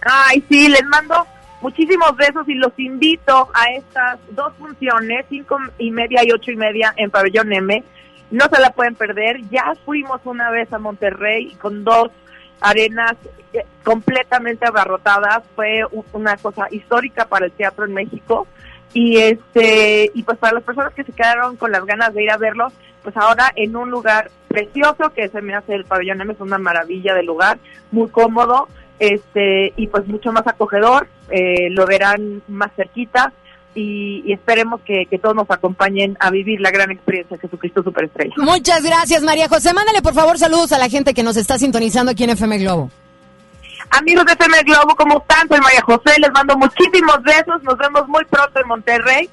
[0.02, 1.26] Ay, sí, les mando
[1.62, 6.56] muchísimos besos y los invito a estas dos funciones, cinco y media y ocho y
[6.56, 7.84] media en Pabellón M.
[8.32, 9.42] No se la pueden perder.
[9.50, 12.10] Ya fuimos una vez a Monterrey con dos
[12.62, 13.16] arenas
[13.54, 15.44] eh, completamente abarrotadas.
[15.56, 15.82] Fue
[16.14, 18.48] una cosa histórica para el teatro en México.
[18.94, 22.32] Y este y pues para las personas que se quedaron con las ganas de ir
[22.32, 22.72] a verlo,
[23.04, 26.58] pues ahora en un lugar precioso que se me hace el pabellón M, es una
[26.58, 27.60] maravilla de lugar,
[27.92, 28.68] muy cómodo,
[29.00, 33.34] este y pues mucho más acogedor, eh, lo verán más cerquita
[33.76, 37.84] y, y esperemos que, que todos nos acompañen a vivir la gran experiencia de Jesucristo
[37.84, 38.34] Superestrella.
[38.38, 39.74] Muchas gracias, María José.
[39.74, 42.92] Mándale por favor saludos a la gente que nos está sintonizando aquí en FM Globo.
[43.92, 45.48] Amigos de FM Globo, ¿cómo están?
[45.48, 49.30] Soy María José, les mando muchísimos besos, nos vemos muy pronto en Monterrey.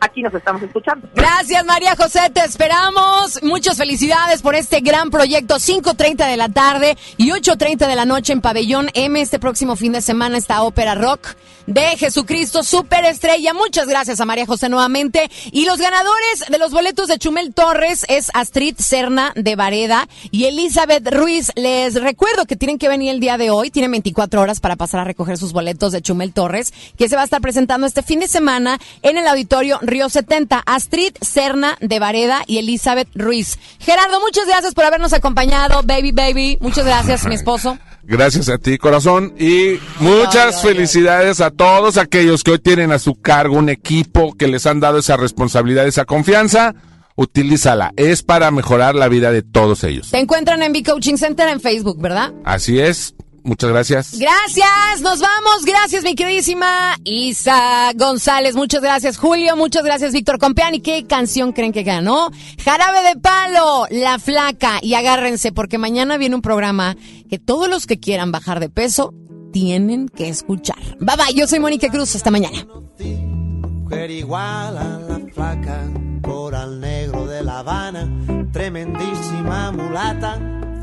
[0.00, 1.08] Aquí nos estamos escuchando.
[1.14, 3.42] Gracias María José, te esperamos.
[3.42, 5.56] Muchas felicidades por este gran proyecto.
[5.56, 9.20] 5.30 de la tarde y 8.30 de la noche en Pabellón M.
[9.20, 11.34] Este próximo fin de semana esta ópera rock
[11.68, 13.52] de Jesucristo Superestrella.
[13.52, 15.30] Muchas gracias a María José nuevamente.
[15.52, 20.46] Y los ganadores de los boletos de Chumel Torres es Astrid Serna de Vareda y
[20.46, 21.52] Elizabeth Ruiz.
[21.56, 23.70] Les recuerdo que tienen que venir el día de hoy.
[23.70, 27.22] Tienen 24 horas para pasar a recoger sus boletos de Chumel Torres, que se va
[27.22, 30.62] a estar presentando este fin de semana en el auditorio Río 70.
[30.64, 33.58] Astrid Serna de Vareda y Elizabeth Ruiz.
[33.78, 35.82] Gerardo, muchas gracias por habernos acompañado.
[35.82, 36.58] Baby, baby.
[36.60, 37.78] Muchas gracias, mi esposo.
[38.08, 39.34] Gracias a ti, corazón.
[39.38, 44.48] Y muchas felicidades a todos aquellos que hoy tienen a su cargo un equipo que
[44.48, 46.74] les han dado esa responsabilidad, esa confianza.
[47.16, 47.92] Utilízala.
[47.96, 50.10] Es para mejorar la vida de todos ellos.
[50.10, 52.32] Te encuentran en B-Coaching Center en Facebook, ¿verdad?
[52.44, 53.14] Así es.
[53.42, 54.18] Muchas gracias.
[54.18, 55.64] Gracias, nos vamos.
[55.64, 58.54] Gracias, mi queridísima Isa González.
[58.54, 59.56] Muchas gracias, Julio.
[59.56, 60.80] Muchas gracias, Víctor Compeani.
[60.80, 62.30] ¿Qué canción creen que ganó?
[62.62, 64.78] Jarabe de Palo, La Flaca.
[64.82, 66.96] Y agárrense, porque mañana viene un programa
[67.28, 69.14] que todos los que quieran bajar de peso
[69.52, 70.78] tienen que escuchar.
[71.00, 72.14] Bye bye, yo soy Mónica Cruz.
[72.14, 72.66] Hasta mañana.
[72.98, 75.88] Mujer igual a la flaca,
[76.22, 78.06] coral negro de La Habana,
[78.52, 80.38] tremendísima mulata,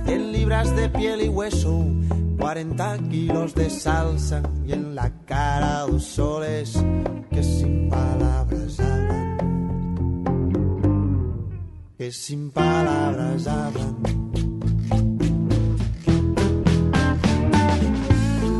[0.05, 1.85] 100 libras de piel y hueso,
[2.37, 6.83] 40 kilos de salsa y en la cara dos soles
[7.31, 9.37] que sin palabras hablan,
[11.97, 13.95] que sin palabras hablan.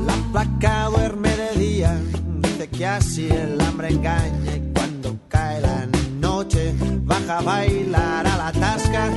[0.06, 1.98] La flaca duerme de día,
[2.42, 5.88] dice que así el hambre engaña y cuando cae la
[6.20, 6.74] noche
[7.04, 9.10] baja a bailar a la tasca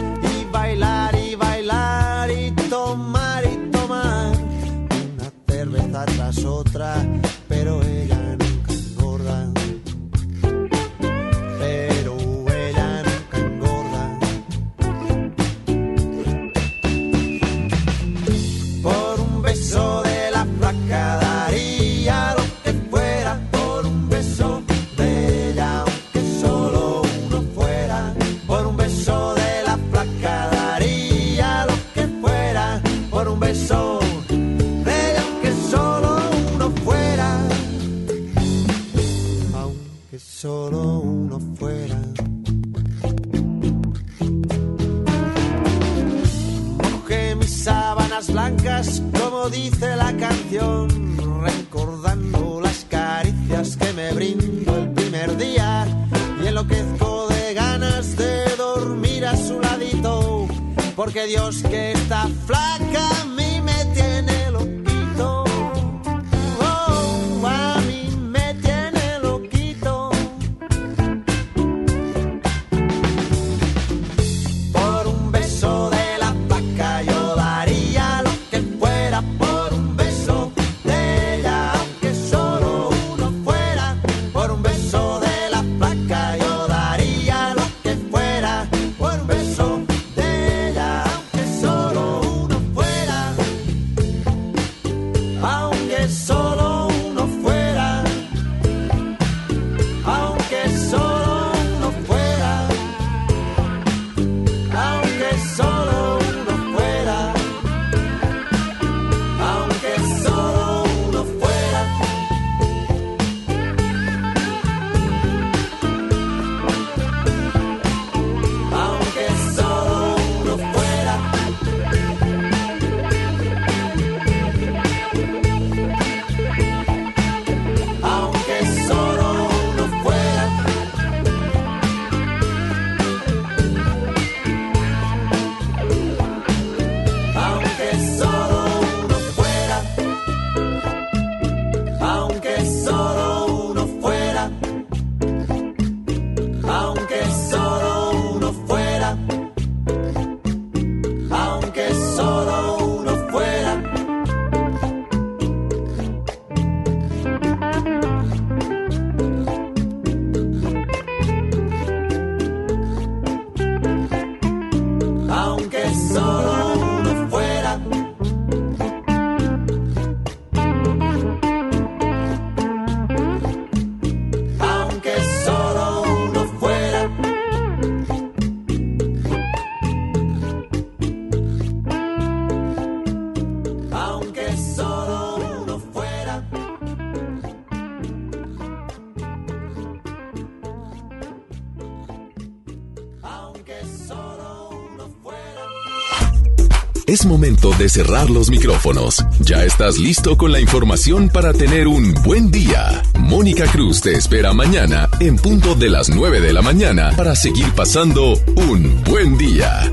[197.19, 199.27] Es momento de cerrar los micrófonos.
[199.41, 203.03] Ya estás listo con la información para tener un buen día.
[203.19, 207.73] Mónica Cruz te espera mañana en punto de las 9 de la mañana para seguir
[207.73, 209.93] pasando un buen día.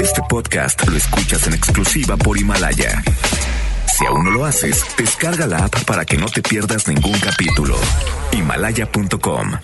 [0.00, 3.02] Este podcast lo escuchas en exclusiva por Himalaya.
[3.92, 7.76] Si aún no lo haces, descarga la app para que no te pierdas ningún capítulo.
[8.30, 9.58] Himalaya.com